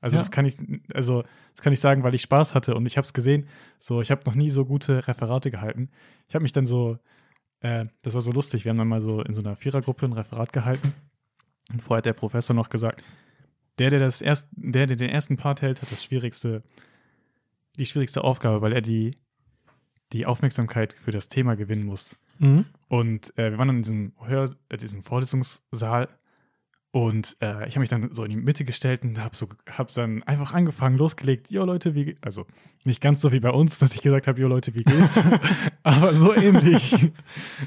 Also 0.01 0.15
Ja. 0.17 0.21
das 0.21 0.29
kann 0.29 0.45
ich, 0.45 0.57
also 0.93 1.23
das 1.55 1.63
kann 1.63 1.73
ich 1.73 1.79
sagen, 1.79 2.03
weil 2.03 2.13
ich 2.13 2.21
Spaß 2.21 2.53
hatte 2.53 2.75
und 2.75 2.85
ich 2.85 2.97
habe 2.97 3.05
es 3.05 3.13
gesehen. 3.13 3.47
So, 3.79 4.01
ich 4.01 4.11
habe 4.11 4.21
noch 4.25 4.35
nie 4.35 4.49
so 4.49 4.65
gute 4.65 5.07
Referate 5.07 5.49
gehalten. 5.51 5.89
Ich 6.27 6.35
habe 6.35 6.43
mich 6.43 6.51
dann 6.51 6.65
so, 6.65 6.99
äh, 7.61 7.85
das 8.03 8.13
war 8.13 8.21
so 8.21 8.31
lustig. 8.31 8.65
Wir 8.65 8.69
haben 8.71 8.77
dann 8.77 8.87
mal 8.89 9.01
so 9.01 9.21
in 9.21 9.33
so 9.33 9.41
einer 9.41 9.55
Vierergruppe 9.55 10.05
ein 10.05 10.13
Referat 10.13 10.51
gehalten. 10.53 10.93
Und 11.71 11.81
vorher 11.81 11.97
hat 11.97 12.05
der 12.05 12.13
Professor 12.13 12.55
noch 12.55 12.69
gesagt, 12.69 13.03
der, 13.77 13.89
der 13.89 13.99
das 13.99 14.21
erst, 14.21 14.47
der, 14.51 14.87
der 14.87 14.95
den 14.95 15.09
ersten 15.09 15.37
Part 15.37 15.61
hält, 15.61 15.81
hat 15.81 15.91
das 15.91 16.03
schwierigste, 16.03 16.63
die 17.77 17.85
schwierigste 17.85 18.23
Aufgabe, 18.23 18.61
weil 18.61 18.73
er 18.73 18.81
die, 18.81 19.17
die 20.13 20.25
Aufmerksamkeit 20.25 20.93
für 20.93 21.11
das 21.11 21.27
Thema 21.29 21.55
gewinnen 21.55 21.85
muss. 21.85 22.15
Mhm. 22.39 22.65
Und 22.87 23.37
äh, 23.37 23.51
wir 23.51 23.57
waren 23.57 23.67
dann 23.67 23.77
in 23.77 23.83
diesem, 23.83 24.13
Hör 24.19 24.55
äh, 24.69 24.77
diesem 24.77 25.03
Vorlesungssaal 25.03 26.09
und 26.91 27.35
äh, 27.41 27.67
ich 27.67 27.75
habe 27.75 27.81
mich 27.81 27.89
dann 27.89 28.13
so 28.13 28.23
in 28.23 28.29
die 28.31 28.35
Mitte 28.37 28.63
gestellt 28.65 29.03
und 29.03 29.19
habe 29.21 29.35
so, 29.35 29.47
hab 29.69 29.93
dann 29.93 30.23
einfach 30.23 30.53
angefangen, 30.53 30.97
losgelegt, 30.97 31.51
jo 31.51 31.63
Leute, 31.65 31.93
wie, 31.95 32.05
ge-" 32.05 32.17
also 32.21 32.45
nicht 32.85 33.01
ganz 33.01 33.21
so 33.21 33.31
wie 33.31 33.39
bei 33.39 33.51
uns, 33.51 33.77
dass 33.79 33.93
ich 33.93 34.01
gesagt 34.01 34.27
habe, 34.27 34.39
jo 34.39 34.47
Leute, 34.47 34.73
wie 34.73 34.83
geht's, 34.83 35.19
aber 35.83 36.13
so 36.15 36.33
ähnlich. 36.33 37.11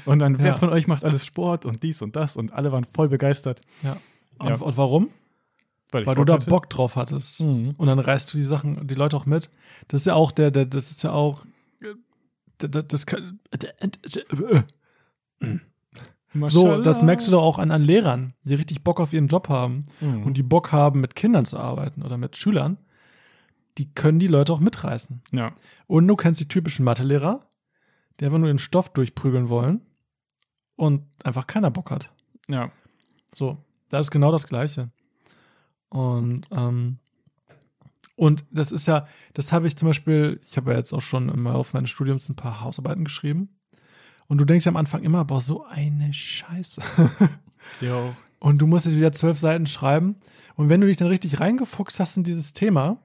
Und 0.05 0.19
dann, 0.19 0.39
wer 0.39 0.47
Ja. 0.47 0.53
von 0.53 0.69
euch 0.69 0.87
macht 0.87 1.05
alles 1.05 1.25
Sport 1.25 1.65
und 1.65 1.83
dies 1.83 2.01
und 2.01 2.15
das 2.15 2.35
und 2.35 2.51
alle 2.53 2.71
waren 2.71 2.85
voll 2.85 3.09
begeistert. 3.09 3.61
Ja. 3.83 3.97
Und, 4.39 4.47
Ja. 4.49 4.55
und 4.55 4.77
warum? 4.77 5.09
Weil, 5.91 6.05
Weil 6.05 6.15
du 6.15 6.23
da 6.23 6.33
hatte. 6.35 6.49
Bock 6.49 6.69
drauf 6.69 6.95
hattest. 6.95 7.41
Mhm. 7.41 7.75
Und 7.77 7.87
dann 7.87 7.99
reißt 7.99 8.33
du 8.33 8.37
die 8.37 8.43
Sachen, 8.43 8.87
die 8.87 8.95
Leute 8.95 9.17
auch 9.17 9.25
mit. 9.25 9.49
Das 9.89 10.01
ist 10.01 10.05
ja 10.07 10.15
auch 10.15 10.31
der, 10.31 10.49
der 10.49 10.65
das 10.65 10.89
ist 10.89 11.03
ja 11.03 11.11
auch, 11.11 11.45
äh, 11.81 11.93
das, 12.57 12.87
das 12.87 13.05
kann, 13.05 13.39
so, 16.33 16.39
Maschallah. 16.39 16.81
das 16.83 17.03
merkst 17.03 17.27
du 17.27 17.31
doch 17.31 17.41
auch 17.43 17.59
an, 17.59 17.71
an 17.71 17.81
Lehrern, 17.83 18.33
die 18.43 18.53
richtig 18.55 18.83
Bock 18.83 18.99
auf 18.99 19.11
ihren 19.13 19.27
Job 19.27 19.49
haben 19.49 19.85
Mhm. 19.99 20.23
und 20.23 20.37
die 20.37 20.43
Bock 20.43 20.71
haben, 20.71 21.01
mit 21.01 21.15
Kindern 21.15 21.45
zu 21.45 21.57
arbeiten 21.59 22.01
oder 22.03 22.17
mit 22.17 22.37
Schülern. 22.37 22.77
Die 23.77 23.93
können 23.93 24.19
die 24.19 24.27
Leute 24.27 24.51
auch 24.53 24.59
mitreißen. 24.59 25.21
ja, 25.31 25.53
Und 25.87 26.07
du 26.07 26.15
kennst 26.15 26.39
die 26.41 26.47
typischen 26.47 26.83
Mathelehrer, 26.85 27.47
die 28.19 28.25
einfach 28.25 28.37
nur 28.37 28.47
den 28.47 28.59
Stoff 28.59 28.89
durchprügeln 28.93 29.49
wollen 29.49 29.81
und 30.75 31.03
einfach 31.23 31.47
keiner 31.47 31.71
Bock 31.71 31.91
hat. 31.91 32.09
ja, 32.47 32.71
So, 33.33 33.57
das 33.89 34.07
ist 34.07 34.11
genau 34.11 34.31
das 34.31 34.47
Gleiche. 34.47 34.89
Und, 35.89 36.47
ähm, 36.51 36.99
und 38.15 38.45
das 38.51 38.71
ist 38.71 38.85
ja, 38.87 39.07
das 39.33 39.51
habe 39.51 39.67
ich 39.67 39.75
zum 39.77 39.87
Beispiel, 39.89 40.39
ich 40.43 40.55
habe 40.57 40.71
ja 40.71 40.77
jetzt 40.77 40.93
auch 40.93 41.01
schon 41.01 41.29
im 41.29 41.43
Laufe 41.45 41.75
meines 41.75 41.89
Studiums 41.89 42.29
ein 42.29 42.35
paar 42.35 42.61
Hausarbeiten 42.61 43.03
geschrieben. 43.03 43.49
Und 44.31 44.37
du 44.37 44.45
denkst 44.45 44.65
am 44.67 44.77
Anfang 44.77 45.03
immer, 45.03 45.25
boah, 45.25 45.41
so 45.41 45.65
eine 45.65 46.13
Scheiße. 46.13 46.81
jo. 47.81 48.15
Und 48.39 48.59
du 48.59 48.65
musst 48.65 48.85
jetzt 48.85 48.95
wieder 48.95 49.11
zwölf 49.11 49.37
Seiten 49.37 49.65
schreiben. 49.65 50.15
Und 50.55 50.69
wenn 50.69 50.79
du 50.79 50.87
dich 50.87 50.95
dann 50.95 51.09
richtig 51.09 51.41
reingefuchst 51.41 51.99
hast 51.99 52.15
in 52.15 52.23
dieses 52.23 52.53
Thema 52.53 52.97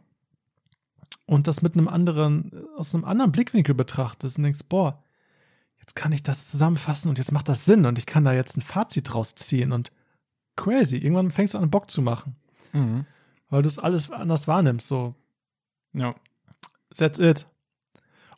und 1.26 1.48
das 1.48 1.62
mit 1.62 1.74
einem 1.76 1.88
anderen, 1.88 2.52
aus 2.76 2.94
einem 2.94 3.04
anderen 3.04 3.32
Blickwinkel 3.32 3.74
betrachtest 3.74 4.36
und 4.38 4.44
denkst, 4.44 4.60
boah, 4.68 5.02
jetzt 5.80 5.96
kann 5.96 6.12
ich 6.12 6.22
das 6.22 6.46
zusammenfassen 6.48 7.08
und 7.08 7.18
jetzt 7.18 7.32
macht 7.32 7.48
das 7.48 7.64
Sinn 7.64 7.86
und 7.86 7.98
ich 7.98 8.06
kann 8.06 8.22
da 8.22 8.32
jetzt 8.32 8.56
ein 8.56 8.62
Fazit 8.62 9.12
draus 9.12 9.34
ziehen 9.34 9.72
und 9.72 9.90
crazy. 10.54 10.96
Irgendwann 10.96 11.32
fängst 11.32 11.54
du 11.54 11.58
an, 11.58 11.70
Bock 11.70 11.90
zu 11.90 12.02
machen, 12.02 12.36
Mhm. 12.72 13.04
weil 13.48 13.62
du 13.62 13.68
es 13.68 13.80
alles 13.80 14.12
anders 14.12 14.46
wahrnimmst. 14.46 14.86
So, 14.86 15.16
Ja. 15.92 16.12
that's 16.96 17.18
it. 17.18 17.48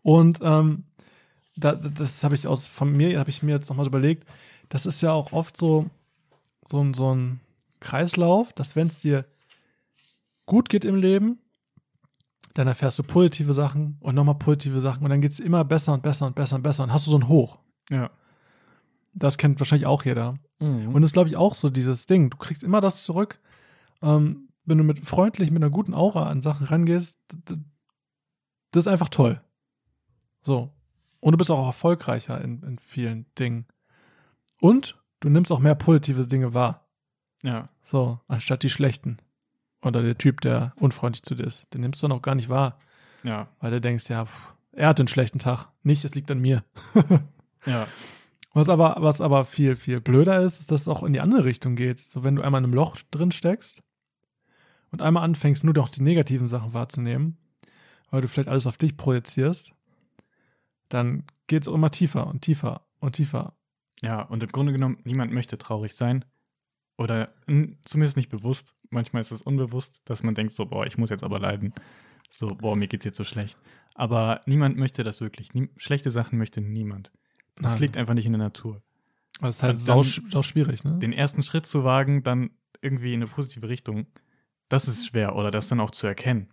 Und 0.01 0.39
ähm, 0.43 0.85
da, 1.59 1.75
das 1.75 2.23
habe 2.25 2.35
ich 2.35 2.47
aus 2.47 2.67
von 2.67 2.93
mir, 2.93 3.19
habe 3.19 3.31
ich 3.31 3.43
mir 3.43 3.53
jetzt 3.53 3.69
nochmal 3.69 3.87
überlegt, 3.87 4.27
das 4.69 4.87
ist 4.87 5.01
ja 5.01 5.13
auch 5.13 5.33
oft 5.33 5.57
so, 5.57 5.89
so, 6.67 6.83
ein- 6.83 6.95
so 6.95 7.15
ein 7.15 7.41
Kreislauf, 7.81 8.53
dass 8.53 8.77
wenn 8.77 8.89
es 8.89 9.01
dir 9.01 9.25
gut 10.47 10.69
geht 10.69 10.85
im 10.85 10.97
Leben, 10.97 11.39
dann 12.55 12.67
erfährst 12.67 12.99
du 12.99 13.03
positive 13.03 13.53
Sachen 13.55 13.97
und 14.01 14.15
nochmal 14.15 14.35
positive 14.37 14.81
Sachen 14.81 15.05
und 15.05 15.11
dann 15.11 15.21
geht 15.21 15.33
es 15.33 15.41
immer 15.41 15.65
besser 15.65 15.93
und 15.95 16.03
besser 16.03 16.27
und 16.27 16.35
besser 16.35 16.57
und 16.57 16.63
besser 16.63 16.83
und 16.85 16.93
hast 16.93 17.07
du 17.07 17.11
so 17.11 17.19
ein 17.19 17.29
Hoch. 17.29 17.59
Ja. 17.91 18.11
Das 19.15 19.39
kennt 19.39 19.61
wahrscheinlich 19.61 19.87
auch 19.87 20.05
jeder. 20.05 20.35
Mhm. 20.59 20.89
Und 20.95 21.03
das 21.03 21.11
ist, 21.11 21.13
glaube 21.13 21.29
ich, 21.29 21.37
auch 21.37 21.55
so 21.55 21.71
dieses 21.71 22.07
Ding. 22.07 22.31
Du 22.31 22.37
kriegst 22.37 22.63
immer 22.65 22.81
das 22.81 23.05
zurück, 23.05 23.41
ähm, 24.03 24.49
wenn 24.65 24.79
du 24.79 24.85
mit 24.85 25.01
freundlich, 25.07 25.51
mit 25.51 25.63
einer 25.63 25.71
guten 25.71 25.95
Aura 25.95 26.29
an 26.29 26.43
Sachen 26.43 26.67
rangehst. 26.67 27.19
Das 28.73 28.85
ist 28.85 28.89
einfach 28.89 29.09
toll. 29.09 29.41
So. 30.43 30.71
Und 31.21 31.33
du 31.33 31.39
bist 31.39 31.51
auch 31.51 31.67
erfolgreicher 31.67 32.41
in, 32.41 32.63
in 32.63 32.79
vielen 32.79 33.27
Dingen. 33.39 33.67
Und 34.61 34.97
du 35.21 35.29
nimmst 35.29 35.51
auch 35.53 35.59
mehr 35.59 35.75
positive 35.75 36.27
Dinge 36.27 36.55
wahr. 36.55 36.87
ja. 37.43 37.69
So, 37.85 38.21
anstatt 38.29 38.63
die 38.63 38.69
schlechten. 38.69 39.17
Oder 39.81 40.03
der 40.03 40.19
Typ, 40.19 40.43
der 40.43 40.73
unfreundlich 40.77 41.23
zu 41.23 41.35
dir 41.35 41.45
ist. 41.45 41.73
Den 41.73 41.81
nimmst 41.81 42.03
du 42.03 42.09
dann 42.09 42.17
auch 42.19 42.23
gar 42.23 42.35
nicht 42.35 42.49
wahr, 42.51 42.79
Ja. 43.23 43.49
weil 43.61 43.71
du 43.71 43.81
denkst, 43.81 44.11
ja, 44.11 44.27
pff, 44.27 44.55
er 44.73 44.89
hat 44.89 44.99
einen 45.01 45.09
schlechten 45.09 45.39
Tag. 45.39 45.69
Nicht, 45.83 46.05
es 46.05 46.15
liegt 46.15 46.31
an 46.31 46.41
mir. 46.41 46.65
Ja. 47.67 47.87
Was 48.53 48.69
aber, 48.69 48.97
was 49.01 49.21
aber 49.21 49.45
viel, 49.45 49.75
viel 49.77 50.01
blöder 50.01 50.43
ist, 50.43 50.61
ist, 50.61 50.71
dass 50.71 50.83
es 50.83 50.89
auch 50.89 51.03
in 51.03 51.13
die 51.13 51.21
andere 51.21 51.45
Richtung 51.45 51.75
geht. 51.77 51.99
So, 52.01 52.23
wenn 52.25 52.37
du 52.37 52.43
einmal 52.43 52.61
in 52.61 52.65
einem 52.67 52.75
Loch 52.75 52.97
drin 53.11 53.33
steckst 53.33 53.83
und 54.91 55.03
einmal 55.03 55.25
anfängst, 55.25 55.65
nur 55.65 55.75
noch 55.75 55.89
die 55.91 56.03
negativen 56.03 56.49
Sachen 56.49 56.73
wahrzunehmen, 56.73 57.37
weil 58.11 58.21
du 58.23 58.29
vielleicht 58.29 58.49
alles 58.49 58.67
auf 58.67 58.77
dich 58.79 58.97
projizierst, 58.97 59.75
dann 60.89 61.25
geht 61.47 61.63
es 61.63 61.69
auch 61.69 61.75
immer 61.75 61.91
tiefer 61.91 62.27
und 62.27 62.43
tiefer 62.43 62.87
und 63.01 63.13
tiefer. 63.17 63.55
Ja, 64.03 64.23
und 64.23 64.43
im 64.43 64.51
Grunde 64.53 64.73
genommen, 64.73 64.99
niemand 65.05 65.33
möchte 65.33 65.59
traurig 65.59 65.95
sein. 65.95 66.25
Oder 66.97 67.33
zumindest 67.85 68.17
nicht 68.17 68.29
bewusst. 68.29 68.75
Manchmal 68.91 69.21
ist 69.21 69.31
es 69.31 69.43
unbewusst, 69.43 70.03
dass 70.05 70.23
man 70.23 70.35
denkt 70.35 70.53
so, 70.53 70.67
boah, 70.67 70.85
ich 70.87 70.99
muss 70.99 71.11
jetzt 71.11 71.23
aber 71.23 71.39
leiden. 71.39 71.73
So, 72.31 72.49
boah, 72.49 72.75
mir 72.77 72.89
geht's 72.89 73.05
jetzt 73.05 73.17
so 73.17 73.25
schlecht. 73.25 73.57
Aber 73.95 74.41
niemand 74.47 74.77
möchte 74.77 75.05
das 75.05 75.21
wirklich. 75.21 75.55
Nie, 75.55 75.69
schlechte 75.77 76.11
Sachen 76.11 76.39
möchte 76.39 76.61
niemand. 76.61 77.13
Das 77.57 77.73
Nein. 77.75 77.83
liegt 77.83 77.97
einfach 77.97 78.15
nicht 78.15 78.27
in 78.27 78.33
der 78.33 78.41
Natur. 78.43 78.83
Das 79.41 79.57
ist 79.57 79.63
halt 79.63 79.89
dann- 79.89 80.03
sau 80.05 80.43
schwierig, 80.43 80.85
ne? 80.85 80.99
Den 80.99 81.13
ersten 81.13 81.43
Schritt 81.43 81.67
zu 81.67 81.85
wagen, 81.85 82.23
dann 82.23 82.51
irgendwie 82.81 83.15
in 83.15 83.23
eine 83.23 83.31
positive 83.31 83.69
Richtung, 83.69 84.07
das 84.69 84.89
ist 84.89 85.07
schwer. 85.07 85.37
Oder 85.37 85.51
das 85.51 85.69
dann 85.69 85.81
auch 85.81 85.91
zu 85.93 86.07
erkennen. 86.07 86.49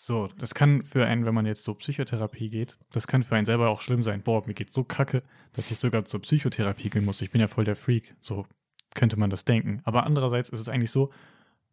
So, 0.00 0.28
das 0.38 0.54
kann 0.54 0.84
für 0.84 1.04
einen, 1.06 1.26
wenn 1.26 1.34
man 1.34 1.44
jetzt 1.44 1.64
zur 1.64 1.76
Psychotherapie 1.76 2.50
geht, 2.50 2.78
das 2.92 3.08
kann 3.08 3.24
für 3.24 3.34
einen 3.34 3.46
selber 3.46 3.68
auch 3.68 3.80
schlimm 3.80 4.00
sein. 4.00 4.22
Boah, 4.22 4.46
mir 4.46 4.54
geht's 4.54 4.72
so 4.72 4.84
kacke, 4.84 5.24
dass 5.54 5.72
ich 5.72 5.78
sogar 5.78 6.04
zur 6.04 6.22
Psychotherapie 6.22 6.88
gehen 6.88 7.04
muss. 7.04 7.20
Ich 7.20 7.32
bin 7.32 7.40
ja 7.40 7.48
voll 7.48 7.64
der 7.64 7.74
Freak. 7.74 8.14
So 8.20 8.46
könnte 8.94 9.18
man 9.18 9.28
das 9.28 9.44
denken. 9.44 9.80
Aber 9.82 10.06
andererseits 10.06 10.50
ist 10.50 10.60
es 10.60 10.68
eigentlich 10.68 10.92
so, 10.92 11.10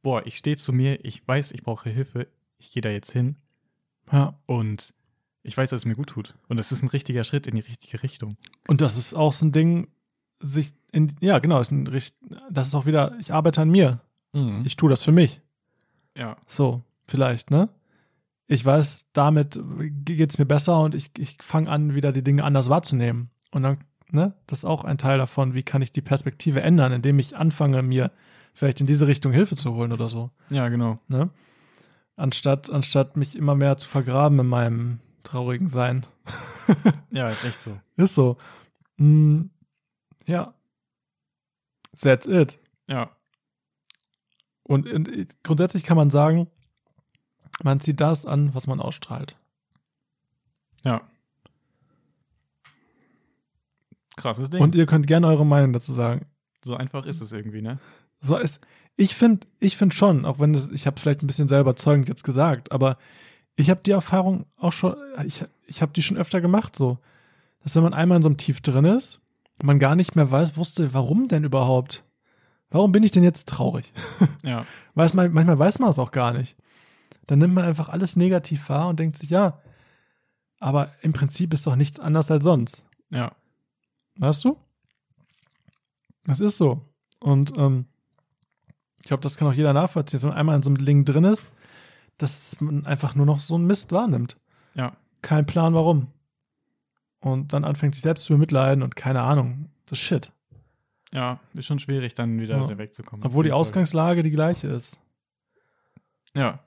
boah, 0.01 0.25
ich 0.25 0.37
stehe 0.37 0.57
zu 0.57 0.73
mir, 0.73 1.05
ich 1.05 1.25
weiß, 1.27 1.51
ich 1.51 1.61
brauche 1.61 1.87
Hilfe, 1.91 2.27
ich 2.57 2.71
gehe 2.71 2.81
da 2.81 2.89
jetzt 2.89 3.11
hin 3.11 3.35
Ja. 4.11 4.39
und 4.47 4.95
ich 5.43 5.55
weiß, 5.55 5.69
dass 5.69 5.81
es 5.81 5.85
mir 5.85 5.95
gut 5.95 6.09
tut. 6.09 6.33
Und 6.47 6.57
es 6.59 6.71
ist 6.71 6.81
ein 6.81 6.87
richtiger 6.89 7.23
Schritt 7.23 7.45
in 7.45 7.53
die 7.53 7.61
richtige 7.61 8.01
Richtung. 8.01 8.35
Und 8.67 8.81
das 8.81 8.97
ist 8.97 9.13
auch 9.13 9.33
so 9.33 9.45
ein 9.45 9.51
Ding, 9.51 9.87
sich 10.39 10.73
in, 10.91 11.15
ja, 11.19 11.37
genau, 11.37 11.59
ist 11.59 11.69
ein, 11.71 11.85
das 12.49 12.67
ist 12.69 12.73
auch 12.73 12.87
wieder, 12.87 13.15
ich 13.19 13.31
arbeite 13.31 13.61
an 13.61 13.69
mir. 13.69 14.01
Ich 14.63 14.75
tue 14.77 14.89
das 14.89 15.03
für 15.03 15.11
mich. 15.11 15.41
ja, 16.17 16.37
So, 16.47 16.81
vielleicht, 17.07 17.51
ne? 17.51 17.69
Ich 18.47 18.63
weiß, 18.63 19.07
damit 19.13 19.59
geht 20.05 20.29
es 20.29 20.37
mir 20.37 20.45
besser 20.45 20.81
und 20.81 20.93
ich, 20.95 21.11
ich 21.17 21.37
fange 21.41 21.69
an, 21.69 21.95
wieder 21.95 22.11
die 22.11 22.23
Dinge 22.23 22.43
anders 22.43 22.69
wahrzunehmen. 22.69 23.31
Und 23.51 23.63
dann, 23.63 23.77
ne, 24.11 24.35
das 24.47 24.59
ist 24.59 24.65
auch 24.65 24.83
ein 24.83 24.97
Teil 24.97 25.17
davon, 25.17 25.53
wie 25.55 25.63
kann 25.63 25.81
ich 25.81 25.91
die 25.91 26.01
Perspektive 26.01 26.61
ändern, 26.61 26.91
indem 26.91 27.17
ich 27.17 27.35
anfange, 27.35 27.81
mir 27.81 28.11
vielleicht 28.53 28.81
in 28.81 28.87
diese 28.87 29.07
Richtung 29.07 29.31
Hilfe 29.33 29.55
zu 29.55 29.73
holen 29.73 29.91
oder 29.91 30.09
so, 30.09 30.29
ja, 30.49 30.69
genau. 30.69 30.99
ne? 31.07 31.29
Anstatt, 32.17 32.69
anstatt 32.69 33.17
mich 33.17 33.35
immer 33.35 33.55
mehr 33.55 33.75
zu 33.77 33.87
vergraben 33.89 34.39
in 34.39 34.47
meinem 34.47 34.99
traurigen 35.23 35.69
Sein. 35.69 36.05
Ja, 37.11 37.29
ist 37.29 37.45
echt 37.45 37.61
so. 37.61 37.77
Ist 37.95 38.15
so. 38.15 38.37
Mm, 38.97 39.43
ja. 40.25 40.55
That's 42.01 42.25
it. 42.25 42.59
Ja, 42.87 43.11
Und, 44.63 44.87
und 44.91 45.43
grundsätzlich 45.43 45.83
kann 45.83 45.95
man 45.95 46.09
sagen, 46.09 46.47
man 47.63 47.79
zieht 47.79 48.01
das 48.01 48.25
an, 48.25 48.53
was 48.53 48.67
man 48.67 48.79
ausstrahlt. 48.79 49.37
ja. 50.83 51.01
Krasses 54.17 54.49
Ding. 54.49 54.61
Und 54.61 54.75
ihr 54.75 54.85
könnt 54.85 55.07
gerne 55.07 55.27
eure 55.27 55.45
Meinung 55.45 55.73
dazu 55.73 55.91
sagen. 55.93 56.25
so 56.63 56.75
einfach 56.75 57.05
ist 57.05 57.21
es 57.21 57.31
irgendwie, 57.31 57.61
ne? 57.61 57.79
So 58.21 58.37
ist, 58.37 58.61
ich 58.95 59.13
finde, 59.13 59.45
ich 59.59 59.77
finde 59.77 59.93
schon, 59.93 60.25
auch 60.25 60.39
wenn 60.39 60.53
das, 60.53 60.69
ich 60.71 60.87
habe 60.87 60.99
vielleicht 60.99 61.21
ein 61.21 61.27
bisschen 61.27 61.47
selber 61.47 61.71
überzeugend 61.71 62.07
jetzt 62.07 62.23
gesagt, 62.23 62.71
aber 62.71 62.97
ich 63.55 63.69
habe 63.69 63.81
die 63.85 63.91
Erfahrung 63.91 64.45
auch 64.57 64.71
schon, 64.71 64.95
ich, 65.25 65.43
ich 65.67 65.81
habe 65.81 65.91
die 65.91 66.01
schon 66.01 66.17
öfter 66.17 66.41
gemacht, 66.41 66.75
so, 66.75 66.97
dass 67.61 67.75
wenn 67.75 67.83
man 67.83 67.93
einmal 67.93 68.17
in 68.17 68.21
so 68.21 68.29
einem 68.29 68.37
Tief 68.37 68.61
drin 68.61 68.85
ist, 68.85 69.19
man 69.63 69.79
gar 69.79 69.95
nicht 69.95 70.15
mehr 70.15 70.31
weiß, 70.31 70.57
wusste, 70.57 70.93
warum 70.93 71.27
denn 71.27 71.43
überhaupt? 71.43 72.03
Warum 72.69 72.91
bin 72.91 73.03
ich 73.03 73.11
denn 73.11 73.23
jetzt 73.23 73.47
traurig? 73.47 73.93
Ja, 74.43 74.65
Weiß 74.95 75.13
man, 75.13 75.31
manchmal 75.33 75.59
weiß 75.59 75.79
man 75.79 75.89
es 75.89 75.99
auch 75.99 76.11
gar 76.11 76.33
nicht. 76.33 76.57
Dann 77.27 77.39
nimmt 77.39 77.53
man 77.53 77.65
einfach 77.65 77.89
alles 77.89 78.15
negativ 78.15 78.69
wahr 78.69 78.87
und 78.89 78.99
denkt 78.99 79.17
sich, 79.17 79.29
ja, 79.29 79.59
aber 80.59 80.91
im 81.01 81.13
Prinzip 81.13 81.53
ist 81.53 81.65
doch 81.67 81.75
nichts 81.75 81.99
anders 81.99 82.29
als 82.31 82.43
sonst. 82.43 82.85
ja, 83.09 83.31
Weißt 84.17 84.45
du? 84.45 84.57
Das 86.23 86.39
ist 86.39 86.57
so. 86.57 86.81
Und 87.19 87.57
ähm, 87.57 87.85
ich 89.01 89.07
glaube, 89.07 89.21
das 89.21 89.37
kann 89.37 89.47
auch 89.47 89.53
jeder 89.53 89.73
nachvollziehen, 89.73 90.17
dass 90.17 90.23
man 90.25 90.33
einmal 90.37 90.55
in 90.55 90.61
so 90.63 90.69
einem 90.69 90.83
Ding 90.85 91.03
drin 91.05 91.23
ist, 91.25 91.51
dass 92.17 92.59
man 92.61 92.85
einfach 92.85 93.13
nur 93.15 93.25
noch 93.25 93.39
so 93.39 93.55
einen 93.55 93.67
Mist 93.67 93.91
wahrnimmt. 93.91 94.37
ja, 94.73 94.95
Kein 95.21 95.45
Plan, 95.45 95.73
warum. 95.73 96.07
Und 97.19 97.51
dann 97.53 97.65
anfängt 97.65 97.95
sich 97.95 98.01
selbst 98.03 98.25
zu 98.25 98.33
bemitleiden 98.33 98.83
und 98.83 98.95
keine 98.95 99.21
Ahnung. 99.21 99.69
Das 99.87 99.99
ist 99.99 100.05
Shit. 100.05 100.31
ja. 101.11 101.39
Ist 101.53 101.65
schon 101.65 101.79
schwierig, 101.79 102.13
dann 102.15 102.39
wieder 102.39 102.57
Ja. 102.57 102.77
wegzukommen. 102.77 103.25
Obwohl 103.25 103.43
die. 103.43 103.51
Ausgangslage 103.51 104.23
die 104.23 104.31
gleiche 104.31 104.67
ist. 104.69 104.97
Ja, 106.33 106.59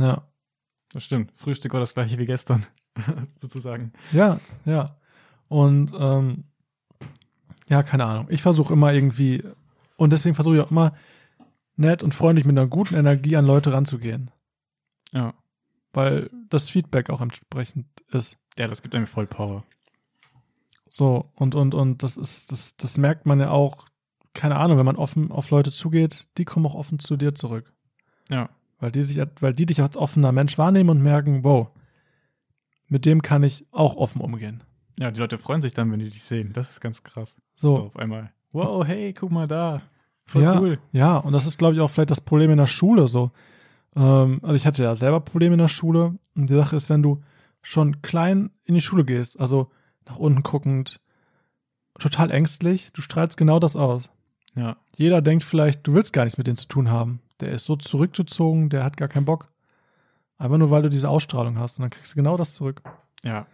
Ja. 0.00 0.26
das 0.92 1.04
stimmt. 1.04 1.32
Frühstück 1.36 1.72
war 1.72 1.80
das 1.80 1.94
gleiche 1.94 2.18
wie 2.18 2.26
gestern, 2.26 2.66
sozusagen. 3.36 3.92
Ja, 4.12 4.40
ja. 4.64 4.96
Und 5.48 5.92
ähm, 5.98 6.44
ja, 7.68 7.82
keine 7.82 8.04
Ahnung. 8.04 8.26
Ich 8.30 8.42
versuche 8.42 8.72
immer 8.72 8.92
irgendwie, 8.92 9.44
und 9.96 10.12
deswegen 10.12 10.34
versuche 10.34 10.56
ich 10.56 10.62
auch 10.62 10.70
immer 10.70 10.94
nett 11.76 12.02
und 12.02 12.14
freundlich 12.14 12.46
mit 12.46 12.58
einer 12.58 12.68
guten 12.68 12.94
Energie 12.94 13.36
an 13.36 13.46
Leute 13.46 13.72
ranzugehen. 13.72 14.30
Ja. 15.12 15.34
Weil 15.92 16.30
das 16.48 16.68
Feedback 16.68 17.10
auch 17.10 17.20
entsprechend 17.20 17.86
ist. 18.10 18.38
Ja, 18.58 18.68
das 18.68 18.82
gibt 18.82 18.94
einem 18.94 19.06
voll 19.06 19.26
Power. 19.26 19.64
So, 20.88 21.30
und, 21.34 21.54
und, 21.54 21.74
und 21.74 22.02
das 22.02 22.16
ist, 22.16 22.52
das, 22.52 22.76
das 22.76 22.96
merkt 22.96 23.26
man 23.26 23.40
ja 23.40 23.50
auch, 23.50 23.86
keine 24.34 24.56
Ahnung, 24.56 24.78
wenn 24.78 24.86
man 24.86 24.96
offen 24.96 25.30
auf 25.32 25.50
Leute 25.50 25.70
zugeht, 25.70 26.28
die 26.38 26.44
kommen 26.44 26.66
auch 26.66 26.74
offen 26.74 26.98
zu 26.98 27.16
dir 27.16 27.34
zurück. 27.34 27.72
Ja, 28.28 28.50
Weil 28.80 28.90
die 28.90 29.02
sich, 29.02 29.20
weil 29.40 29.54
die 29.54 29.66
dich 29.66 29.80
als 29.82 29.96
offener 29.96 30.32
Mensch 30.32 30.58
wahrnehmen 30.58 30.90
und 30.90 31.02
merken, 31.02 31.44
wow, 31.44 31.68
mit 32.88 33.06
dem 33.06 33.22
kann 33.22 33.42
ich 33.42 33.66
auch 33.70 33.96
offen 33.96 34.20
umgehen. 34.20 34.64
ja, 34.98 35.10
die 35.10 35.20
Leute 35.20 35.38
freuen 35.38 35.62
sich 35.62 35.72
dann, 35.74 35.92
wenn 35.92 36.00
die 36.00 36.08
dich 36.10 36.24
sehen. 36.24 36.52
Das 36.52 36.70
ist 36.70 36.80
ganz 36.80 37.02
krass. 37.02 37.36
So, 37.54 37.76
auf 37.76 37.96
einmal. 37.96 38.32
Wow, 38.52 38.84
hey, 38.86 39.12
guck 39.12 39.30
mal 39.30 39.46
da. 39.46 39.82
Voll 40.26 40.42
ja, 40.42 40.58
cool. 40.60 40.78
Ja, 40.92 41.18
und 41.18 41.32
das 41.32 41.46
ist, 41.46 41.58
glaube 41.58 41.74
ich, 41.74 41.80
auch 41.80 41.90
vielleicht 41.90 42.10
das 42.10 42.20
Problem 42.20 42.50
in 42.50 42.56
der 42.58 42.66
Schule 42.66 43.06
so. 43.06 43.30
Ähm, 43.94 44.40
also 44.42 44.54
ich 44.54 44.66
hatte 44.66 44.82
ja 44.82 44.96
selber 44.96 45.20
Probleme 45.20 45.54
in 45.54 45.58
der 45.58 45.68
Schule. 45.68 46.18
Und 46.34 46.48
die 46.48 46.54
Sache 46.54 46.76
ist, 46.76 46.88
wenn 46.88 47.02
du 47.02 47.22
schon 47.62 48.02
klein 48.02 48.50
in 48.64 48.74
die 48.74 48.80
Schule 48.80 49.04
gehst, 49.04 49.38
also 49.38 49.70
nach 50.06 50.16
unten 50.16 50.42
guckend, 50.42 51.00
total 51.98 52.30
ängstlich, 52.30 52.92
du 52.92 53.02
strahlst 53.02 53.36
genau 53.36 53.58
das 53.58 53.76
aus. 53.76 54.10
Ja, 54.56 54.76
Jeder 54.96 55.22
denkt 55.22 55.44
vielleicht, 55.44 55.86
du 55.86 55.94
willst 55.94 56.12
gar 56.12 56.24
nichts 56.24 56.38
mit 56.38 56.46
denen 56.46 56.56
zu 56.56 56.66
tun 56.66 56.90
haben. 56.90 57.20
Der 57.40 57.50
ist 57.52 57.64
so 57.64 57.76
zurückgezogen, 57.76 58.68
der 58.70 58.84
hat 58.84 58.96
gar 58.96 59.08
keinen 59.08 59.24
Bock. 59.24 59.48
Einfach 60.38 60.58
nur, 60.58 60.70
weil 60.70 60.82
du 60.82 60.88
diese 60.90 61.08
Ausstrahlung 61.08 61.58
hast. 61.58 61.78
Und 61.78 61.82
dann 61.82 61.90
kriegst 61.90 62.12
du 62.12 62.16
genau 62.16 62.36
das 62.36 62.54
zurück. 62.54 62.82
ja. 63.22 63.46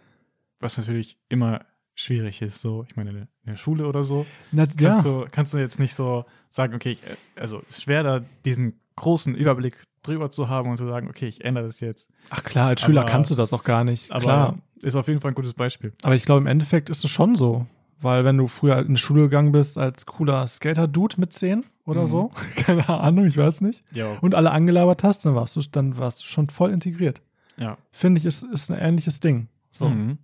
Was 0.59 0.75
natürlich 0.79 1.19
immer 1.29 1.61
schwierig 1.93 2.41
ist, 2.41 2.61
so, 2.61 2.83
ich 2.89 2.95
meine, 2.95 3.11
in 3.11 3.27
der 3.45 3.57
Schule 3.57 3.85
oder 3.87 4.03
so, 4.03 4.25
Na, 4.51 4.65
kannst, 4.65 5.05
du, 5.05 5.27
kannst 5.31 5.53
du 5.53 5.59
jetzt 5.59 5.77
nicht 5.79 5.93
so 5.93 6.25
sagen, 6.49 6.73
okay, 6.73 6.91
ich, 6.93 7.03
äh, 7.03 7.15
also 7.39 7.59
es 7.69 7.77
ist 7.77 7.83
schwer 7.83 8.01
da 8.01 8.21
diesen 8.43 8.79
großen 8.95 9.35
Überblick 9.35 9.77
drüber 10.01 10.31
zu 10.31 10.49
haben 10.49 10.71
und 10.71 10.77
zu 10.77 10.87
sagen, 10.87 11.09
okay, 11.09 11.27
ich 11.27 11.43
ändere 11.45 11.65
das 11.65 11.79
jetzt. 11.79 12.07
Ach 12.31 12.43
klar, 12.43 12.69
als 12.69 12.81
Schüler 12.81 13.01
Aber- 13.01 13.09
kannst 13.11 13.29
du 13.29 13.35
das 13.35 13.53
auch 13.53 13.63
gar 13.63 13.83
nicht. 13.83 14.11
Aber 14.11 14.21
klar. 14.21 14.57
ist 14.81 14.95
auf 14.95 15.07
jeden 15.07 15.21
Fall 15.21 15.31
ein 15.31 15.35
gutes 15.35 15.53
Beispiel. 15.53 15.93
Aber 16.01 16.15
ich 16.15 16.23
glaube, 16.23 16.41
im 16.41 16.47
Endeffekt 16.47 16.89
ist 16.89 17.03
es 17.03 17.11
schon 17.11 17.35
so. 17.35 17.67
Weil 17.99 18.25
wenn 18.25 18.37
du 18.37 18.47
früher 18.47 18.77
in 18.79 18.93
die 18.95 19.01
Schule 19.01 19.23
gegangen 19.23 19.51
bist 19.51 19.77
als 19.77 20.05
cooler 20.05 20.45
Skater-Dude 20.45 21.19
mit 21.19 21.33
10 21.33 21.65
oder 21.85 22.01
Mhm. 22.01 22.07
so, 22.07 22.31
keine 22.55 22.87
Ahnung, 22.89 23.25
ich 23.25 23.37
weiß 23.37 23.61
nicht, 23.61 23.83
Ja. 23.95 24.17
und 24.21 24.35
alle 24.35 24.51
angelabert 24.51 25.03
hast, 25.03 25.25
dann 25.25 25.33
warst 25.35 25.55
du, 25.55 25.61
dann 25.71 25.97
warst 25.97 26.21
du 26.21 26.25
schon 26.25 26.49
voll 26.49 26.71
integriert. 26.71 27.21
ja. 27.57 27.77
Finde 27.91 28.19
ich, 28.19 28.25
ist, 28.25 28.43
ist 28.43 28.69
ein 28.69 28.77
ähnliches 28.77 29.19
Ding. 29.19 29.47
So. 29.71 29.89
Mhm. 29.89 30.19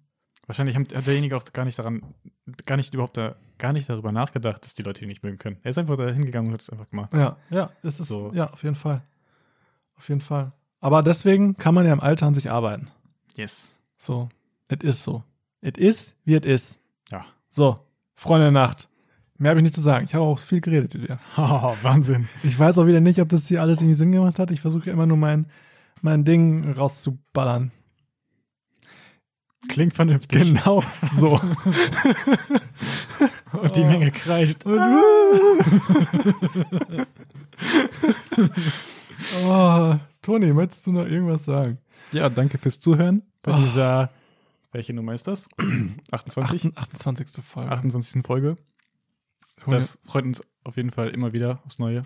Wahrscheinlich 0.46 0.76
hat 0.76 0.92
derjenige 1.08 1.36
auch 1.38 1.44
gar 1.54 1.64
nicht 1.66 1.80
daran, 1.80 2.02
gar 2.66 2.76
nicht 2.78 2.94
überhaupt 2.94 3.16
da, 3.18 3.36
gar 3.58 3.72
nicht 3.74 3.88
darüber 3.90 4.12
nachgedacht, 4.12 4.64
dass 4.64 4.74
die 4.74 4.84
Leute 4.84 5.02
ihn 5.04 5.08
nicht 5.08 5.24
mögen 5.24 5.38
können. 5.38 5.58
Er 5.64 5.70
ist 5.70 5.78
einfach 5.78 5.96
da 5.98 6.10
hingegangen 6.10 6.50
und 6.50 6.54
hat 6.54 6.62
es 6.62 6.70
einfach 6.70 6.90
gemacht. 6.90 7.14
Ja, 7.14 7.38
ja, 7.50 7.70
es 7.82 8.00
ist, 8.02 8.10
So. 8.10 8.32
ja, 8.34 8.52
auf 8.52 8.62
jeden 8.64 8.76
Fall. 8.76 9.02
Auf 9.96 10.10
jeden 10.10 10.22
Fall. 10.22 10.52
Aber 10.82 11.02
deswegen 11.02 11.56
kann 11.58 11.74
man 11.74 11.86
ja 11.86 11.94
im 11.94 12.02
Alter 12.02 12.28
an 12.28 12.34
sich 12.34 12.52
arbeiten. 12.52 12.90
Yes. 13.38 13.72
So, 13.98 14.28
es 14.68 14.84
ist 14.84 15.04
so. 15.04 15.24
Es 15.62 15.78
ist, 15.78 16.16
wie 16.26 16.36
es 16.36 16.46
ist. 16.46 16.80
Ja. 17.10 17.26
So, 17.56 17.78
Freunde 18.16 18.46
der 18.46 18.52
Nacht. 18.52 18.90
Mehr 19.38 19.52
habe 19.52 19.60
ich 19.60 19.64
nicht 19.64 19.76
zu 19.76 19.82
sagen. 19.82 20.06
Ich 20.06 20.16
habe 20.16 20.24
auch 20.26 20.40
viel 20.40 20.60
geredet 20.60 21.00
wieder. 21.00 21.20
Oh, 21.38 21.76
Wahnsinn. 21.84 22.28
Ich 22.42 22.58
weiß 22.58 22.80
auch 22.80 22.88
wieder 22.88 23.00
nicht, 23.00 23.22
ob 23.22 23.30
das 23.30 23.48
hier 23.48 23.62
alles 23.62 23.80
irgendwie 23.82 23.94
Sinn 23.94 24.12
gemacht 24.12 24.40
hat. 24.40 24.50
Ich 24.50 24.62
versuche 24.62 24.90
immer 24.90 25.06
nur 25.06 25.18
mein, 25.18 25.46
mein 26.02 26.24
Ding 26.26 26.72
rauszuballern. 26.74 27.72
Klingt 29.70 29.94
vernünftig. 29.94 30.42
Genau 30.42 30.84
so. 31.16 31.40
Und 33.54 33.76
die 33.76 33.82
Oh. 33.82 33.86
Menge 33.88 34.10
kreischt. 34.12 34.64
oh, 39.46 39.96
Toni, 40.22 40.54
möchtest 40.54 40.88
du 40.88 40.92
noch 40.92 41.06
irgendwas 41.06 41.46
sagen? 41.46 41.78
Ja, 42.12 42.30
danke 42.30 42.58
fürs 42.58 42.80
Zuhören 42.80 43.22
bei 43.42 43.52
Oh. 43.54 43.58
dieser, 43.64 44.10
welche 44.74 44.94
Nummer 44.94 45.14
ist 45.14 45.28
das? 45.28 45.48
28? 46.12 46.76
28. 46.78 47.44
Folge. 47.44 47.72
28. 47.72 48.24
Folge. 48.26 48.58
Das 49.68 49.98
freut 50.06 50.26
uns 50.26 50.42
auf 50.64 50.76
jeden 50.78 50.92
Fall 50.92 51.10
immer 51.10 51.32
wieder 51.34 51.62
aufs 51.66 51.80
Neue. 51.80 52.04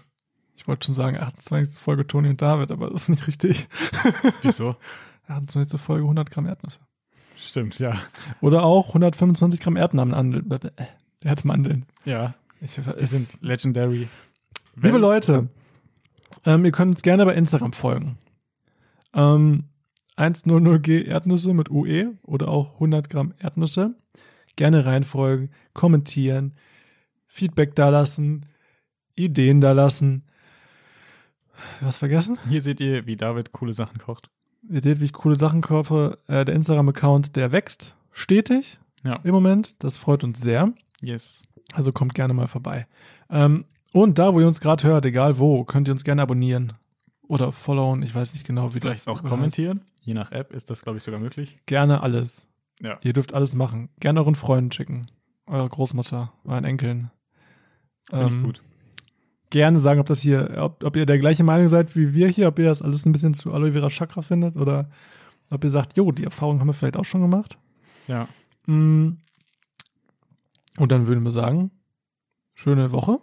ich 0.55 0.67
wollte 0.67 0.85
schon 0.85 0.95
sagen, 0.95 1.17
28. 1.17 1.79
Folge 1.79 2.05
Toni 2.05 2.29
und 2.29 2.41
David, 2.41 2.71
aber 2.71 2.89
das 2.91 3.03
ist 3.03 3.09
nicht 3.09 3.27
richtig. 3.27 3.67
Wieso? 4.43 4.75
28. 5.27 5.79
Folge 5.81 6.03
100 6.03 6.29
Gramm 6.29 6.45
Erdnüsse. 6.45 6.79
Stimmt, 7.35 7.77
ja. 7.79 7.99
Oder 8.41 8.63
auch 8.63 8.87
125 8.89 9.59
Gramm 9.59 9.75
Erdmandeln. 9.75 10.49
Äh, 10.51 10.85
Erdmandeln. 11.23 11.85
Ja, 12.05 12.35
Ich, 12.61 12.75
die 12.75 12.81
es- 12.81 13.11
sind 13.11 13.41
legendary. 13.41 14.07
Liebe 14.75 14.97
Leute, 14.99 15.49
ähm, 16.45 16.63
ihr 16.65 16.71
könnt 16.71 16.91
uns 16.91 17.01
gerne 17.01 17.25
bei 17.25 17.33
Instagram 17.33 17.73
folgen. 17.73 18.17
Ähm, 19.13 19.65
100g 20.17 21.05
Erdnüsse 21.05 21.53
mit 21.53 21.69
UE 21.69 22.13
oder 22.23 22.47
auch 22.49 22.75
100 22.75 23.09
Gramm 23.09 23.33
Erdnüsse. 23.39 23.95
Gerne 24.55 24.85
reinfolgen, 24.85 25.51
kommentieren, 25.73 26.53
Feedback 27.27 27.75
dalassen, 27.75 28.45
Ideen 29.15 29.61
dalassen. 29.61 30.23
Was 31.81 31.97
vergessen? 31.97 32.37
Hier 32.49 32.61
seht 32.61 32.81
ihr, 32.81 33.05
wie 33.05 33.15
David 33.15 33.51
coole 33.51 33.73
Sachen 33.73 33.99
kocht. 33.99 34.29
Ihr 34.69 34.81
seht, 34.81 34.99
wie 34.99 35.05
ich 35.05 35.13
coole 35.13 35.37
Sachen 35.37 35.61
kaufe. 35.61 36.17
Äh, 36.27 36.45
der 36.45 36.55
Instagram-Account, 36.55 37.35
der 37.35 37.51
wächst 37.51 37.95
stetig 38.11 38.79
Ja. 39.03 39.19
im 39.23 39.31
Moment. 39.31 39.75
Das 39.83 39.97
freut 39.97 40.23
uns 40.23 40.41
sehr. 40.41 40.73
Yes. 41.01 41.43
Also 41.73 41.91
kommt 41.91 42.15
gerne 42.15 42.33
mal 42.33 42.47
vorbei. 42.47 42.87
Ähm, 43.29 43.65
und 43.93 44.17
da, 44.19 44.33
wo 44.33 44.39
ihr 44.39 44.47
uns 44.47 44.59
gerade 44.61 44.83
hört, 44.87 45.05
egal 45.05 45.37
wo, 45.39 45.63
könnt 45.63 45.87
ihr 45.87 45.91
uns 45.93 46.03
gerne 46.03 46.21
abonnieren 46.21 46.73
oder 47.27 47.51
followen. 47.51 48.03
Ich 48.03 48.13
weiß 48.13 48.33
nicht 48.33 48.45
genau, 48.45 48.73
wie 48.73 48.79
Vielleicht 48.79 49.01
das 49.01 49.07
auch 49.07 49.21
heißt. 49.21 49.29
kommentieren. 49.29 49.81
Je 50.01 50.13
nach 50.13 50.31
App 50.31 50.51
ist 50.53 50.69
das, 50.69 50.81
glaube 50.83 50.97
ich, 50.97 51.03
sogar 51.03 51.19
möglich. 51.19 51.57
Gerne 51.65 52.01
alles. 52.01 52.47
Ja. 52.79 52.99
Ihr 53.01 53.13
dürft 53.13 53.33
alles 53.33 53.55
machen. 53.55 53.89
Gerne 53.99 54.19
euren 54.21 54.35
Freunden 54.35 54.71
schicken. 54.71 55.07
Eurer 55.45 55.67
Großmutter, 55.67 56.31
euren 56.45 56.65
Enkeln. 56.65 57.11
Finde 58.09 58.25
Ähm, 58.25 58.43
gut. 58.43 58.61
Gerne 59.49 59.79
sagen, 59.79 59.99
ob 59.99 60.07
das 60.07 60.21
hier, 60.21 60.55
ob, 60.57 60.83
ob 60.83 60.95
ihr 60.95 61.05
der 61.05 61.19
gleiche 61.19 61.43
Meinung 61.43 61.69
seid 61.69 61.95
wie 61.95 62.13
wir 62.13 62.27
hier, 62.27 62.49
ob 62.49 62.59
ihr 62.59 62.65
das 62.65 62.81
alles 62.81 63.05
ein 63.05 63.13
bisschen 63.13 63.33
zu 63.33 63.53
Aloe 63.53 63.71
Vera 63.71 63.89
Chakra 63.89 64.21
findet 64.21 64.57
oder 64.57 64.89
ob 65.49 65.63
ihr 65.63 65.69
sagt, 65.69 65.95
jo, 65.95 66.11
die 66.11 66.25
Erfahrung 66.25 66.59
haben 66.59 66.67
wir 66.67 66.73
vielleicht 66.73 66.97
auch 66.97 67.05
schon 67.05 67.21
gemacht. 67.21 67.57
Ja. 68.07 68.27
Mm. 68.65 69.17
Und 70.77 70.91
dann 70.91 71.07
würden 71.07 71.23
wir 71.23 71.31
sagen, 71.31 71.71
schöne 72.53 72.91
Woche. 72.91 73.19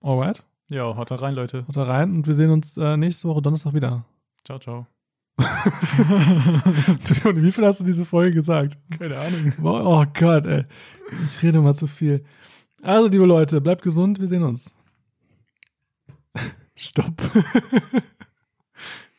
Alright. 0.00 0.42
Ja, 0.70 0.96
haut 0.96 1.10
da 1.10 1.16
rein, 1.16 1.34
Leute. 1.34 1.66
Haut 1.66 1.76
da 1.76 1.82
rein 1.82 2.14
und 2.14 2.26
wir 2.28 2.34
sehen 2.36 2.50
uns 2.50 2.76
äh, 2.76 2.96
nächste 2.96 3.28
Woche 3.28 3.42
Donnerstag 3.42 3.74
wieder. 3.74 4.04
Ciao, 4.44 4.60
ciao. 4.60 4.86
Entschuldigung, 6.86 7.42
wie 7.42 7.50
viel 7.50 7.66
hast 7.66 7.80
du 7.80 7.84
diese 7.84 8.04
Folge 8.04 8.34
gesagt? 8.34 8.76
Keine 8.96 9.18
Ahnung. 9.18 9.52
Oh 9.64 10.04
Gott, 10.14 10.46
ey. 10.46 10.64
Ich 11.26 11.42
rede 11.42 11.60
mal 11.60 11.74
zu 11.74 11.88
viel. 11.88 12.24
Also, 12.82 13.08
liebe 13.08 13.26
Leute, 13.26 13.60
bleibt 13.60 13.82
gesund, 13.82 14.20
wir 14.20 14.28
sehen 14.28 14.44
uns. 14.44 14.70
Stopp. 16.76 17.14